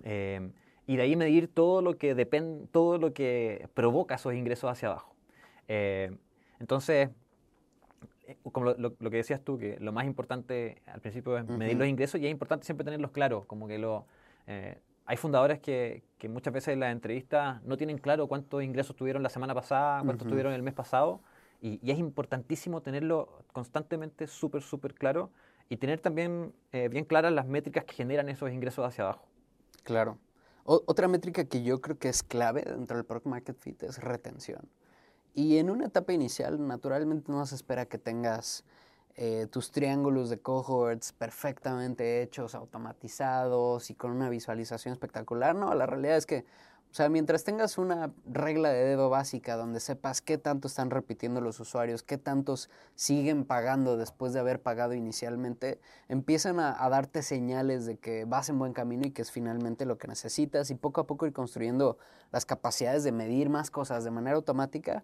eh, 0.04 0.50
y 0.86 0.96
de 0.96 1.02
ahí 1.02 1.16
medir 1.16 1.48
todo 1.48 1.82
lo 1.82 1.98
que 1.98 2.14
depende, 2.14 2.66
todo 2.68 2.98
lo 2.98 3.12
que 3.12 3.68
provoca 3.74 4.14
esos 4.14 4.34
ingresos 4.34 4.70
hacia 4.70 4.88
abajo. 4.88 5.14
Eh, 5.66 6.16
entonces, 6.60 7.10
eh, 8.26 8.36
como 8.52 8.74
lo, 8.74 8.94
que 8.94 9.16
decías 9.16 9.40
tú, 9.42 9.58
que 9.58 9.78
lo 9.80 9.92
más 9.92 10.04
importante 10.04 10.82
al 10.86 11.00
principio 11.00 11.36
es 11.38 11.46
medir 11.46 11.76
los 11.76 11.88
ingresos 11.88 12.20
y 12.20 12.26
es 12.26 12.30
importante 12.30 12.64
siempre 12.64 12.84
tenerlos 12.84 13.10
claros, 13.10 13.46
como 13.46 13.66
que 13.66 13.78
lo... 13.78 14.06
hay 15.06 15.16
fundadores 15.16 15.58
que, 15.58 16.02
que, 16.18 16.28
muchas 16.28 16.52
veces 16.52 16.74
en 16.74 16.80
las 16.80 16.92
entrevistas 16.92 17.62
no 17.64 17.76
tienen 17.76 17.98
claro 17.98 18.26
cuántos 18.26 18.62
ingresos 18.62 18.94
tuvieron 18.94 19.22
la 19.22 19.30
semana 19.30 19.54
pasada, 19.54 20.02
cuántos 20.02 20.28
tuvieron 20.28 20.52
el 20.52 20.62
mes 20.62 20.74
pasado, 20.74 21.20
y, 21.62 21.80
y, 21.82 21.90
es 21.92 21.98
importantísimo 21.98 22.82
tenerlo 22.82 23.42
constantemente 23.52 24.26
súper, 24.26 24.60
súper 24.60 24.94
claro 24.94 25.30
y 25.68 25.76
tener 25.76 26.00
también 26.00 26.54
eh, 26.72 26.88
bien 26.88 27.04
claras 27.04 27.32
las 27.32 27.46
métricas 27.46 27.84
que 27.84 27.94
generan 27.94 28.28
esos 28.28 28.50
ingresos 28.50 28.86
hacia 28.86 29.04
abajo. 29.04 29.26
Claro. 29.82 30.18
otra 30.64 31.08
métrica 31.08 31.44
que 31.44 31.62
yo 31.62 31.82
creo 31.82 31.98
que 31.98 32.08
es 32.08 32.22
clave 32.22 32.62
dentro 32.62 32.96
del 32.96 33.04
Product 33.04 33.26
Market 33.26 33.58
Fit 33.58 33.82
es 33.82 33.98
retención. 33.98 34.68
Y 35.34 35.58
en 35.58 35.68
una 35.68 35.86
etapa 35.86 36.12
inicial, 36.12 36.66
naturalmente 36.66 37.30
no 37.30 37.44
se 37.44 37.56
espera 37.56 37.86
que 37.86 37.98
tengas 37.98 38.64
eh, 39.16 39.46
tus 39.50 39.70
triángulos 39.70 40.30
de 40.30 40.40
cohorts 40.40 41.12
perfectamente 41.12 42.22
hechos, 42.22 42.54
automatizados 42.54 43.90
y 43.90 43.94
con 43.94 44.10
una 44.10 44.28
visualización 44.28 44.92
espectacular. 44.92 45.54
No, 45.54 45.74
la 45.74 45.86
realidad 45.86 46.16
es 46.16 46.26
que 46.26 46.44
o 46.94 46.96
sea, 46.96 47.08
mientras 47.08 47.42
tengas 47.42 47.76
una 47.76 48.12
regla 48.24 48.68
de 48.68 48.84
dedo 48.84 49.10
básica 49.10 49.56
donde 49.56 49.80
sepas 49.80 50.20
qué 50.20 50.38
tanto 50.38 50.68
están 50.68 50.90
repitiendo 50.90 51.40
los 51.40 51.58
usuarios, 51.58 52.04
qué 52.04 52.18
tantos 52.18 52.70
siguen 52.94 53.44
pagando 53.44 53.96
después 53.96 54.32
de 54.32 54.38
haber 54.38 54.62
pagado 54.62 54.94
inicialmente, 54.94 55.80
empiezan 56.08 56.60
a, 56.60 56.88
darte 56.88 57.22
señales 57.22 57.84
de 57.84 57.96
que 57.96 58.26
vas 58.26 58.48
en 58.48 58.60
buen 58.60 58.72
camino 58.72 59.08
y 59.08 59.10
que 59.10 59.22
es 59.22 59.32
finalmente 59.32 59.86
lo 59.86 59.98
que 59.98 60.06
necesitas 60.06 60.70
y 60.70 60.76
poco 60.76 61.00
a 61.00 61.06
poco 61.08 61.26
ir 61.26 61.32
construyendo 61.32 61.98
las 62.30 62.46
capacidades 62.46 63.02
de 63.02 63.10
medir 63.10 63.50
más 63.50 63.72
cosas 63.72 64.04
de 64.04 64.12
manera 64.12 64.36
automática, 64.36 65.02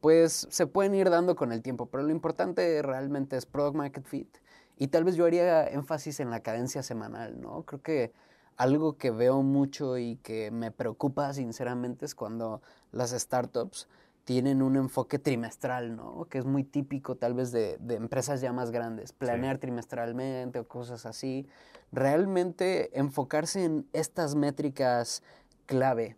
pues 0.00 0.48
se 0.50 0.66
pueden 0.66 0.96
ir 0.96 1.08
dando 1.08 1.36
con 1.36 1.52
el 1.52 1.62
tiempo. 1.62 1.86
Pero 1.86 2.02
lo 2.02 2.10
importante 2.10 2.82
realmente 2.82 3.36
es 3.36 3.46
Product 3.46 3.76
Market 3.76 4.04
Fit. 4.06 4.38
Y 4.76 4.88
tal 4.88 5.04
vez 5.04 5.14
yo 5.14 5.24
haría 5.24 5.68
énfasis 5.68 6.18
en 6.18 6.30
la 6.30 6.40
cadencia 6.40 6.82
semanal, 6.82 7.40
¿no? 7.40 7.62
Creo 7.62 7.80
que 7.80 8.12
algo 8.58 8.98
que 8.98 9.12
veo 9.12 9.42
mucho 9.42 9.98
y 9.98 10.16
que 10.16 10.50
me 10.50 10.72
preocupa 10.72 11.32
sinceramente 11.32 12.04
es 12.04 12.14
cuando 12.16 12.60
las 12.90 13.12
startups 13.12 13.88
tienen 14.24 14.62
un 14.62 14.76
enfoque 14.76 15.20
trimestral, 15.20 15.96
¿no? 15.96 16.26
Que 16.28 16.38
es 16.38 16.44
muy 16.44 16.64
típico 16.64 17.14
tal 17.14 17.34
vez 17.34 17.52
de, 17.52 17.78
empresas 17.88 18.40
ya 18.40 18.52
más 18.52 18.72
grandes, 18.72 19.12
planear 19.12 19.58
trimestralmente 19.58 20.58
o 20.58 20.66
cosas 20.66 21.06
así. 21.06 21.46
Realmente 21.92 22.98
enfocarse 22.98 23.64
en 23.64 23.86
estas 23.92 24.34
métricas 24.34 25.22
clave 25.64 26.16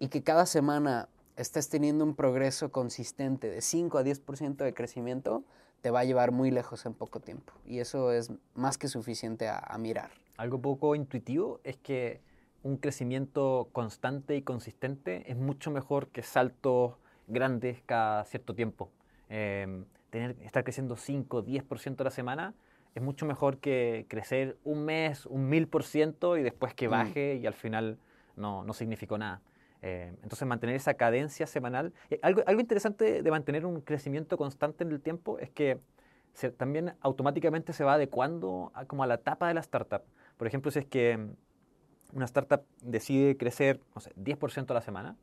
y 0.00 0.08
que 0.08 0.24
cada 0.24 0.46
semana 0.46 1.08
estés 1.36 1.68
teniendo 1.68 2.04
un 2.04 2.16
progreso 2.16 2.72
consistente 2.72 3.48
de 3.48 3.62
5 3.62 3.96
a 3.96 4.02
10% 4.02 4.56
de 4.56 4.74
crecimiento, 4.74 5.44
te 5.82 5.90
va 5.90 6.00
a 6.00 6.04
llevar 6.04 6.32
muy 6.32 6.50
lejos 6.50 6.84
en 6.84 6.94
poco 6.94 7.20
tiempo. 7.20 7.52
Y 7.64 7.78
eso 7.78 8.10
es 8.10 8.32
más 8.54 8.76
que 8.76 8.88
suficiente 8.88 9.48
a 9.48 9.78
mirar 9.78 10.23
algo 10.36 10.60
poco 10.60 10.94
intuitivo 10.94 11.60
es 11.64 11.76
que 11.76 12.20
un 12.62 12.76
crecimiento 12.78 13.68
constante 13.72 14.36
y 14.36 14.42
consistente 14.42 15.30
es 15.30 15.36
mucho 15.36 15.70
mejor 15.70 16.08
que 16.08 16.22
saltos 16.22 16.94
grandes 17.26 17.82
cada 17.86 18.24
cierto 18.24 18.54
tiempo. 18.54 18.90
Em, 19.28 19.84
tener, 20.10 20.36
estar 20.42 20.64
creciendo 20.64 20.96
5, 20.96 21.44
10% 21.44 22.00
a 22.00 22.04
la 22.04 22.10
semana 22.10 22.54
es 22.94 23.02
mucho 23.02 23.26
mejor 23.26 23.58
que 23.58 24.06
crecer 24.08 24.56
un 24.64 24.84
mes, 24.84 25.26
un 25.26 25.50
1000% 25.50 26.38
y 26.38 26.42
después 26.42 26.74
que 26.74 26.88
mm. 26.88 26.90
baje 26.90 27.34
y 27.36 27.46
al 27.46 27.54
final 27.54 27.98
no, 28.36 28.64
no 28.64 28.72
significó 28.72 29.18
nada. 29.18 29.42
Eh, 29.82 30.14
entonces, 30.22 30.48
mantener 30.48 30.76
esa 30.76 30.94
cadencia 30.94 31.46
semanal. 31.46 31.92
algo, 32.22 32.42
algo 32.46 32.60
interesante 32.60 33.22
de 33.22 33.30
mantener 33.30 33.66
un 33.66 33.82
crecimiento 33.82 34.38
constante 34.38 34.84
en 34.84 34.92
el 34.92 35.00
tiempo 35.00 35.38
es 35.38 35.50
que 35.50 35.78
también 36.56 36.94
automáticamente 37.00 37.72
se 37.72 37.84
va 37.84 37.94
adecuando 37.94 38.72
a, 38.74 38.84
como 38.86 39.02
a 39.02 39.06
la 39.06 39.14
etapa 39.14 39.48
de 39.48 39.54
la 39.54 39.60
startup. 39.60 40.02
Por 40.36 40.46
ejemplo, 40.46 40.70
si 40.70 40.80
es 40.80 40.86
que 40.86 41.16
mm, 41.16 42.16
una 42.16 42.24
startup 42.24 42.62
decide 42.82 43.36
crecer, 43.36 43.80
no 43.94 44.00
sé, 44.00 44.12
10% 44.16 44.70
a 44.70 44.74
la 44.74 44.80
semana, 44.80 45.16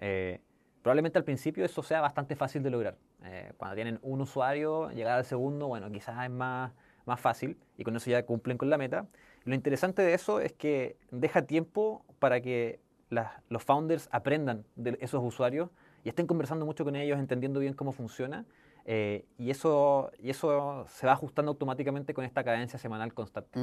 eh, 0.00 0.40
probablemente 0.82 1.18
al 1.18 1.24
principio 1.24 1.64
eso 1.64 1.82
sea 1.82 2.00
bastante 2.00 2.36
fácil 2.36 2.62
de 2.62 2.70
lograr. 2.70 2.96
Eh, 3.24 3.52
cuando 3.56 3.74
tienen 3.74 3.98
un 4.02 4.20
usuario, 4.20 4.90
llegar 4.90 5.18
al 5.18 5.24
segundo, 5.24 5.68
bueno, 5.68 5.90
quizás 5.90 6.24
es 6.24 6.30
más, 6.30 6.72
más 7.06 7.20
fácil 7.20 7.58
y 7.76 7.84
con 7.84 7.96
eso 7.96 8.10
ya 8.10 8.24
cumplen 8.24 8.58
con 8.58 8.70
la 8.70 8.78
meta. 8.78 9.06
Lo 9.44 9.54
interesante 9.54 10.02
de 10.02 10.14
eso 10.14 10.40
es 10.40 10.52
que 10.52 10.96
deja 11.10 11.42
tiempo 11.42 12.04
para 12.18 12.40
que 12.40 12.80
los 13.48 13.62
founders 13.62 14.08
aprendan 14.10 14.64
de 14.74 14.98
esos 15.00 15.22
usuarios 15.22 15.70
y 16.02 16.08
estén 16.08 16.26
conversando 16.26 16.66
mucho 16.66 16.84
con 16.84 16.96
ellos, 16.96 17.18
entendiendo 17.18 17.60
bien 17.60 17.72
cómo 17.74 17.92
funciona 17.92 18.44
eh, 18.88 19.26
y, 19.36 19.50
eso, 19.50 20.12
y 20.20 20.30
eso 20.30 20.86
se 20.88 21.06
va 21.06 21.12
ajustando 21.12 21.50
automáticamente 21.50 22.14
con 22.14 22.24
esta 22.24 22.44
cadencia 22.44 22.78
semanal 22.78 23.12
constante. 23.12 23.58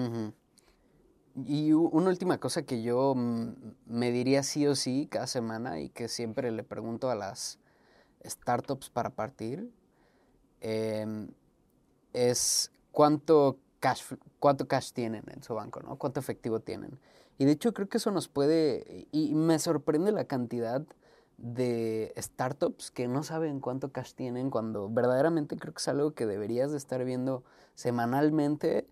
Y 1.48 1.72
una 1.72 2.10
última 2.10 2.38
cosa 2.40 2.64
que 2.64 2.84
yo 2.84 3.16
me 3.16 4.12
diría 4.12 4.44
sí 4.44 4.68
o 4.68 4.76
sí 4.76 5.08
cada 5.10 5.26
semana 5.26 5.80
y 5.80 5.90
que 5.90 6.10
siempre 6.10 6.52
le 6.52 6.64
pregunto 6.64 7.10
a 7.10 7.16
las 7.16 7.58
startups 8.24 8.90
para 8.90 9.12
partir 9.12 9.72
em, 10.60 11.30
es 12.12 12.70
cuánto 12.92 13.58
cash, 13.80 14.04
cuánto 14.40 14.68
cash 14.68 14.92
tienen 14.92 15.24
en 15.34 15.42
su 15.42 15.56
banco, 15.56 15.82
¿no? 15.82 15.96
Cuánto 15.96 16.20
efectivo 16.20 16.60
tienen. 16.60 17.00
Y 17.38 17.46
de 17.46 17.54
hecho 17.54 17.74
creo 17.74 17.88
que 17.88 17.98
eso 17.98 18.12
nos 18.12 18.28
puede, 18.28 19.08
y 19.12 19.34
me 19.36 19.58
sorprende 19.58 20.12
la 20.12 20.26
cantidad 20.26 20.86
de 21.38 22.14
startups 22.18 22.92
que 22.92 23.08
no 23.08 23.24
saben 23.24 23.60
cuánto 23.60 23.92
cash 23.92 24.14
tienen 24.14 24.50
cuando 24.50 24.90
verdaderamente 24.90 25.58
creo 25.58 25.74
que 25.74 25.80
es 25.80 25.88
algo 25.88 26.14
que 26.14 26.26
deberías 26.26 26.72
de 26.72 26.78
estar 26.78 27.04
viendo 27.04 27.44
semanalmente 27.76 28.88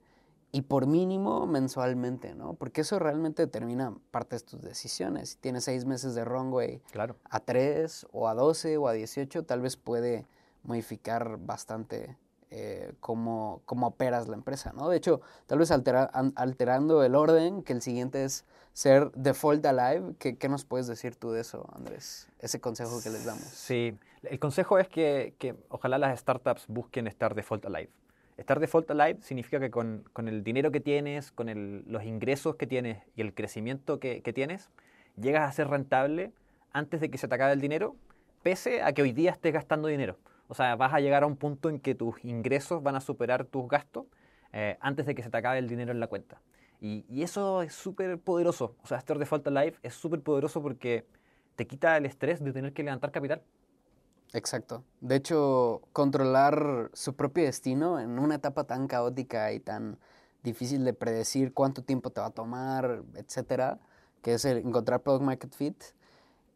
y 0.51 0.63
por 0.63 0.85
mínimo 0.85 1.47
mensualmente, 1.47 2.35
¿no? 2.35 2.55
Porque 2.55 2.81
eso 2.81 2.99
realmente 2.99 3.43
determina 3.43 3.95
parte 4.11 4.35
de 4.35 4.41
tus 4.41 4.61
decisiones. 4.61 5.29
Si 5.29 5.37
tienes 5.37 5.63
seis 5.63 5.85
meses 5.85 6.13
de 6.13 6.25
runway 6.25 6.81
claro. 6.91 7.15
a 7.29 7.39
tres 7.39 8.05
o 8.11 8.27
a 8.27 8.33
doce 8.33 8.77
o 8.77 8.87
a 8.87 8.93
dieciocho, 8.93 9.43
tal 9.43 9.61
vez 9.61 9.77
puede 9.77 10.25
modificar 10.63 11.37
bastante 11.37 12.17
eh, 12.49 12.93
cómo, 12.99 13.61
cómo, 13.63 13.87
operas 13.87 14.27
la 14.27 14.35
empresa, 14.35 14.73
¿no? 14.73 14.89
De 14.89 14.97
hecho, 14.97 15.21
tal 15.45 15.59
vez 15.59 15.71
alterando 15.71 17.01
el 17.03 17.15
orden, 17.15 17.63
que 17.63 17.71
el 17.71 17.81
siguiente 17.81 18.25
es 18.25 18.43
ser 18.73 19.11
default 19.11 19.65
alive. 19.65 20.13
¿Qué, 20.19 20.37
¿Qué, 20.37 20.49
nos 20.49 20.65
puedes 20.65 20.87
decir 20.87 21.15
tú 21.15 21.31
de 21.31 21.41
eso, 21.41 21.67
Andrés? 21.73 22.29
Ese 22.39 22.59
consejo 22.59 23.01
que 23.01 23.09
les 23.09 23.25
damos. 23.25 23.43
Sí, 23.43 23.97
el 24.23 24.39
consejo 24.39 24.79
es 24.79 24.87
que, 24.87 25.33
que 25.37 25.55
ojalá 25.69 25.97
las 25.97 26.19
startups 26.19 26.65
busquen 26.67 27.07
estar 27.07 27.35
default 27.35 27.65
alive. 27.65 27.89
Estar 28.37 28.59
default 28.59 28.89
alive 28.91 29.21
significa 29.21 29.59
que 29.59 29.69
con, 29.69 30.03
con 30.13 30.27
el 30.27 30.43
dinero 30.43 30.71
que 30.71 30.79
tienes, 30.79 31.31
con 31.31 31.49
el, 31.49 31.83
los 31.87 32.03
ingresos 32.03 32.55
que 32.55 32.65
tienes 32.65 33.03
y 33.15 33.21
el 33.21 33.33
crecimiento 33.33 33.99
que, 33.99 34.21
que 34.21 34.33
tienes, 34.33 34.69
llegas 35.15 35.47
a 35.47 35.51
ser 35.51 35.67
rentable 35.67 36.31
antes 36.73 37.01
de 37.01 37.11
que 37.11 37.17
se 37.17 37.27
te 37.27 37.35
acabe 37.35 37.53
el 37.53 37.61
dinero, 37.61 37.95
pese 38.43 38.81
a 38.81 38.93
que 38.93 39.01
hoy 39.01 39.11
día 39.11 39.31
estés 39.31 39.53
gastando 39.53 39.87
dinero. 39.87 40.17
O 40.47 40.53
sea, 40.53 40.75
vas 40.75 40.93
a 40.93 40.99
llegar 40.99 41.23
a 41.23 41.27
un 41.27 41.37
punto 41.37 41.69
en 41.69 41.79
que 41.79 41.95
tus 41.95 42.23
ingresos 42.25 42.81
van 42.83 42.95
a 42.95 43.01
superar 43.01 43.45
tus 43.45 43.69
gastos 43.69 44.05
eh, 44.53 44.77
antes 44.81 45.05
de 45.05 45.15
que 45.15 45.23
se 45.23 45.29
te 45.29 45.37
acabe 45.37 45.59
el 45.59 45.67
dinero 45.67 45.91
en 45.91 45.99
la 45.99 46.07
cuenta. 46.07 46.41
Y, 46.81 47.21
eso 47.21 47.61
es 47.61 47.73
súper 47.73 48.19
poderoso. 48.19 48.75
O 48.83 48.87
sea, 48.87 48.97
Store 48.97 49.19
Default 49.19 49.47
Life 49.47 49.79
es 49.83 49.93
súper 49.93 50.21
poderoso 50.21 50.61
porque 50.63 51.05
te 51.55 51.67
quita 51.67 51.95
el 51.95 52.07
estrés 52.07 52.43
de 52.43 52.51
tener 52.51 52.73
que 52.73 52.83
levantar 52.83 53.11
capital. 53.11 53.43
Exacto. 54.33 54.83
De 54.99 55.15
hecho, 55.15 55.81
controlar 55.93 56.89
su 56.93 57.15
propio 57.15 57.43
destino 57.43 57.99
en 57.99 58.17
una 58.17 58.35
etapa 58.35 58.63
tan 58.63 58.87
caótica 58.87 59.53
y 59.53 59.59
tan 59.59 59.99
difícil 60.41 60.83
de 60.83 60.93
predecir 60.93 61.53
cuánto 61.53 61.83
tiempo 61.83 62.09
te 62.09 62.19
va 62.19 62.27
a 62.27 62.31
tomar, 62.31 63.03
etcétera, 63.13 63.79
que 64.23 64.33
es 64.33 64.45
el 64.45 64.57
encontrar 64.57 65.01
product 65.01 65.23
market 65.23 65.53
fit, 65.53 65.83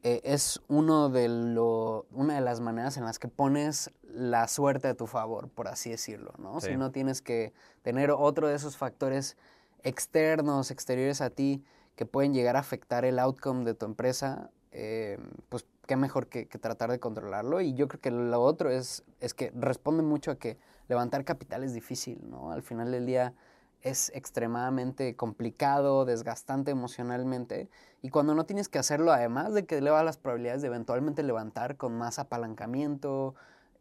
eh, 0.02 0.22
es 0.24 0.62
uno 0.68 1.10
de 1.10 1.28
lo, 1.28 2.08
una 2.12 2.36
de 2.36 2.42
las 2.42 2.62
maneras 2.62 2.98
en 2.98 3.06
las 3.06 3.20
que 3.20 3.28
pones 3.28 3.92
la 4.04 4.48
suerte 4.48 4.88
a 4.88 4.96
tu 4.96 5.06
favor, 5.06 5.50
por 5.50 5.68
así 5.68 5.92
decirlo, 5.92 6.34
¿no? 6.38 6.62
Si 6.62 6.78
no 6.78 6.92
tienes 6.92 7.22
que 7.22 7.54
tener 7.82 8.12
otro 8.12 8.48
de 8.48 8.56
esos 8.56 8.78
factores 8.78 9.38
externos, 9.86 10.72
exteriores 10.72 11.22
a 11.22 11.30
ti, 11.30 11.64
que 11.96 12.06
pueden 12.06 12.34
llegar 12.34 12.58
a 12.58 12.60
afectar 12.60 13.06
el 13.06 13.20
outcome 13.20 13.64
de 13.64 13.74
tu 13.74 13.86
empresa, 13.86 14.50
eh, 14.72 15.18
pues 15.48 15.66
qué 15.88 15.96
mejor 15.96 16.28
que, 16.28 16.46
tratar 16.46 16.92
de 16.92 17.00
controlarlo. 17.00 17.62
Y 17.62 17.74
yo 17.76 17.88
creo 17.88 18.02
que 18.02 18.12
lo 18.12 18.42
otro 18.42 18.70
es, 18.70 19.04
es 19.22 19.34
que 19.34 19.52
responde 19.56 20.04
mucho 20.04 20.32
a 20.32 20.36
que 20.36 20.58
levantar 20.90 21.24
capital 21.24 21.64
es 21.64 21.74
difícil, 21.74 22.20
¿no? 22.30 22.52
Al 22.52 22.64
final 22.64 22.92
del 22.92 23.06
día 23.06 23.34
es 23.82 24.12
extremadamente 24.16 25.16
complicado, 25.16 26.06
desgastante 26.06 26.72
emocionalmente. 26.72 27.70
Y 28.02 28.10
cuando 28.10 28.34
no 28.34 28.46
tienes 28.46 28.68
que 28.68 28.80
hacerlo, 28.80 29.14
además 29.14 29.54
de 29.54 29.66
que 29.66 29.78
eleva 29.78 30.04
las 30.04 30.18
probabilidades 30.18 30.64
de 30.64 30.68
eventualmente 30.68 31.22
levantar 31.22 31.78
con 31.78 31.96
más 31.96 32.18
apalancamiento, 32.18 33.36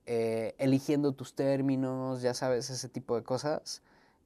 eh, 0.07 0.55
eligiendo 0.59 1.13
tus 1.13 1.35
términos, 1.35 2.21
ya 2.21 2.35
sabes, 2.35 2.69
ese 2.69 2.91
tipo 2.91 3.17
de 3.17 3.23
cosas, 3.23 3.83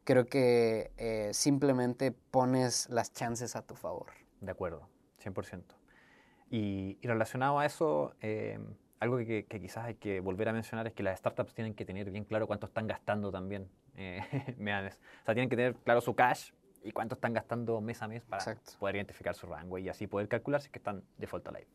creo 0.09 0.25
que 0.25 0.91
eh, 0.97 1.29
simplemente 1.35 2.13
pones 2.13 2.89
las 2.89 3.13
chances 3.13 3.57
a 3.57 3.67
tu 3.67 3.75
favor. 3.75 4.07
De 4.41 4.51
acuerdo, 4.51 4.89
100%. 5.23 5.65
Y, 6.51 6.97
y 7.03 7.07
relacionado 7.07 7.59
a 7.59 7.67
eso, 7.67 8.15
eh, 8.23 8.59
algo 9.01 9.19
que, 9.19 9.45
quizás 9.45 9.85
hay 9.85 9.97
que 9.97 10.21
volver 10.21 10.49
a 10.49 10.55
mencionar 10.55 10.87
es 10.87 10.95
que 10.95 11.03
las 11.03 11.19
startups 11.19 11.53
tienen 11.53 11.75
que 11.75 11.85
tener 11.85 12.11
bien 12.11 12.25
claro 12.25 12.47
cuánto 12.47 12.65
están 12.65 12.87
gastando 12.87 13.31
también 13.31 13.69
eh, 13.97 14.23
O 14.59 15.25
sea, 15.27 15.35
tienen 15.35 15.51
que 15.51 15.57
tener 15.57 15.75
claro 15.75 16.01
su 16.01 16.15
cash 16.15 16.53
y 16.83 16.93
cuánto 16.93 17.15
están 17.15 17.35
gastando 17.35 17.79
mes 17.83 18.01
a 18.01 18.09
mes 18.09 18.25
para 18.25 18.57
poder 18.79 18.97
identificar 18.97 19.35
su 19.35 19.47
rango 19.47 19.77
y 19.77 19.91
así 19.91 20.07
poder 20.07 20.27
calcular 20.29 20.63
si 20.63 20.71
que 20.71 20.79
están 20.79 21.03
default 21.19 21.47
alive. 21.49 21.69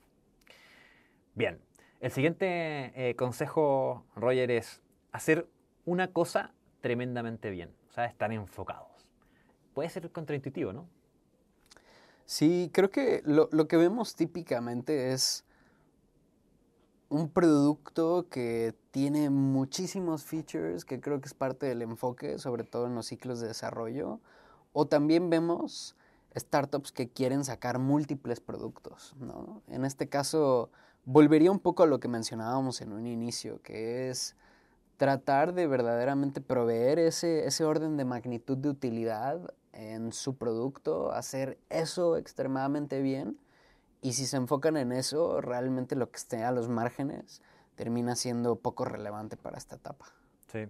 Bien, 1.36 1.62
el 2.00 2.10
siguiente 2.10 2.94
eh, 2.96 3.16
consejo, 3.16 4.08
Roger, 4.16 4.50
es 4.50 4.82
hacer 5.12 5.46
una 5.86 6.08
cosa 6.08 6.56
tremendamente 6.82 7.52
bien, 7.52 7.70
sea, 7.94 8.06
estar 8.06 8.32
enfocados. 8.32 9.12
Puede 9.74 9.90
ser 9.90 10.12
contraintuitivo, 10.12 10.74
¿no? 10.74 10.88
Sí, 12.26 12.70
creo 12.74 12.90
que 12.90 13.22
lo, 13.26 13.50
lo 13.52 13.68
que 13.68 13.78
vemos 13.78 14.16
típicamente 14.16 15.12
es 15.14 15.46
un 17.10 17.30
producto 17.30 18.28
que 18.30 18.74
tiene 18.92 19.30
muchísimos 19.30 20.24
features, 20.24 20.86
que 20.86 21.00
creo 21.00 21.22
que 21.22 21.28
es 21.28 21.34
parte 21.34 21.68
del 21.68 21.82
enfoque, 21.82 22.40
sobre 22.40 22.64
todo 22.64 22.88
en 22.88 22.96
los 22.96 23.08
ciclos 23.08 23.40
de 23.40 23.48
desarrollo. 23.48 24.20
O 24.72 24.88
también 24.88 25.30
vemos 25.30 25.96
startups 26.36 26.92
que 26.92 27.10
quieren 27.10 27.44
sacar 27.44 27.78
múltiples 27.78 28.40
productos, 28.40 29.16
¿no? 29.20 29.62
En 29.68 29.86
este 29.86 30.10
caso, 30.10 30.72
volvería 31.06 31.52
un 31.52 31.60
poco 31.60 31.84
a 31.84 31.86
lo 31.86 32.00
que 32.00 32.08
mencionábamos 32.08 32.82
en 32.82 32.94
un 32.94 33.06
inicio, 33.06 33.62
que 33.62 34.10
es 34.10 34.36
tratar 34.98 35.54
de 35.54 35.68
verdaderamente 35.68 36.42
proveer 36.42 37.00
ese, 37.00 37.46
ese 37.46 37.66
orden 37.66 37.98
de 37.98 38.06
magnitud 38.06 38.58
de 38.58 38.70
utilidad 38.70 39.54
en 39.74 40.12
su 40.14 40.38
producto, 40.38 41.12
hacer 41.12 41.58
eso 41.70 42.18
extremadamente 42.18 43.02
bien. 43.02 43.38
Y 44.02 44.14
si 44.14 44.26
se 44.26 44.38
enfocan 44.38 44.78
en 44.78 44.92
eso, 44.92 45.42
realmente 45.42 45.96
lo 45.96 46.12
que 46.12 46.18
esté 46.18 46.44
a 46.44 46.52
los 46.52 46.70
márgenes 46.70 47.42
termina 47.76 48.16
siendo 48.16 48.58
poco 48.58 48.86
relevante 48.86 49.38
para 49.38 49.58
esta 49.58 49.76
etapa. 49.76 50.06
Sí, 50.52 50.68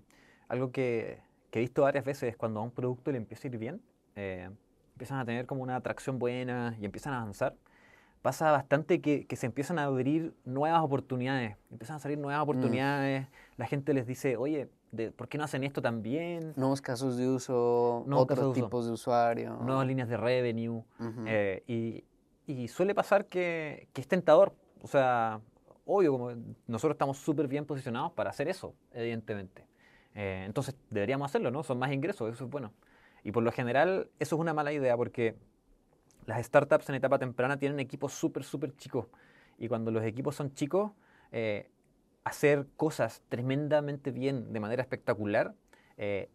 algo 0.48 0.72
que, 0.72 1.22
he 1.52 1.60
visto 1.60 1.82
varias 1.84 2.06
veces 2.06 2.30
es 2.30 2.38
cuando 2.38 2.60
a 2.60 2.64
un 2.64 2.72
producto 2.72 3.12
le 3.12 3.18
empieza 3.18 3.48
a 3.48 3.52
ir 3.52 3.58
bien, 3.58 3.82
eh, 4.16 4.50
empiezan 4.94 5.20
a 5.20 5.26
tener 5.26 5.46
como 5.46 5.64
una 5.64 5.76
atracción 5.76 6.20
buena 6.20 6.76
y 6.80 6.86
empiezan 6.86 7.14
a 7.14 7.22
avanzar, 7.22 7.56
pasa 8.24 8.52
bastante 8.52 9.02
que, 9.02 9.28
se 9.36 9.46
empiezan 9.46 9.78
a 9.78 9.84
abrir 9.84 10.34
nuevas 10.46 10.82
oportunidades, 10.82 11.58
empiezan 11.70 11.98
a 11.98 12.00
salir 12.00 12.18
nuevas 12.18 12.40
mm. 12.40 12.50
oportunidades, 12.50 13.28
la 13.58 13.68
gente 13.68 13.94
les 13.94 14.08
dice, 14.08 14.38
oye, 14.38 14.70
¿por 15.18 15.28
qué 15.28 15.38
no 15.38 15.44
hacen 15.44 15.66
esto 15.66 15.82
también? 15.82 16.54
Nuevos 16.56 16.82
casos 16.82 17.18
de 17.18 17.28
uso, 17.28 18.06
otros 18.10 18.54
tipos 18.54 18.86
de 18.86 18.94
usuario. 18.94 19.58
Nuevas 19.58 19.86
líneas 19.86 20.08
de 20.08 20.16
revenue. 20.16 20.84
Eh, 21.28 21.64
y, 21.68 22.06
y 22.48 22.70
suele 22.70 22.96
pasar 22.96 23.26
que, 23.26 23.90
que 23.92 24.00
es 24.00 24.08
tentador. 24.08 24.56
O 24.82 24.88
sea, 24.88 25.42
obvio, 25.86 26.14
como 26.14 26.32
nosotros 26.66 26.96
estamos 26.96 27.18
súper 27.18 27.50
bien 27.50 27.66
posicionados 27.66 28.14
para 28.14 28.30
hacer 28.30 28.48
eso, 28.48 28.74
evidentemente. 28.94 29.68
Eh, 30.16 30.44
entonces 30.46 30.78
deberíamos 30.90 31.30
hacerlo, 31.30 31.52
¿no? 31.52 31.62
Son 31.64 31.78
más 31.78 31.92
ingresos, 31.92 32.34
eso 32.34 32.46
es 32.46 32.50
bueno. 32.50 32.72
Y 33.26 33.34
por 33.34 33.44
lo 33.44 33.52
general, 33.52 34.10
eso 34.20 34.36
es 34.38 34.40
una 34.40 34.54
mala 34.54 34.72
idea 34.72 34.96
porque 34.96 35.36
las 36.26 36.46
startups 36.46 36.90
en 36.90 36.96
etapa 36.96 37.20
temprana 37.20 37.58
tienen 37.58 37.80
equipos 37.80 38.14
súper, 38.14 38.44
súper 38.44 38.76
chicos. 38.76 39.08
Y 39.58 39.68
cuando 39.68 39.92
los 39.92 40.04
equipos 40.04 40.36
son 40.36 40.54
chicos, 40.54 40.92
eh, 41.32 41.70
hacer 42.24 42.68
cosas 42.78 43.24
tremendamente 43.30 44.12
bien 44.12 44.54
de 44.54 44.60
manera 44.60 44.82
espectacular 44.82 45.56
eh, 45.98 46.30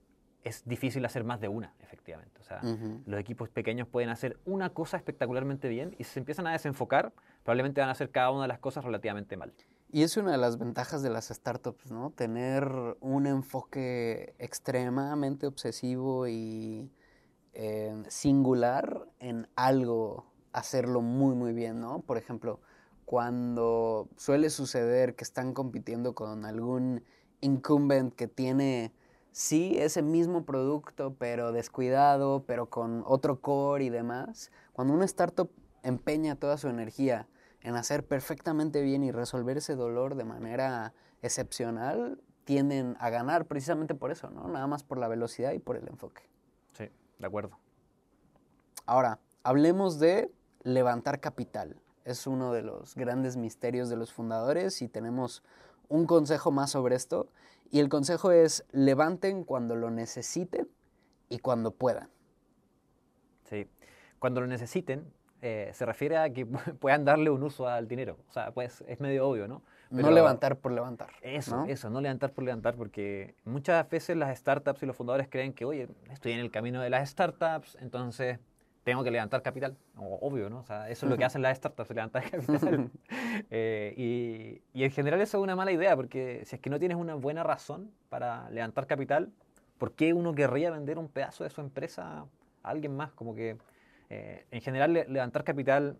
es 0.44 0.64
difícil 0.66 1.04
hacer 1.04 1.24
más 1.24 1.40
de 1.40 1.48
una, 1.48 1.74
efectivamente. 1.80 2.40
O 2.40 2.44
sea, 2.44 2.60
los 3.06 3.20
equipos 3.20 3.48
pequeños 3.50 3.88
pueden 3.88 4.08
hacer 4.08 4.38
una 4.44 4.70
cosa 4.70 4.96
espectacularmente 4.96 5.68
bien 5.68 5.94
y 5.98 6.04
se 6.04 6.18
empiezan 6.20 6.46
a 6.46 6.52
desenfocar, 6.52 7.12
probablemente 7.42 7.80
van 7.80 7.88
a 7.88 7.92
hacer 7.92 8.10
cada 8.10 8.30
una 8.30 8.42
de 8.42 8.48
las 8.48 8.58
cosas 8.58 8.84
relativamente 8.84 9.36
mal. 9.36 9.52
Y 9.90 10.02
es 10.02 10.16
una 10.16 10.32
de 10.32 10.38
las 10.38 10.58
ventajas 10.58 11.02
de 11.02 11.10
las 11.10 11.28
startups, 11.28 11.90
¿no? 11.90 12.10
Tener 12.10 12.96
un 13.00 13.26
enfoque 13.26 14.34
extremadamente 14.38 15.46
obsesivo 15.46 16.28
y 16.28 16.90
eh, 17.60 18.04
singular 18.06 19.08
en 19.18 19.48
algo, 19.56 20.26
hacerlo 20.52 21.00
muy, 21.00 21.34
muy 21.34 21.52
bien, 21.52 21.80
¿no? 21.80 21.98
Por 22.02 22.16
ejemplo, 22.16 22.60
cuando 23.04 24.08
suele 24.16 24.48
suceder 24.48 25.16
que 25.16 25.24
están 25.24 25.54
compitiendo 25.54 26.14
con 26.14 26.44
algún 26.44 27.02
incumbent 27.40 28.14
que 28.14 28.28
tiene, 28.28 28.94
sí, 29.32 29.76
ese 29.76 30.02
mismo 30.02 30.44
producto, 30.44 31.16
pero 31.18 31.50
descuidado, 31.50 32.44
pero 32.46 32.70
con 32.70 33.02
otro 33.04 33.40
core 33.40 33.86
y 33.86 33.90
demás, 33.90 34.52
cuando 34.72 34.94
una 34.94 35.06
startup 35.06 35.50
empeña 35.82 36.36
toda 36.36 36.58
su 36.58 36.68
energía 36.68 37.26
en 37.62 37.74
hacer 37.74 38.06
perfectamente 38.06 38.82
bien 38.82 39.02
y 39.02 39.10
resolver 39.10 39.56
ese 39.56 39.74
dolor 39.74 40.14
de 40.14 40.24
manera 40.24 40.94
excepcional, 41.22 42.22
tienden 42.44 42.96
a 43.00 43.10
ganar 43.10 43.46
precisamente 43.46 43.96
por 43.96 44.12
eso, 44.12 44.30
¿no? 44.30 44.46
Nada 44.46 44.68
más 44.68 44.84
por 44.84 44.98
la 44.98 45.08
velocidad 45.08 45.50
y 45.54 45.58
por 45.58 45.76
el 45.76 45.88
enfoque. 45.88 46.22
De 47.18 47.26
acuerdo. 47.26 47.58
Ahora, 48.86 49.18
hablemos 49.42 49.98
de 49.98 50.30
levantar 50.62 51.20
capital. 51.20 51.76
Es 52.04 52.26
uno 52.26 52.52
de 52.52 52.62
los 52.62 52.94
grandes 52.94 53.36
misterios 53.36 53.88
de 53.88 53.96
los 53.96 54.12
fundadores 54.12 54.80
y 54.82 54.88
tenemos 54.88 55.42
un 55.88 56.06
consejo 56.06 56.50
más 56.50 56.70
sobre 56.70 56.96
esto. 56.96 57.28
Y 57.70 57.80
el 57.80 57.88
consejo 57.88 58.30
es 58.30 58.64
levanten 58.72 59.44
cuando 59.44 59.76
lo 59.76 59.90
necesiten 59.90 60.68
y 61.28 61.38
cuando 61.38 61.72
puedan. 61.72 62.08
Sí, 63.44 63.68
cuando 64.18 64.40
lo 64.40 64.46
necesiten 64.46 65.12
eh, 65.40 65.70
se 65.72 65.86
refiere 65.86 66.16
a 66.16 66.32
que 66.32 66.46
puedan 66.80 67.04
darle 67.04 67.30
un 67.30 67.42
uso 67.42 67.68
al 67.68 67.88
dinero. 67.88 68.18
O 68.28 68.32
sea, 68.32 68.52
pues 68.52 68.82
es 68.86 69.00
medio 69.00 69.28
obvio, 69.28 69.48
¿no? 69.48 69.62
No 69.90 70.10
levantar 70.10 70.56
por 70.56 70.72
levantar. 70.72 71.10
Eso, 71.22 71.64
eso, 71.66 71.90
no 71.90 72.00
levantar 72.00 72.32
por 72.32 72.44
levantar, 72.44 72.74
porque 72.74 73.34
muchas 73.44 73.88
veces 73.88 74.16
las 74.16 74.36
startups 74.38 74.82
y 74.82 74.86
los 74.86 74.96
fundadores 74.96 75.28
creen 75.28 75.52
que, 75.52 75.64
oye, 75.64 75.88
estoy 76.10 76.32
en 76.32 76.40
el 76.40 76.50
camino 76.50 76.80
de 76.80 76.90
las 76.90 77.08
startups, 77.10 77.76
entonces 77.80 78.38
tengo 78.84 79.04
que 79.04 79.10
levantar 79.10 79.42
capital. 79.42 79.76
obvio, 79.96 80.48
¿no? 80.48 80.60
O 80.60 80.64
sea, 80.64 80.88
eso 80.88 81.06
es 81.06 81.10
lo 81.10 81.18
que 81.18 81.24
hacen 81.24 81.42
las 81.42 81.58
startups, 81.58 81.90
levantar 81.90 82.22
capital. 82.30 82.90
Eh, 83.50 83.94
y, 83.96 84.62
y, 84.78 84.84
en 84.84 84.90
general 84.90 85.20
eso 85.20 85.38
es 85.38 85.42
una 85.42 85.56
mala 85.56 85.72
idea, 85.72 85.94
porque 85.94 86.42
si 86.44 86.56
es 86.56 86.62
que 86.62 86.70
no 86.70 86.78
tienes 86.78 86.96
una 86.96 87.14
buena 87.14 87.42
razón 87.42 87.90
para 88.08 88.48
levantar 88.50 88.86
capital, 88.86 89.30
¿por 89.78 89.92
qué 89.92 90.12
uno 90.12 90.34
querría 90.34 90.70
vender 90.70 90.98
un 90.98 91.08
pedazo 91.08 91.44
de 91.44 91.50
su 91.50 91.60
empresa 91.60 92.26
a 92.62 92.70
alguien 92.70 92.96
más? 92.96 93.12
Como 93.12 93.34
que 93.34 93.58
eh, 94.10 94.46
en 94.50 94.60
general, 94.60 94.92
levantar 94.92 95.44
capital 95.44 95.98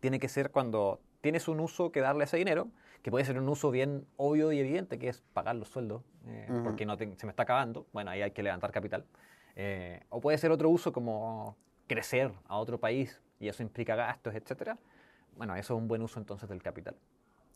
tiene 0.00 0.18
que 0.18 0.28
ser 0.28 0.50
cuando 0.50 1.00
tienes 1.20 1.48
un 1.48 1.60
uso 1.60 1.92
que 1.92 2.00
darle 2.00 2.22
a 2.22 2.24
ese 2.24 2.36
dinero, 2.36 2.68
que 3.02 3.10
puede 3.10 3.24
ser 3.24 3.38
un 3.38 3.48
uso 3.48 3.70
bien 3.70 4.06
obvio 4.16 4.52
y 4.52 4.58
evidente, 4.58 4.98
que 4.98 5.08
es 5.08 5.22
pagar 5.32 5.56
los 5.56 5.68
sueldos, 5.68 6.02
eh, 6.26 6.48
porque 6.62 6.84
no 6.84 6.96
se 6.96 7.06
me 7.06 7.30
está 7.30 7.44
acabando, 7.44 7.86
bueno, 7.92 8.10
ahí 8.10 8.22
hay 8.22 8.32
que 8.32 8.42
levantar 8.42 8.72
capital. 8.72 9.04
Eh, 9.56 10.02
o 10.10 10.20
puede 10.20 10.38
ser 10.38 10.50
otro 10.50 10.68
uso 10.68 10.92
como 10.92 11.56
crecer 11.86 12.32
a 12.46 12.58
otro 12.58 12.78
país 12.78 13.20
y 13.38 13.48
eso 13.48 13.62
implica 13.62 13.96
gastos, 13.96 14.34
etc. 14.34 14.76
Bueno, 15.36 15.54
eso 15.56 15.74
es 15.74 15.80
un 15.80 15.88
buen 15.88 16.02
uso 16.02 16.18
entonces 16.18 16.48
del 16.48 16.62
capital. 16.62 16.96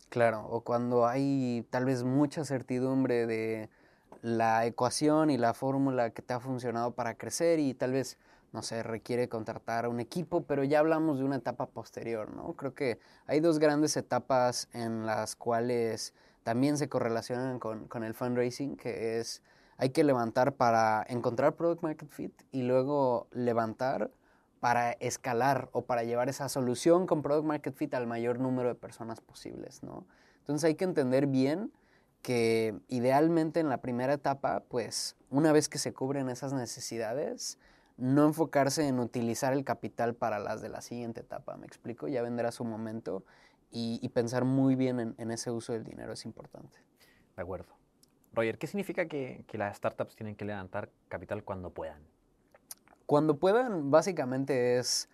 Claro, 0.09 0.47
o 0.49 0.63
cuando 0.63 1.07
hay 1.07 1.67
tal 1.71 1.85
vez 1.85 2.05
mucha 2.05 2.45
certidumbre 2.45 3.27
de 3.27 3.69
la 4.23 4.65
ecuación 4.65 5.31
y 5.31 5.37
la 5.37 5.55
fórmula 5.55 6.11
que 6.11 6.23
te 6.23 6.33
ha 6.33 6.41
funcionado 6.41 6.93
para 6.93 7.15
crecer 7.15 7.59
y 7.59 7.75
tal 7.75 7.93
vez 7.93 8.19
no 8.55 8.63
sé, 8.63 8.85
requiere 8.85 9.29
contratar 9.29 9.85
a 9.85 9.89
un 9.89 9.99
equipo, 9.99 10.45
pero 10.45 10.63
ya 10.63 10.79
hablamos 10.79 11.19
de 11.19 11.25
una 11.25 11.37
etapa 11.37 11.67
posterior, 11.67 12.33
¿no? 12.33 12.53
Creo 12.53 12.73
que 12.73 13.01
hay 13.27 13.41
dos 13.41 13.59
grandes 13.59 13.97
etapas 13.97 14.69
en 14.73 15.07
las 15.07 15.35
cuales 15.35 16.15
también 16.45 16.79
se 16.79 16.89
correlacionan 16.89 17.59
con, 17.59 17.89
con 17.89 18.05
el 18.05 18.15
fundraising, 18.15 18.77
que 18.77 19.19
es 19.19 19.43
hay 19.77 19.91
que 19.91 20.05
levantar 20.05 20.55
para 20.55 21.05
encontrar 21.09 21.57
product 21.57 21.83
market 21.83 22.09
fit 22.09 22.33
y 22.53 22.63
luego 22.63 23.27
levantar 23.33 24.13
para 24.61 24.93
escalar 24.93 25.69
o 25.73 25.83
para 25.83 26.05
llevar 26.05 26.29
esa 26.29 26.49
solución 26.49 27.09
con 27.09 27.23
product 27.23 27.45
market 27.45 27.75
fit 27.75 27.93
al 27.93 28.07
mayor 28.07 28.39
número 28.39 28.69
de 28.69 28.77
personas 28.77 29.21
posibles, 29.21 29.83
¿no? 29.83 30.07
Entonces 30.39 30.65
hay 30.65 30.77
que 30.77 30.85
entender 30.85 31.27
bien 31.27 31.73
que 32.23 32.79
idealmente 32.87 33.59
en 33.59 33.69
la 33.69 33.79
primera 33.79 34.13
etapa, 34.13 34.61
pues 34.69 35.17
una 35.29 35.51
vez 35.51 35.69
que 35.69 35.79
se 35.79 35.93
cubren 35.93 36.29
esas 36.29 36.53
necesidades, 36.53 37.59
no 37.97 38.25
enfocarse 38.27 38.87
en 38.87 38.99
utilizar 38.99 39.53
el 39.53 39.65
capital 39.65 40.15
para 40.15 40.39
las 40.39 40.61
de 40.63 40.69
la 40.69 40.81
siguiente 40.81 41.21
etapa, 41.21 41.57
¿me 41.57 41.67
explico? 41.67 42.09
Ya 42.09 42.23
vendrá 42.23 42.51
su 42.53 42.65
momento 42.65 43.25
y, 43.71 44.09
pensar 44.11 44.45
muy 44.45 44.77
bien 44.77 45.15
en, 45.19 45.31
ese 45.33 45.51
uso 45.51 45.73
del 45.73 45.83
dinero 45.83 46.13
es 46.13 46.25
importante. 46.25 46.79
De 47.35 47.43
acuerdo. 47.43 47.75
Roger, 48.33 48.57
¿qué 48.57 48.69
significa 48.69 49.07
que, 49.07 49.45
que 49.49 49.59
las 49.59 49.77
startups 49.77 50.15
tienen 50.15 50.37
que 50.37 50.45
levantar 50.45 50.91
capital 51.09 51.43
cuando 51.43 51.71
puedan? 51.71 52.01
Cuando 53.07 53.37
puedan, 53.39 53.91
básicamente 53.91 54.79
es 54.79 55.09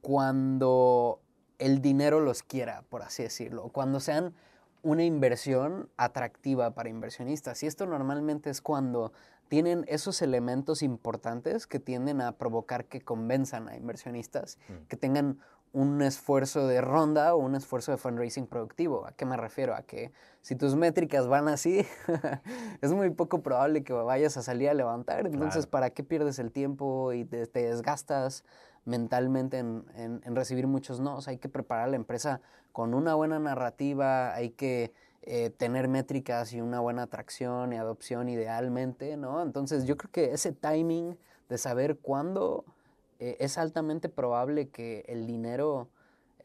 cuando 0.00 1.20
el 1.58 1.82
dinero 1.82 2.20
los 2.20 2.44
quiera, 2.44 2.82
por 2.88 3.02
así 3.02 3.24
decirlo, 3.24 3.68
cuando 3.70 3.98
sean 3.98 4.34
una 4.82 5.04
inversión 5.04 5.90
atractiva 5.96 6.74
para 6.74 6.88
inversionistas. 6.88 7.62
Y 7.62 7.66
esto 7.66 7.86
normalmente 7.86 8.50
es 8.50 8.60
cuando 8.60 9.12
tienen 9.48 9.84
esos 9.88 10.22
elementos 10.22 10.82
importantes 10.82 11.66
que 11.66 11.80
tienden 11.80 12.20
a 12.20 12.32
provocar 12.32 12.84
que 12.84 13.00
convenzan 13.00 13.68
a 13.68 13.76
inversionistas, 13.76 14.58
mm. 14.68 14.86
que 14.88 14.96
tengan 14.96 15.38
un 15.72 16.00
esfuerzo 16.02 16.66
de 16.66 16.80
ronda 16.80 17.34
o 17.34 17.38
un 17.38 17.54
esfuerzo 17.54 17.92
de 17.92 17.98
fundraising 17.98 18.46
productivo. 18.46 19.06
¿A 19.06 19.12
qué 19.12 19.26
me 19.26 19.36
refiero? 19.36 19.74
A 19.74 19.82
que 19.82 20.12
si 20.40 20.54
tus 20.54 20.74
métricas 20.76 21.26
van 21.26 21.48
así, 21.48 21.86
es 22.80 22.92
muy 22.92 23.10
poco 23.10 23.42
probable 23.42 23.84
que 23.84 23.92
vayas 23.92 24.36
a 24.36 24.42
salir 24.42 24.70
a 24.70 24.74
levantar. 24.74 25.26
Entonces, 25.26 25.66
¿para 25.66 25.90
qué 25.90 26.02
pierdes 26.02 26.38
el 26.38 26.52
tiempo 26.52 27.12
y 27.12 27.24
te, 27.24 27.46
desgastas 27.46 28.44
mentalmente 28.84 29.58
en, 29.58 29.84
en, 29.94 30.34
recibir 30.34 30.66
muchos 30.66 30.98
no? 31.00 31.18
hay 31.26 31.36
que 31.36 31.50
preparar 31.50 31.90
la 31.90 31.96
empresa 31.96 32.40
con 32.72 32.94
una 32.94 33.14
buena 33.14 33.38
narrativa, 33.38 34.34
hay 34.34 34.50
que 34.50 34.92
eh, 35.30 35.50
tener 35.50 35.88
métricas 35.88 36.54
y 36.54 36.62
una 36.62 36.80
buena 36.80 37.02
atracción 37.02 37.74
y 37.74 37.76
adopción 37.76 38.30
idealmente, 38.30 39.18
¿no? 39.18 39.42
Entonces 39.42 39.84
yo 39.84 39.98
creo 39.98 40.10
que 40.10 40.32
ese 40.32 40.52
timing 40.52 41.18
de 41.50 41.58
saber 41.58 41.98
cuándo 41.98 42.64
eh, 43.18 43.36
es 43.38 43.58
altamente 43.58 44.08
probable 44.08 44.70
que 44.70 45.04
el 45.06 45.26
dinero, 45.26 45.90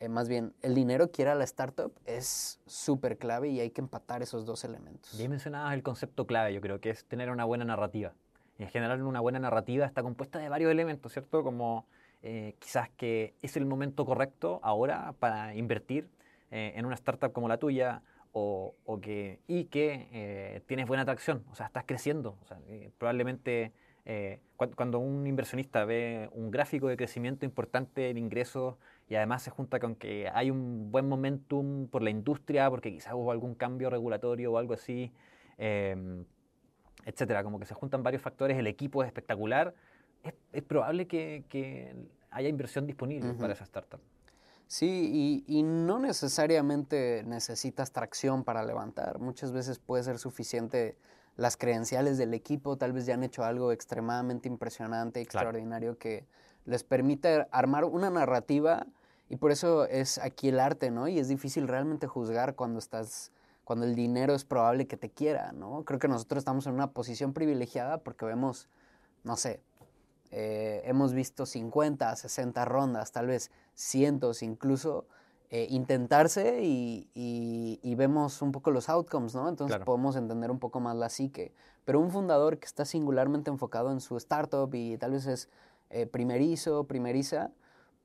eh, 0.01 0.09
más 0.09 0.27
bien, 0.27 0.53
el 0.61 0.75
dinero 0.75 1.11
quiera 1.11 1.33
la 1.33 1.45
startup 1.45 1.93
es 2.05 2.59
súper 2.65 3.17
clave 3.17 3.47
y 3.47 3.61
hay 3.61 3.69
que 3.69 3.79
empatar 3.79 4.21
esos 4.21 4.45
dos 4.45 4.65
elementos. 4.65 5.17
Ya 5.17 5.29
mencionabas 5.29 5.73
el 5.75 5.81
concepto 5.81 6.27
clave, 6.27 6.53
yo 6.53 6.59
creo 6.59 6.81
que 6.81 6.89
es 6.89 7.05
tener 7.05 7.29
una 7.29 7.45
buena 7.45 7.63
narrativa. 7.63 8.11
En 8.59 8.67
general 8.67 9.01
una 9.01 9.21
buena 9.21 9.39
narrativa 9.39 9.85
está 9.85 10.03
compuesta 10.03 10.39
de 10.39 10.49
varios 10.49 10.69
elementos, 10.69 11.13
¿cierto? 11.13 11.41
Como 11.41 11.85
quizás 12.59 12.89
que 12.89 13.33
es 13.41 13.55
el 13.55 13.65
momento 13.65 14.05
correcto 14.05 14.59
ahora 14.61 15.13
para 15.19 15.55
invertir 15.55 16.09
en 16.51 16.85
una 16.85 16.95
startup 16.95 17.33
como 17.33 17.49
la 17.49 17.57
tuya, 17.57 18.01
o, 18.33 18.99
que, 19.01 19.39
y 19.47 19.65
que 19.65 20.07
eh, 20.11 20.61
tienes 20.65 20.87
buena 20.87 21.03
atracción, 21.03 21.43
o 21.51 21.55
sea, 21.55 21.67
estás 21.67 21.83
creciendo. 21.85 22.37
O 22.41 22.45
sea, 22.45 22.59
eh, 22.67 22.91
probablemente 22.97 23.71
eh, 24.05 24.39
cuando, 24.57 24.99
un 24.99 25.27
inversionista 25.27 25.85
ve 25.85 26.29
un 26.33 26.49
gráfico 26.51 26.87
de 26.87 26.97
crecimiento 26.97 27.45
importante 27.45 28.09
en 28.09 28.17
ingresos 28.17 28.75
y 29.07 29.15
además 29.15 29.43
se 29.43 29.51
junta 29.51 29.79
con 29.79 29.95
que 29.95 30.29
hay 30.33 30.49
un 30.49 30.91
buen 30.91 31.07
momentum 31.07 31.87
por 31.87 32.01
la 32.01 32.09
industria, 32.09 32.69
porque 32.69 32.91
quizás 32.91 33.13
hubo 33.13 33.31
algún 33.31 33.53
cambio 33.53 33.89
regulatorio 33.89 34.53
o 34.53 34.57
algo 34.57 34.73
así, 34.73 35.11
em, 35.57 36.25
etcétera, 37.05 37.43
como 37.43 37.59
que 37.59 37.65
se 37.65 37.75
juntan 37.75 38.01
varios 38.01 38.21
factores, 38.21 38.57
el 38.57 38.67
equipo 38.67 39.03
es 39.03 39.07
espectacular, 39.07 39.75
es, 40.53 40.63
probable 40.63 41.05
que, 41.05 41.95
haya 42.31 42.49
inversión 42.49 42.87
disponible 42.87 43.33
para 43.33 43.53
esa 43.53 43.65
startup. 43.65 43.99
Sí, 44.73 45.43
y, 45.47 45.61
no 45.61 45.99
necesariamente 45.99 47.21
necesitas 47.27 47.91
tracción 47.91 48.43
para 48.43 48.65
levantar. 48.65 49.19
Muchas 49.19 49.51
veces 49.51 49.77
puede 49.77 50.01
ser 50.01 50.17
suficiente 50.17 50.97
las 51.37 51.57
credenciales 51.57 52.17
del 52.17 52.33
equipo, 52.33 52.75
tal 52.75 52.91
vez 52.91 53.05
ya 53.05 53.13
han 53.13 53.23
hecho 53.23 53.43
algo 53.43 53.71
extremadamente 53.71 54.47
impresionante, 54.47 55.21
extraordinario, 55.21 55.99
que 55.99 56.25
les 56.65 56.83
permite 56.83 57.45
armar 57.51 57.85
una 57.85 58.09
narrativa 58.09 58.87
y 59.29 59.35
por 59.35 59.51
eso 59.51 59.85
es 59.85 60.17
aquí 60.17 60.49
el 60.49 60.59
arte, 60.59 60.89
¿no? 60.89 61.07
Y 61.07 61.19
es 61.19 61.27
difícil 61.27 61.67
realmente 61.67 62.07
juzgar 62.07 62.55
cuando 62.55 62.79
estás, 62.79 63.31
cuando 63.65 63.85
el 63.85 63.93
dinero 63.93 64.33
es 64.33 64.43
probable 64.43 64.87
que 64.87 64.97
te 64.97 65.11
quiera, 65.11 65.51
¿no? 65.51 65.83
Creo 65.85 65.99
que 65.99 66.07
nosotros 66.07 66.39
estamos 66.39 66.65
en 66.65 66.73
una 66.73 66.93
posición 66.93 67.33
privilegiada 67.33 67.99
porque 67.99 68.25
vemos, 68.25 68.67
no 69.23 69.37
sé, 69.37 69.61
eh, 70.35 70.81
hemos 70.85 71.13
visto 71.13 71.45
50, 71.45 72.15
60 72.15 72.65
rondas, 72.65 73.11
tal 73.11 73.27
vez 73.27 73.51
cientos 73.75 74.41
incluso, 74.41 75.05
eh, 75.51 75.67
intentarse 75.69 76.61
y, 76.63 77.95
vemos 77.95 78.41
un 78.41 78.51
poco 78.51 78.71
los 78.71 78.89
outcomes, 78.89 79.35
¿no? 79.35 79.47
Entonces 79.47 79.77
podemos 79.85 80.15
entender 80.15 80.49
un 80.49 80.57
poco 80.57 80.79
más 80.79 80.95
la 80.95 81.09
psique. 81.09 81.53
Pero 81.85 81.99
un 81.99 82.09
fundador 82.09 82.57
que 82.57 82.65
está 82.65 82.83
singularmente 82.83 83.51
enfocado 83.51 83.91
en 83.91 84.01
su 84.01 84.17
startup 84.17 84.73
y 84.73 84.97
tal 84.97 85.11
vez 85.11 85.27
es 85.27 85.49
eh, 85.91 86.07
primerizo, 86.07 86.85
primeriza, 86.85 87.51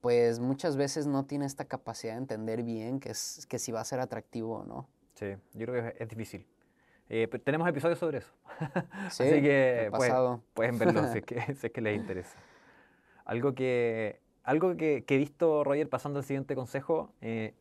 pues 0.02 0.38
muchas 0.38 0.76
veces 0.76 1.06
no 1.06 1.24
tiene 1.24 1.46
esta 1.46 1.64
capacidad 1.64 2.12
de 2.12 2.18
entender 2.18 2.62
bien 2.62 3.00
que, 3.00 3.12
es, 3.12 3.46
que 3.48 3.58
si 3.58 3.72
va 3.72 3.80
a 3.80 3.84
ser 3.84 4.00
atractivo 4.00 4.58
o 4.58 4.64
no. 4.64 4.86
Sí, 5.14 5.34
yo 5.54 5.66
creo 5.66 5.82
que 5.82 6.02
es 6.02 6.08
difícil. 6.10 6.46
Eh, 7.10 7.26
tenemos 7.44 7.68
episodios 7.68 7.98
sobre 7.98 8.18
eso. 8.18 8.32
Sí, 9.10 9.22
Así 9.24 9.42
que 9.42 9.90
pueden, 9.96 10.12
pueden 10.54 10.78
verlo 10.78 11.06
si 11.12 11.18
es, 11.18 11.24
que, 11.24 11.40
si 11.54 11.66
es 11.68 11.72
que 11.72 11.80
les 11.80 11.96
interesa. 11.96 12.36
Algo 13.24 13.54
que, 13.54 14.20
algo 14.44 14.76
que, 14.76 15.04
que 15.04 15.14
he 15.14 15.18
visto, 15.18 15.64
Roger, 15.64 15.88
pasando 15.88 16.18
al 16.18 16.24
siguiente 16.24 16.54
consejo, 16.54 17.12
eh, 17.20 17.54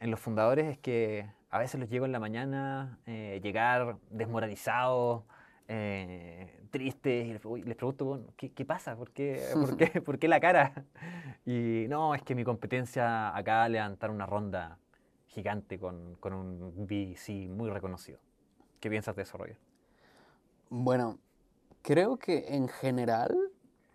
en 0.00 0.10
los 0.10 0.20
fundadores 0.20 0.66
es 0.66 0.78
que 0.78 1.26
a 1.50 1.58
veces 1.58 1.80
los 1.80 1.88
llego 1.88 2.04
en 2.04 2.12
la 2.12 2.18
mañana, 2.20 2.98
eh, 3.06 3.40
llegar 3.42 3.96
desmoralizados, 4.10 5.22
eh, 5.68 6.60
tristes, 6.70 7.26
y 7.26 7.32
les, 7.32 7.42
pregun- 7.42 7.64
les 7.64 7.76
pregunto, 7.76 8.24
¿qué, 8.36 8.52
qué 8.52 8.64
pasa? 8.64 8.96
¿Por 8.96 9.10
qué, 9.12 9.40
por, 9.54 9.76
qué, 9.76 9.86
¿Por 10.02 10.18
qué 10.18 10.28
la 10.28 10.40
cara? 10.40 10.84
Y 11.46 11.86
no, 11.88 12.14
es 12.14 12.22
que 12.22 12.34
mi 12.34 12.44
competencia 12.44 13.34
acaba 13.36 13.64
de 13.64 13.70
levantar 13.70 14.10
una 14.10 14.26
ronda 14.26 14.78
gigante 15.28 15.78
con, 15.78 16.16
con 16.16 16.32
un 16.32 16.86
VC 16.86 17.48
muy 17.48 17.70
reconocido. 17.70 18.18
¿Qué 18.84 18.90
piensas 18.90 19.16
de 19.16 19.22
eso, 19.22 19.38
Roger? 19.38 19.56
Bueno, 20.68 21.18
creo 21.80 22.18
que 22.18 22.54
en 22.54 22.68
general 22.68 23.34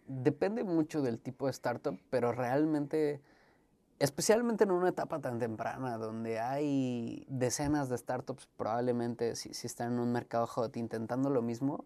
depende 0.08 0.64
mucho 0.64 1.04
del 1.04 1.20
tipo 1.20 1.46
de 1.46 1.52
startup, 1.52 1.96
pero 2.10 2.32
realmente, 2.32 3.22
especialmente 4.00 4.64
en 4.64 4.72
una 4.72 4.90
etapa 4.90 5.20
tan 5.20 5.38
temprana 5.38 6.00
donde 6.00 6.40
hay 6.40 7.24
decenas 7.30 7.90
de 7.90 8.00
startups, 8.00 8.48
probablemente 8.58 9.36
si, 9.36 9.54
si 9.54 9.68
están 9.68 9.94
en 9.94 10.00
un 10.00 10.12
mercado 10.12 10.48
hot 10.48 10.76
intentando 10.76 11.30
lo 11.30 11.44
mismo, 11.44 11.86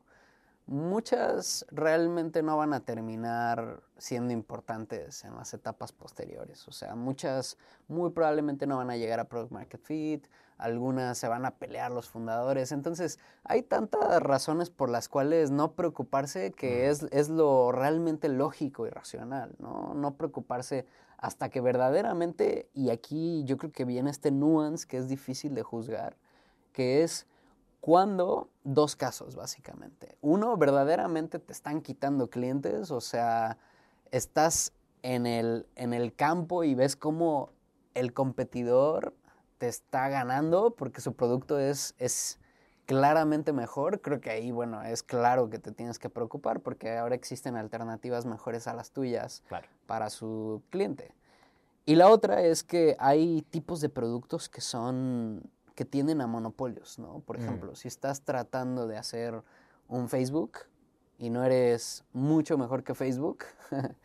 muchas 0.66 1.66
realmente 1.72 2.41
no 2.41 2.57
van 2.57 2.74
a 2.74 2.80
terminar 2.80 3.82
siendo 3.97 4.34
importantes 4.34 5.24
en 5.24 5.36
las 5.36 5.53
etapas 5.53 5.91
posteriores. 5.91 6.68
O 6.68 6.72
sea, 6.72 6.95
muchas 6.95 7.57
muy 7.88 8.11
probablemente 8.11 8.66
no 8.66 8.78
van 8.78 8.89
a 8.89 8.97
llegar 8.97 9.20
a 9.20 9.28
Product 9.28 9.51
Market 9.51 9.82
Fit, 9.82 10.28
algunas 10.57 11.18
se 11.18 11.28
van 11.28 11.45
a 11.45 11.55
pelear 11.55 11.91
los 11.91 12.09
fundadores. 12.09 12.72
Entonces, 12.72 13.20
hay 13.43 13.64
tantas 13.64 14.22
razones 14.22 14.70
por 14.70 14.89
las 14.89 15.09
cuales 15.09 15.51
no 15.51 15.74
preocuparse 15.74 16.51
que 16.51 16.89
es, 16.89 17.03
es 17.11 17.30
lo 17.30 17.72
realmente 17.72 18.30
lógico 18.30 18.88
y 18.88 18.89
racional, 18.89 19.55
¿no? 19.59 19.93
No 19.93 20.16
preocuparse 20.16 20.86
hasta 21.18 21.49
que 21.49 21.61
verdaderamente, 21.61 22.70
y 22.74 22.89
aquí 22.89 23.43
yo 23.45 23.57
creo 23.57 23.72
que 23.72 23.86
viene 23.86 24.09
este 24.09 24.32
nuance 24.32 24.88
que 24.88 24.97
es 24.97 25.07
difícil 25.07 25.55
de 25.55 25.64
juzgar, 25.64 26.18
que 26.74 27.03
es 27.03 27.28
cuando 27.84 28.49
dos 28.63 28.95
casos 28.95 29.36
básicamente. 29.36 30.17
Uno, 30.21 30.55
verdaderamente 30.55 31.38
te 31.38 31.51
están 31.51 31.81
quitando 31.81 32.29
clientes, 32.29 32.91
o 32.91 33.01
sea, 33.01 33.57
estás 34.09 34.71
en 35.01 35.25
el, 35.25 35.67
en 35.75 35.93
el 35.93 36.15
campo 36.15 36.63
y 36.63 36.75
ves 36.75 36.95
cómo 36.95 37.49
el 37.93 38.13
competidor 38.13 39.13
te 39.57 39.67
está 39.67 40.07
ganando 40.07 40.73
porque 40.77 41.01
su 41.01 41.13
producto 41.13 41.59
es, 41.59 41.93
es 41.97 42.39
claramente 42.86 43.51
mejor. 43.51 43.99
Creo 43.99 44.21
que 44.21 44.29
ahí, 44.29 44.53
bueno, 44.53 44.81
es 44.84 45.03
claro 45.03 45.49
que 45.49 45.59
te 45.59 45.73
tienes 45.73 45.99
que 45.99 46.07
preocupar 46.09 46.61
porque 46.61 46.97
ahora 46.97 47.15
existen 47.15 47.57
alternativas 47.57 48.25
mejores 48.25 48.65
a 48.67 48.73
las 48.73 48.91
tuyas 48.91 49.43
Claro. 49.49 49.67
para 49.88 50.09
su 50.09 50.63
cliente. 50.69 51.13
Y 51.86 51.95
la 51.95 52.07
otra 52.07 52.43
es 52.43 52.63
que 52.63 52.95
hay 52.97 53.41
tipos 53.49 53.81
de 53.81 53.89
productos 53.89 54.47
que 54.47 54.61
son 54.61 55.51
que 55.76 55.86
tienden 55.86 56.21
a 56.21 56.28
monopolios, 56.28 56.99
¿no? 56.99 57.19
Por 57.21 57.38
Mm. 57.38 57.41
ejemplo, 57.43 57.76
si 57.76 57.88
estás 57.88 58.21
tratando 58.21 58.88
de 58.88 58.97
hacer 58.97 59.41
un 59.88 60.09
Facebook 60.09 60.59
y 61.17 61.30
no 61.30 61.43
eres 61.43 62.03
mucho 62.13 62.57
mejor 62.57 62.84
que 62.84 62.93
Facebook, 62.95 63.43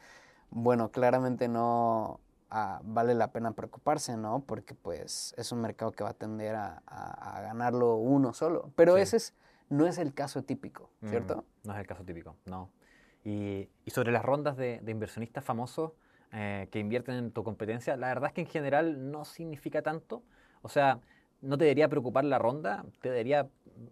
bueno, 0.51 0.91
claramente 0.91 1.49
no 1.49 2.21
ah, 2.51 2.81
vale 2.83 3.14
la 3.14 3.31
pena 3.33 3.53
preocuparse, 3.53 4.16
¿no? 4.16 4.41
Porque 4.47 4.75
pues 4.75 5.35
es 5.37 5.53
un 5.53 5.61
mercado 5.61 5.93
que 5.93 6.03
va 6.05 6.11
a 6.11 6.14
tender 6.14 6.55
a, 6.55 6.83
a- 6.87 7.37
a 7.39 7.43
ganarlo 7.43 7.97
uno 7.97 8.33
solo. 8.33 8.73
Pero 8.75 8.95
Sí. 8.97 9.03
ese 9.03 9.16
es, 9.19 9.35
no 9.69 9.87
es 9.87 9.99
el 9.99 10.14
caso 10.14 10.43
típico, 10.43 10.91
Mm, 11.03 11.09
¿cierto? 11.11 11.45
no 11.64 11.75
es 11.75 11.79
el 11.81 11.87
caso 11.87 12.05
típico, 12.05 12.37
no. 12.47 12.71
Y, 13.25 13.69
y 13.85 13.91
sobre 13.91 14.12
las 14.12 14.25
rondas 14.25 14.57
de, 14.57 14.81
de 14.81 14.91
inversionistas 14.93 15.45
famosos 15.45 15.93
eh, 16.33 16.69
que 16.71 16.79
invierten 16.79 17.16
en 17.16 17.31
tu 17.33 17.45
competencia, 17.45 17.97
la 17.99 18.09
verdad 18.09 18.29
es 18.29 18.33
que 18.35 18.41
en 18.43 18.47
general 18.47 19.11
no 19.11 19.27
significa 19.27 19.83
tanto. 19.83 20.23
O 20.62 20.69
sea, 20.71 21.01
no 21.41 21.59
te 21.59 21.64
debería 21.64 21.89
preocupar 21.89 22.24
la 22.24 22.39
ronda, 22.39 22.84
te 23.01 23.11
debería 23.11 23.49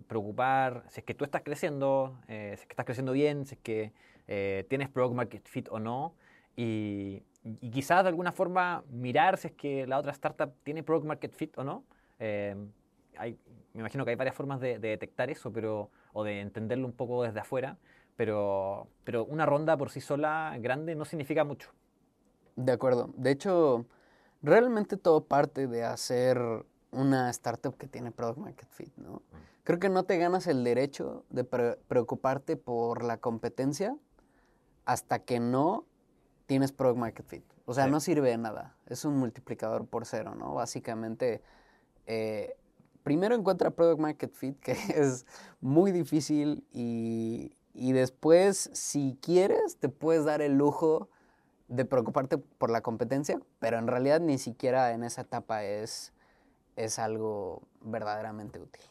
preocupar 0.08 0.84
si 0.88 1.00
es 1.00 1.04
que 1.04 1.14
tú 1.14 1.24
estás 1.24 1.42
creciendo, 1.42 2.18
eh, 2.28 2.54
si 2.56 2.62
es 2.62 2.66
que 2.66 2.72
estás 2.72 2.86
creciendo 2.86 3.12
bien, 3.12 3.46
si 3.46 3.54
es 3.54 3.60
que 3.60 3.92
eh, 4.26 4.66
tienes 4.68 4.88
product 4.88 5.14
market 5.14 5.48
fit 5.48 5.68
o 5.70 5.78
no. 5.78 6.14
Y, 6.56 7.22
quizás 7.70 8.02
de 8.02 8.08
alguna 8.08 8.32
forma 8.32 8.82
mirar 8.90 9.36
si 9.38 9.48
es 9.48 9.52
que 9.54 9.86
la 9.86 9.98
otra 9.98 10.10
startup 10.10 10.52
tiene 10.64 10.82
product 10.82 11.06
market 11.06 11.32
fit 11.32 11.56
o 11.56 11.62
no. 11.62 11.84
Eh, 12.18 12.56
me 13.72 13.80
imagino 13.80 14.04
que 14.04 14.10
hay 14.10 14.16
varias 14.16 14.34
formas 14.34 14.60
de, 14.60 14.78
de 14.78 14.88
detectar 14.88 15.30
eso, 15.30 15.52
pero, 15.52 15.90
o 16.12 16.24
de 16.24 16.40
entenderlo 16.40 16.86
un 16.86 16.92
poco 16.92 17.22
desde 17.22 17.38
afuera, 17.38 17.78
pero, 18.16 18.88
pero 19.04 19.24
una 19.26 19.46
ronda 19.46 19.76
por 19.76 19.90
sí 19.90 20.00
sola 20.00 20.56
grande 20.58 20.94
no 20.94 21.04
significa 21.04 21.44
mucho. 21.44 21.70
De 22.56 22.72
acuerdo. 22.72 23.12
De 23.16 23.30
hecho, 23.30 23.86
realmente 24.42 24.96
todo 24.96 25.24
parte 25.24 25.66
de 25.68 25.84
hacer 25.84 26.38
una 26.96 27.30
startup 27.30 27.76
que 27.76 27.86
tiene 27.86 28.10
product 28.10 28.38
market 28.38 28.68
fit, 28.70 28.94
¿no? 28.96 29.22
Creo 29.64 29.78
que 29.78 29.88
no 29.88 30.04
te 30.04 30.16
ganas 30.18 30.46
el 30.46 30.64
derecho 30.64 31.24
de 31.30 31.44
pre- 31.44 31.76
preocuparte 31.88 32.56
por 32.56 33.02
la 33.04 33.18
competencia 33.18 33.96
hasta 34.84 35.18
que 35.20 35.40
no 35.40 35.84
tienes 36.46 36.72
product 36.72 36.98
market 36.98 37.26
fit. 37.26 37.44
O 37.66 37.74
sea, 37.74 37.84
Sí. 37.84 37.90
no 37.90 38.00
sirve 38.00 38.30
de 38.30 38.38
nada. 38.38 38.76
Es 38.86 39.04
un 39.04 39.16
multiplicador 39.18 39.86
por 39.86 40.06
cero, 40.06 40.34
¿no? 40.36 40.54
Básicamente, 40.54 41.42
eh, 42.06 42.56
primero 43.02 43.34
encuentra 43.34 43.70
product 43.72 44.00
market 44.00 44.32
fit, 44.32 44.58
que 44.60 44.72
es 44.94 45.26
muy 45.60 45.90
difícil, 45.92 46.64
y, 46.72 47.56
y 47.74 47.92
después, 47.92 48.70
si 48.72 49.18
quieres, 49.20 49.76
te 49.78 49.88
puedes 49.88 50.24
dar 50.24 50.40
el 50.40 50.56
lujo 50.56 51.08
de 51.68 51.84
preocuparte 51.84 52.38
por 52.38 52.70
la 52.70 52.80
competencia, 52.80 53.40
pero 53.58 53.78
en 53.78 53.88
realidad 53.88 54.20
ni 54.20 54.38
siquiera 54.38 54.92
en 54.92 55.02
esa 55.02 55.22
etapa 55.22 55.64
es, 55.64 56.12
es 56.76 56.98
algo 56.98 57.62
verdaderamente 57.80 58.60
útil. 58.60 58.82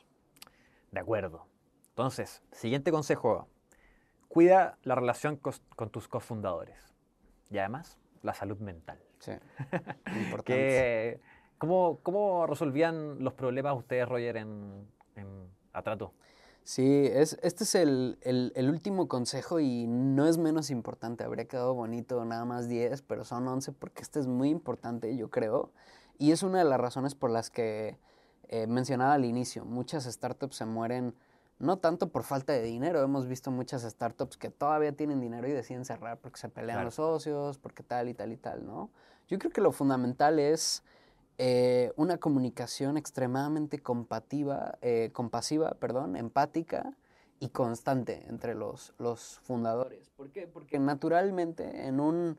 De 0.92 1.00
acuerdo. 1.00 1.46
Entonces, 1.90 2.42
siguiente 2.52 2.92
consejo. 2.92 3.48
Cuida 4.28 4.78
la 4.84 4.96
relación 4.96 5.38
con 5.76 5.90
tus 5.90 6.08
cofundadores. 6.08 6.94
Y 7.50 7.58
además, 7.58 7.98
la 8.22 8.34
salud 8.34 8.58
mental. 8.60 9.00
Sí, 9.20 9.32
importante. 10.18 10.44
¿Qué- 10.44 11.20
cómo, 11.58 12.00
¿Cómo 12.04 12.46
resolvían 12.48 13.24
los 13.24 13.34
problemas 13.34 13.78
ustedes, 13.78 14.10
Roger, 14.10 14.38
en, 14.38 14.88
en 15.16 15.48
Atrato? 15.74 16.14
Sí, 16.64 17.06
es, 17.06 17.38
este 17.44 17.64
es 17.64 17.76
el, 17.76 18.18
el- 18.22 18.52
el 18.56 18.70
último 18.70 19.08
consejo 19.08 19.60
y 19.60 19.86
no 19.88 20.26
es 20.28 20.38
menos 20.38 20.70
importante. 20.72 21.24
Habría 21.24 21.46
quedado 21.48 21.74
bonito 21.76 22.26
nada 22.26 22.44
más 22.44 22.68
10, 22.68 23.04
pero 23.04 23.24
son 23.24 23.48
11 23.48 23.72
porque 23.72 24.02
este 24.02 24.20
es 24.20 24.28
muy 24.28 24.50
importante, 24.50 25.16
yo 25.16 25.30
creo. 25.30 25.72
Y 26.18 26.32
es 26.32 26.44
una 26.44 26.60
de 26.60 26.66
las 26.66 26.80
razones 26.80 27.16
por 27.16 27.30
las 27.32 27.50
que 27.50 27.98
eh, 28.48 28.68
mencionaba 28.68 29.14
al 29.14 29.26
inicio. 29.26 29.66
Muchas 29.66 30.06
startups 30.06 30.56
se 30.58 30.66
mueren 30.66 31.16
no 31.58 31.78
tanto 31.78 32.10
por 32.10 32.24
falta 32.24 32.54
de 32.54 32.62
dinero. 32.64 33.02
Hemos 33.02 33.28
visto 33.28 33.52
muchas 33.52 33.84
startups 33.84 34.38
que 34.38 34.50
todavía 34.50 34.92
tienen 34.92 35.22
dinero 35.22 35.48
y 35.48 35.52
deciden 35.52 35.86
cerrar 35.86 36.18
porque 36.20 36.38
se 36.40 36.50
pelean 36.50 36.76
Claro. 36.78 36.86
los 36.86 36.96
socios, 36.96 37.58
porque 37.58 37.84
tal 37.84 38.10
y 38.10 38.14
tal 38.14 38.32
y 38.32 38.38
tal, 38.38 38.66
¿no? 38.66 38.90
Yo 39.28 39.40
creo 39.40 39.52
que 39.52 39.62
lo 39.62 39.72
fundamental 39.72 40.38
es 40.40 40.84
eh, 41.38 41.92
una 41.96 42.18
comunicación 42.18 42.98
extremadamente 42.98 43.80
compativa, 43.80 44.78
eh, 44.82 45.10
compasiva, 45.14 45.72
perdón, 45.76 46.16
empática 46.16 46.94
y 47.40 47.50
constante 47.50 48.26
entre 48.28 48.54
los, 48.56 48.94
los 49.00 49.40
fundadores. 49.44 50.10
¿Por 50.16 50.30
qué? 50.32 50.48
Porque 50.48 50.80
naturalmente 50.80 51.88
en 51.88 52.00
un 52.00 52.38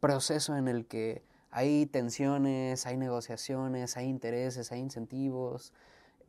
proceso 0.00 0.56
en 0.56 0.68
el 0.68 0.86
que 0.86 1.22
hay 1.50 1.86
tensiones, 1.86 2.86
hay 2.86 2.96
negociaciones, 2.96 3.96
hay 3.96 4.06
intereses, 4.08 4.70
hay 4.72 4.80
incentivos, 4.80 5.72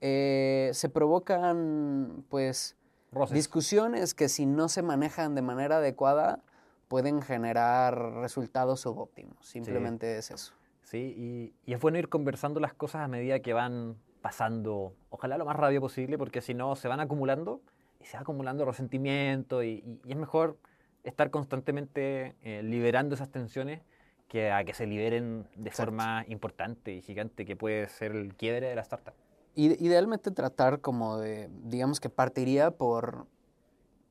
eh, 0.01 0.69
se 0.73 0.89
provocan 0.89 2.23
pues 2.29 2.75
Roces. 3.11 3.35
discusiones 3.35 4.13
que 4.13 4.29
si 4.29 4.45
no 4.45 4.69
se 4.69 4.81
manejan 4.81 5.35
de 5.35 5.41
manera 5.41 5.77
adecuada 5.77 6.41
pueden 6.87 7.21
generar 7.21 7.97
resultados 8.15 8.81
subóptimos. 8.81 9.45
Simplemente 9.45 10.17
es 10.17 10.31
eso. 10.31 10.53
Sí, 10.83 11.13
y, 11.17 11.53
y 11.69 11.73
es 11.73 11.79
bueno 11.79 11.99
ir 11.99 12.09
conversando 12.09 12.59
las 12.59 12.73
cosas 12.73 13.01
a 13.01 13.07
medida 13.07 13.39
que 13.41 13.53
van 13.53 13.95
pasando, 14.21 14.95
ojalá 15.09 15.37
lo 15.37 15.45
más 15.45 15.55
rápido 15.55 15.81
posible, 15.81 16.17
porque 16.17 16.41
si 16.41 16.53
no 16.53 16.75
se 16.75 16.87
van 16.87 16.99
acumulando 16.99 17.61
y 18.01 18.05
se 18.05 18.17
va 18.17 18.21
acumulando 18.21 18.65
resentimiento 18.65 19.61
y, 19.63 19.83
y- 19.85 20.01
y 20.05 20.11
es 20.11 20.17
mejor 20.17 20.57
estar 21.03 21.29
constantemente 21.29 22.35
eh, 22.41 22.63
liberando 22.63 23.15
esas 23.15 23.29
tensiones 23.29 23.81
que 24.29 24.51
a 24.51 24.63
que 24.63 24.73
se 24.73 24.85
liberen 24.85 25.47
de 25.55 25.69
Exacto. 25.69 25.91
forma 25.91 26.23
importante 26.27 26.93
y 26.93 27.01
gigante 27.01 27.45
que 27.45 27.55
puede 27.57 27.89
ser 27.89 28.13
el 28.15 28.35
quiebre 28.35 28.67
de 28.69 28.75
la 28.75 28.81
startup. 28.81 29.13
Ide- 29.55 29.75
Idealmente 29.79 30.31
tratar 30.31 30.79
como 30.79 31.17
de, 31.17 31.49
digamos 31.65 31.99
que 31.99 32.09
partiría 32.09 32.71
por 32.71 33.25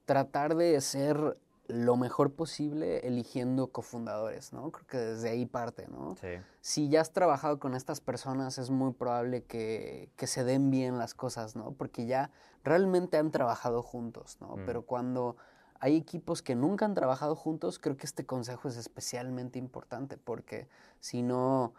tratar 0.05 0.55
de 0.57 0.81
ser 0.81 1.39
lo 1.69 1.97
mejor 1.97 2.33
posible 2.33 3.07
eligiendo 3.07 3.67
cofundadores, 3.67 4.55
¿no? 4.55 4.71
Creo 4.73 4.87
que 4.87 4.97
desde 4.97 5.29
ahí 5.29 5.45
parte, 5.45 5.87
¿no? 5.89 6.17
Sí. 6.19 6.29
Si 6.63 6.89
ya 6.89 7.03
has 7.03 7.13
trabajado 7.13 7.59
con 7.59 7.75
estas 7.75 8.01
personas, 8.01 8.57
es 8.57 8.71
muy 8.71 8.93
probable 8.95 9.43
que, 9.45 10.09
que 10.17 10.27
se 10.27 10.45
den 10.45 10.71
bien 10.71 10.97
las 10.99 11.15
cosas, 11.15 11.57
¿no? 11.57 11.73
Porque 11.73 12.07
ya 12.07 12.31
realmente 12.65 13.19
han 13.19 13.31
trabajado 13.31 13.83
juntos, 13.83 14.39
¿no? 14.41 14.57
Mm. 14.57 14.63
Pero 14.65 14.83
cuando 14.83 15.37
hay 15.81 15.97
equipos 15.97 16.43
que 16.43 16.55
nunca 16.55 16.85
han 16.85 16.95
trabajado 16.95 17.37
juntos, 17.37 17.79
creo 17.79 17.97
que 17.97 18.07
este 18.07 18.27
consejo 18.27 18.69
es 18.69 18.77
especialmente 18.77 19.59
importante 19.59 20.17
porque 20.17 20.69
si 21.01 21.23
no 21.23 21.75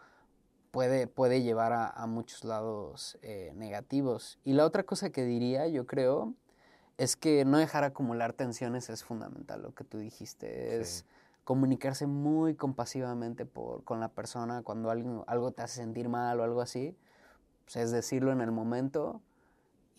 puede, 0.70 1.06
puede 1.06 1.42
llevar 1.42 1.72
a, 1.72 1.88
a 1.88 2.06
muchos 2.06 2.44
lados 2.44 3.18
eh, 3.22 3.52
negativos. 3.56 4.38
Y 4.44 4.52
la 4.54 4.64
otra 4.64 4.84
cosa 4.84 5.10
que 5.10 5.24
diría, 5.24 5.66
yo 5.68 5.86
creo, 5.86 6.34
es 6.98 7.16
que 7.16 7.44
no 7.44 7.58
dejar 7.58 7.84
acumular 7.84 8.32
tensiones 8.32 8.90
es 8.90 9.04
fundamental, 9.04 9.62
lo 9.62 9.74
que 9.74 9.84
tú 9.84 9.98
dijiste, 9.98 10.80
es 10.80 10.88
Sí. 10.88 11.04
comunicarse 11.44 12.06
muy 12.06 12.54
compasivamente 12.54 13.46
por, 13.46 13.82
con 13.84 13.98
la 14.00 14.08
persona 14.08 14.62
cuando 14.62 14.90
algo, 14.90 15.24
algo 15.26 15.50
te 15.50 15.62
hace 15.62 15.76
sentir 15.76 16.08
mal 16.08 16.38
o 16.38 16.44
algo 16.44 16.60
así, 16.60 16.96
pues 17.64 17.76
es 17.76 17.90
decirlo 17.90 18.32
en 18.32 18.40
el 18.40 18.52
momento 18.52 19.20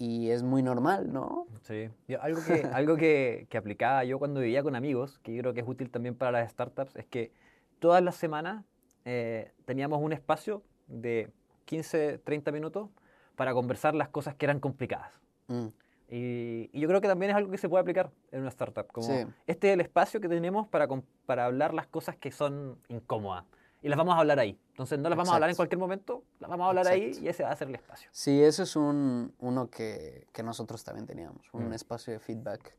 y 0.02 0.32
es 0.32 0.42
muy 0.42 0.64
normal, 0.64 1.14
¿no? 1.14 1.46
Sí. 1.62 1.90
Yo- 2.08 2.20
algo 2.24 2.42
que, 2.44 2.54
algo 2.74 2.98
que, 2.98 3.46
que 3.50 3.58
aplicaba 3.58 4.04
yo 4.04 4.18
cuando 4.18 4.40
vivía 4.40 4.64
con 4.64 4.76
amigos, 4.76 5.20
que 5.20 5.32
yo 5.36 5.42
creo 5.44 5.54
que 5.54 5.60
es 5.60 5.68
útil 5.68 5.92
también 5.92 6.16
para 6.16 6.32
las 6.32 6.52
startups, 6.52 6.96
es 6.96 7.06
que 7.06 7.32
todas 7.80 8.02
las 8.04 8.16
semanas 8.16 8.66
eh, 9.06 9.52
teníamos 9.66 10.02
un 10.02 10.12
espacio 10.12 10.64
de 10.88 11.30
15, 11.66 12.18
30 12.18 12.52
minutos 12.52 12.90
para 13.36 13.54
conversar 13.54 13.94
las 13.94 14.10
cosas 14.10 14.34
que 14.36 14.46
eran 14.48 14.60
complicadas. 14.60 15.14
Mm, 15.48 15.68
Y, 16.10 16.70
y 16.74 16.80
yo 16.82 16.88
creo 16.88 17.00
que 17.00 17.08
también 17.08 17.30
es 17.32 17.38
algo 17.38 17.52
que 17.52 17.58
se 17.60 17.70
puede 17.70 17.82
aplicar 17.82 18.10
en 18.32 18.42
una 18.42 18.50
startup. 18.50 18.88
Como 18.92 19.08
Sí. 19.08 19.26
este 19.46 19.68
es 19.70 19.74
el 19.76 19.82
espacio 19.82 20.20
que 20.20 20.28
tenemos 20.28 20.68
para, 20.68 20.88
para 21.28 21.46
hablar 21.46 21.74
las 21.76 21.86
cosas 21.88 22.16
que 22.18 22.32
son 22.32 22.78
incómodas. 22.90 23.46
Y 23.82 23.90
las 23.90 23.98
vamos 23.98 24.16
a 24.16 24.20
hablar 24.20 24.40
ahí. 24.40 24.58
Entonces 24.70 25.00
no 25.00 25.10
las 25.10 25.18
vamos 25.18 25.32
a 25.32 25.36
hablar 25.36 25.50
en 25.50 25.52
Exacto. 25.52 25.58
cualquier 25.58 25.80
momento, 25.80 26.24
las 26.40 26.50
vamos 26.50 26.66
a 26.66 26.70
hablar 26.70 26.88
ahí 26.88 27.02
Exacto. 27.06 27.26
y 27.26 27.30
ese 27.30 27.44
va 27.44 27.52
a 27.52 27.56
ser 27.56 27.68
el 27.70 27.76
espacio. 27.76 28.10
Sí, 28.12 28.42
eso 28.42 28.64
es 28.64 28.76
un, 28.76 29.34
uno 29.40 29.70
que, 29.70 30.28
que 30.32 30.44
nosotros 30.44 30.84
también 30.84 31.08
teníamos, 31.08 31.48
un 31.54 31.70
Mm. 31.70 31.74
espacio 31.74 32.14
de 32.14 32.20
feedback 32.20 32.76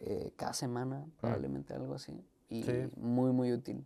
eh, 0.00 0.32
cada 0.36 0.52
semana, 0.52 1.06
probablemente 1.20 1.72
algo 1.74 1.94
así, 1.94 2.12
y 2.50 2.62
Sí. 2.64 2.88
muy, 2.96 3.32
muy 3.32 3.52
útil. 3.52 3.84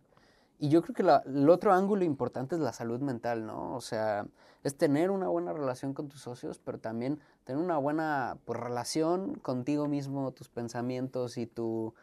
Y 0.59 0.69
yo 0.69 0.81
creo 0.81 0.93
que 0.93 1.03
la- 1.03 1.23
el 1.25 1.49
otro 1.49 1.73
ángulo 1.73 2.03
importante 2.03 2.55
es 2.55 2.61
la 2.61 2.73
salud 2.73 2.99
mental, 2.99 3.45
¿no? 3.45 3.75
O 3.75 3.81
sea, 3.81 4.27
es 4.63 4.75
tener 4.77 5.09
una 5.09 5.27
buena 5.29 5.53
relación 5.53 5.93
con 5.93 6.09
tus 6.09 6.21
socios, 6.21 6.59
pero 6.59 6.79
también 6.79 7.19
tener 7.45 7.63
una 7.63 7.77
buena 7.77 8.37
pues, 8.45 8.59
relación 8.59 9.35
contigo 9.35 9.87
mismo, 9.87 10.31
tus 10.31 10.49
pensamientos 10.49 11.37
y 11.37 11.47
tu 11.47 11.93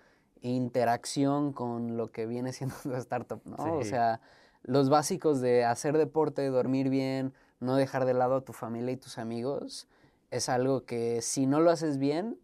interacción 0.43 1.53
con 1.53 1.97
lo 1.97 2.11
que 2.11 2.27
viene 2.27 2.53
siendo 2.53 2.75
tu 2.83 2.95
startup, 2.95 3.41
¿no? 3.45 3.79
O 3.79 3.85
sea, 3.85 4.21
los 4.63 4.91
básicos 4.91 5.41
de 5.41 5.65
hacer 5.65 5.97
deporte, 5.97 6.47
dormir 6.49 6.89
bien, 6.89 7.33
no 7.61 7.77
dejar 7.77 8.05
de 8.05 8.15
lado 8.15 8.37
a 8.37 8.41
tu 8.43 8.53
familia 8.53 8.93
y 8.93 8.97
tus 8.97 9.19
amigos, 9.19 9.89
es 10.31 10.49
algo 10.49 10.85
que 10.85 11.23
si 11.23 11.47
no 11.47 11.61
lo 11.61 11.71
haces 11.71 11.99
bien, 11.99 12.39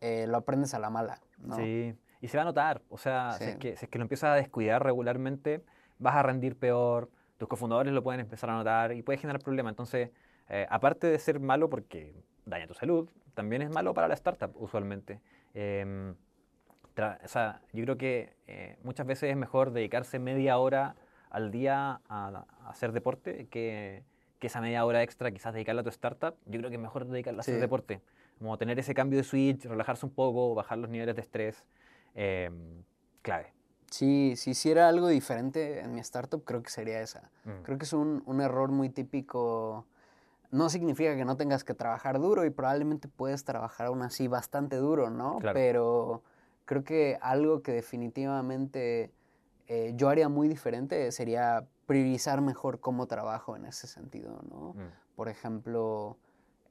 eh, 0.00 0.26
lo 0.28 0.38
aprendes 0.38 0.74
a 0.74 0.78
la 0.78 0.90
mala, 0.90 1.20
¿no? 1.38 1.56
Sí, 1.56 1.94
y 2.20 2.28
se 2.28 2.36
va 2.36 2.42
a 2.42 2.46
notar. 2.46 2.82
O 2.88 2.98
sea, 2.98 3.32
si, 3.32 3.44
es 3.44 3.56
que, 3.56 3.76
si 3.76 3.84
es 3.84 3.90
que 3.90 3.98
lo 3.98 4.04
empiezas 4.04 4.30
a 4.30 4.34
descuidar 4.34 4.82
regularmente, 4.82 5.64
vas 5.98 6.16
a 6.16 6.22
rendir 6.22 6.56
peor, 6.56 7.10
tus 7.36 7.48
cofundadores 7.48 7.92
lo 7.92 8.02
pueden 8.02 8.20
empezar 8.20 8.50
a 8.50 8.54
notar 8.54 8.92
y 8.92 9.02
puede 9.02 9.18
generar 9.18 9.40
problemas. 9.42 9.72
Entonces, 9.72 10.10
eh, 10.48 10.66
aparte 10.70 11.06
de 11.06 11.18
ser 11.18 11.40
malo 11.40 11.68
porque 11.70 12.14
daña 12.44 12.66
tu 12.66 12.74
salud, 12.74 13.08
también 13.34 13.62
es 13.62 13.70
malo 13.70 13.94
para 13.94 14.08
la 14.08 14.14
startup 14.14 14.50
usualmente. 14.56 15.20
Em, 15.54 16.14
o 17.02 17.28
sea, 17.28 17.60
yo 17.72 17.84
creo 17.84 17.96
que 17.96 18.34
eh, 18.46 18.76
muchas 18.82 19.06
veces 19.06 19.30
es 19.30 19.36
mejor 19.36 19.72
dedicarse 19.72 20.18
media 20.18 20.58
hora 20.58 20.96
al 21.30 21.50
día 21.50 22.00
a, 22.08 22.44
a 22.64 22.70
hacer 22.70 22.92
deporte 22.92 23.46
que, 23.48 24.02
que 24.38 24.46
esa 24.46 24.60
media 24.60 24.84
hora 24.84 25.02
extra 25.02 25.30
quizás 25.30 25.52
dedicarla 25.54 25.82
a 25.82 25.84
tu 25.84 25.90
startup. 25.90 26.34
Yo 26.46 26.58
creo 26.58 26.70
que 26.70 26.76
es 26.76 26.82
mejor 26.82 27.06
dedicarla 27.06 27.40
a 27.40 27.42
hacer 27.42 27.56
Sí. 27.56 27.60
deporte. 27.60 28.00
Como 28.38 28.56
tener 28.56 28.78
ese 28.78 28.94
cambio 28.94 29.18
de 29.18 29.24
switch, 29.24 29.64
relajarse 29.66 30.06
un 30.06 30.12
poco, 30.12 30.54
bajar 30.54 30.78
los 30.78 30.90
niveles 30.90 31.14
de 31.16 31.22
estrés. 31.22 31.64
em, 32.14 32.82
clave. 33.22 33.52
Sí, 33.90 34.34
si 34.36 34.50
hiciera 34.50 34.88
algo 34.88 35.08
diferente 35.08 35.80
en 35.80 35.94
mi 35.94 36.00
startup, 36.00 36.42
creo 36.44 36.62
que 36.62 36.70
sería 36.70 37.00
esa. 37.00 37.30
Mm. 37.44 37.62
Creo 37.62 37.78
que 37.78 37.84
es 37.84 37.92
un, 37.92 38.22
un 38.26 38.40
error 38.40 38.70
muy 38.70 38.88
típico. 38.90 39.86
No 40.50 40.68
significa 40.68 41.14
que 41.16 41.24
no 41.24 41.36
tengas 41.36 41.62
que 41.64 41.74
trabajar 41.74 42.18
duro 42.18 42.44
y 42.44 42.50
probablemente 42.50 43.06
puedes 43.08 43.44
trabajar 43.44 43.86
aún 43.88 44.02
así 44.02 44.26
bastante 44.28 44.76
duro, 44.76 45.10
¿no? 45.10 45.38
Claro. 45.38 45.54
Pero 45.54 46.22
creo 46.68 46.84
que 46.84 47.18
algo 47.22 47.62
que 47.62 47.72
definitivamente 47.72 49.10
eh, 49.68 49.94
yo 49.96 50.10
haría 50.10 50.28
muy 50.28 50.48
diferente 50.48 51.10
sería 51.12 51.66
priorizar 51.86 52.42
mejor 52.42 52.78
cómo 52.78 53.06
trabajo 53.06 53.56
en 53.56 53.64
ese 53.64 53.86
sentido, 53.86 54.42
¿no? 54.50 54.74
Mm. 54.74 54.90
Por 55.16 55.30
ejemplo, 55.30 56.18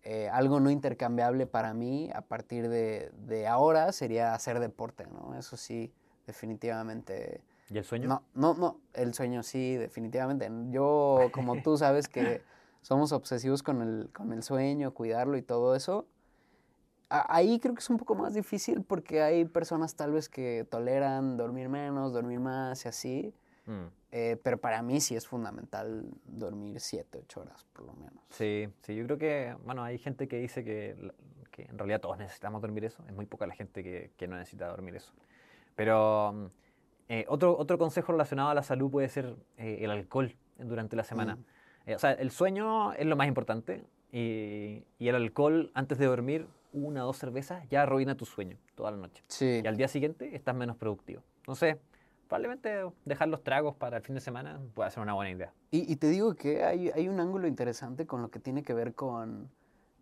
eh, 0.03 0.29
algo 0.29 0.59
no 0.59 0.69
intercambiable 0.69 1.47
para 1.47 1.73
mí 1.73 2.11
a 2.13 2.21
partir 2.21 2.69
de, 2.69 3.11
de 3.25 3.47
ahora 3.47 3.91
sería 3.91 4.35
hacer 4.35 4.59
deporte, 4.59 5.07
¿no? 5.07 5.33
Eso 5.33 5.57
sí, 5.57 5.91
definitivamente. 6.27 7.41
¿Y 7.71 7.79
el 7.79 7.83
sueño? 7.83 8.07
No, 8.07 8.23
no, 8.35 8.53
no, 8.53 8.79
el 8.93 9.15
sueño 9.15 9.41
sí, 9.41 9.77
definitivamente. 9.77 10.47
Yo, 10.69 11.29
como 11.31 11.59
tú 11.63 11.75
sabes 11.75 12.07
que 12.07 12.43
somos 12.83 13.11
obsesivos 13.13 13.63
con 13.63 13.81
el, 13.81 14.09
con 14.13 14.31
el 14.31 14.43
sueño, 14.43 14.93
cuidarlo 14.93 15.37
y 15.37 15.41
todo 15.41 15.75
eso, 15.75 16.05
ahí 17.09 17.59
creo 17.59 17.73
que 17.73 17.79
es 17.79 17.89
un 17.89 17.97
poco 17.97 18.15
más 18.15 18.33
difícil 18.33 18.83
porque 18.83 19.21
hay 19.21 19.45
personas 19.45 19.95
tal 19.95 20.11
vez 20.11 20.29
que 20.29 20.65
toleran 20.69 21.37
dormir 21.37 21.69
menos, 21.69 22.13
dormir 22.13 22.39
más 22.39 22.85
y 22.85 22.89
así, 22.89 23.33
Mm. 23.67 23.87
eh, 24.11 24.39
pero 24.43 24.57
para 24.57 24.81
mí 24.81 25.01
sí 25.01 25.13
es 25.17 25.27
fundamental 25.27 26.05
dormir 26.25 26.79
7, 26.79 27.19
8 27.23 27.41
horas 27.41 27.65
por 27.73 27.85
lo 27.85 27.93
menos. 27.93 28.23
Sí, 28.29 28.69
sí, 28.81 28.95
yo 28.95 29.03
creo 29.05 29.17
que, 29.17 29.55
bueno, 29.65 29.83
hay 29.83 29.97
gente 29.97 30.29
que 30.29 30.37
dice 30.37 30.63
que, 30.63 31.11
que 31.51 31.63
en 31.63 31.77
realidad 31.77 31.99
todos 31.99 32.17
necesitamos 32.17 32.61
dormir 32.61 32.85
eso. 32.85 33.03
Es 33.07 33.13
muy 33.13 33.25
poca 33.25 33.45
la 33.45 33.55
gente 33.55 33.83
que, 33.83 34.11
que 34.15 34.25
no 34.27 34.37
necesita 34.37 34.67
dormir 34.67 34.95
eso. 34.95 35.11
Pero 35.75 36.31
mm, 36.33 36.45
eh, 37.09 37.25
otro, 37.27 37.57
otro 37.57 37.77
consejo 37.77 38.13
relacionado 38.13 38.49
a 38.49 38.53
la 38.53 38.63
salud 38.63 38.89
puede 38.89 39.09
ser 39.09 39.35
eh, 39.57 39.79
el 39.81 39.91
alcohol 39.91 40.33
durante 40.57 40.95
la 40.95 41.03
semana. 41.03 41.35
Mm. 41.35 41.45
Eh, 41.87 41.95
o 41.95 41.99
sea, 41.99 42.13
el 42.13 42.31
sueño 42.31 42.93
es 42.93 43.05
lo 43.05 43.17
más 43.17 43.27
importante 43.27 43.83
y, 44.13 44.85
y 44.97 45.07
el 45.09 45.15
alcohol 45.15 45.71
antes 45.73 45.97
de 45.97 46.05
dormir, 46.05 46.47
una 46.73 47.03
o 47.03 47.07
dos 47.07 47.17
cervezas, 47.17 47.67
ya 47.69 47.83
arruina 47.83 48.15
tu 48.15 48.25
sueño 48.25 48.57
toda 48.75 48.91
la 48.91 48.97
noche. 48.97 49.23
Sí. 49.27 49.61
Y 49.63 49.67
al 49.67 49.77
día 49.77 49.87
siguiente 49.87 50.35
estás 50.35 50.55
menos 50.55 50.75
productivo. 50.77 51.23
Entonces, 51.37 51.77
probablemente 52.27 52.83
dejar 53.05 53.29
los 53.29 53.43
tragos 53.43 53.75
para 53.75 53.97
el 53.97 54.03
fin 54.03 54.15
de 54.15 54.21
semana 54.21 54.59
puede 54.73 54.91
ser 54.91 55.01
una 55.01 55.13
buena 55.13 55.31
idea. 55.31 55.53
Y, 55.71 55.91
y 55.91 55.95
te 55.95 56.09
digo 56.09 56.35
que 56.35 56.63
hay, 56.63 56.89
hay 56.89 57.07
un 57.07 57.19
ángulo 57.19 57.47
interesante 57.47 58.05
con 58.05 58.21
lo 58.21 58.29
que 58.29 58.39
tiene 58.39 58.63
que 58.63 58.73
ver 58.73 58.93
con 58.93 59.49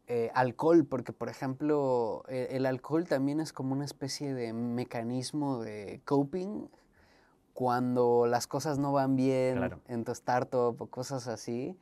eh, 0.08 0.30
alcohol, 0.36 0.86
porque 0.86 1.14
por 1.14 1.30
ejemplo 1.30 2.24
e- 2.28 2.50
el, 2.52 2.66
alcohol 2.66 3.08
también 3.08 3.40
es 3.40 3.54
como 3.54 3.74
una 3.74 3.86
especie 3.86 4.34
de 4.34 4.54
mecanismo 4.54 5.64
de 5.64 6.02
coping 6.06 6.68
cuando 7.54 8.28
las 8.28 8.48
cosas 8.48 8.78
no 8.78 8.92
van 8.92 9.16
bien 9.16 9.56
Claro. 9.58 9.80
en 9.88 10.04
tu 10.04 10.12
startup 10.12 10.80
o 10.80 10.88
cosas 10.88 11.28
así, 11.28 11.78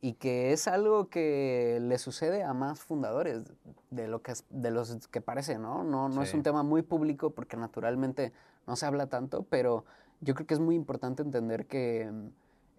y 0.00 0.14
que 0.14 0.52
es 0.52 0.68
algo 0.68 1.08
que 1.08 1.78
le 1.82 1.98
sucede 1.98 2.44
a 2.44 2.54
más 2.54 2.80
fundadores 2.80 3.44
de, 3.90 4.06
lo 4.06 4.22
que 4.22 4.34
de 4.50 4.70
los 4.70 5.08
que 5.08 5.20
parece, 5.20 5.58
¿no? 5.58 5.82
No, 5.82 6.08
no 6.08 6.22
es 6.22 6.34
un 6.34 6.42
tema 6.42 6.62
muy 6.62 6.82
público 6.82 7.30
porque 7.30 7.56
naturalmente 7.56 8.32
no 8.66 8.76
se 8.76 8.86
habla 8.86 9.08
tanto, 9.08 9.44
pero 9.50 9.84
yo 10.20 10.34
creo 10.34 10.46
que 10.46 10.54
es 10.54 10.60
muy 10.60 10.76
importante 10.76 11.22
entender 11.22 11.66
que 11.66 12.10
mm, 12.10 12.28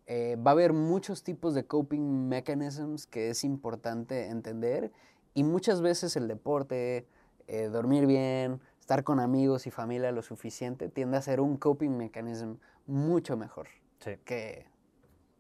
eh, 0.08 0.38
va 0.38 0.52
a 0.52 0.54
haber 0.54 0.74
muchos 0.74 1.24
tipos 1.24 1.54
de 1.54 1.66
coping 1.66 2.28
mechanisms 2.30 3.06
que 3.06 3.30
es 3.30 3.44
importante 3.44 4.28
entender 4.28 4.92
y 5.34 5.44
muchas 5.44 5.82
veces 5.82 6.16
el 6.16 6.28
deporte, 6.28 7.06
eh, 7.48 7.68
dormir 7.68 8.08
bien, 8.08 8.62
estar 8.80 9.04
con 9.04 9.20
amigos 9.20 9.68
y 9.68 9.72
familia 9.72 10.12
lo 10.12 10.22
suficiente 10.22 10.90
tiende 10.90 11.18
a 11.18 11.22
ser 11.22 11.42
un 11.42 11.58
coping 11.58 11.96
mechanism 11.96 12.56
mucho 12.88 13.38
mejor 13.38 13.68
Sí, 14.00 14.12
que, 14.24 14.66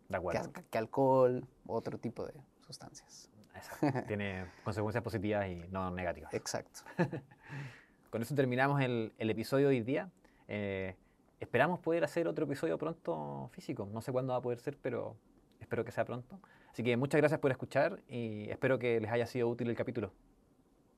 de 0.09 0.13
que, 0.13 0.17
acuerdo. 0.17 0.51
que 0.69 0.77
alcohol 0.77 1.47
u 1.65 1.73
otro 1.73 1.97
tipo 1.97 2.25
de 2.25 2.33
sustancias. 2.65 3.29
Exacto. 3.55 3.87
Tiene 4.07 4.45
consecuencias 4.63 5.03
positivas 5.03 5.47
y 5.47 5.67
no 5.69 5.91
negativas. 5.91 6.33
Exacto. 6.33 6.81
Con 8.09 8.21
eso 8.21 8.35
terminamos 8.35 8.81
el, 8.81 9.13
el 9.17 9.29
episodio 9.29 9.69
de 9.69 9.75
hoy 9.77 9.81
día. 9.81 10.09
Eh, 10.47 10.95
esperamos 11.39 11.79
poder 11.79 12.03
hacer 12.03 12.27
otro 12.27 12.45
episodio 12.45 12.77
pronto 12.77 13.49
físico. 13.53 13.87
No 13.91 14.01
sé 14.01 14.11
cuándo 14.11 14.33
va 14.33 14.39
a 14.39 14.41
poder 14.41 14.59
ser, 14.59 14.77
pero 14.81 15.15
espero 15.59 15.85
que 15.85 15.91
sea 15.91 16.05
pronto. 16.05 16.39
Así 16.71 16.83
que 16.83 16.97
muchas 16.97 17.19
gracias 17.19 17.39
por 17.39 17.51
escuchar 17.51 18.01
y 18.07 18.49
espero 18.49 18.79
que 18.79 18.99
les 18.99 19.11
haya 19.11 19.25
sido 19.25 19.47
útil 19.47 19.69
el 19.69 19.75
capítulo. 19.75 20.11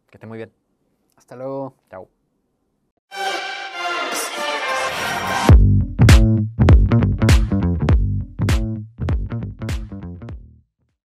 Que 0.09 0.17
estén 0.17 0.29
muy 0.29 0.37
bien. 0.37 0.51
Hasta 1.15 1.35
luego. 1.35 1.75
Chao. 1.89 2.20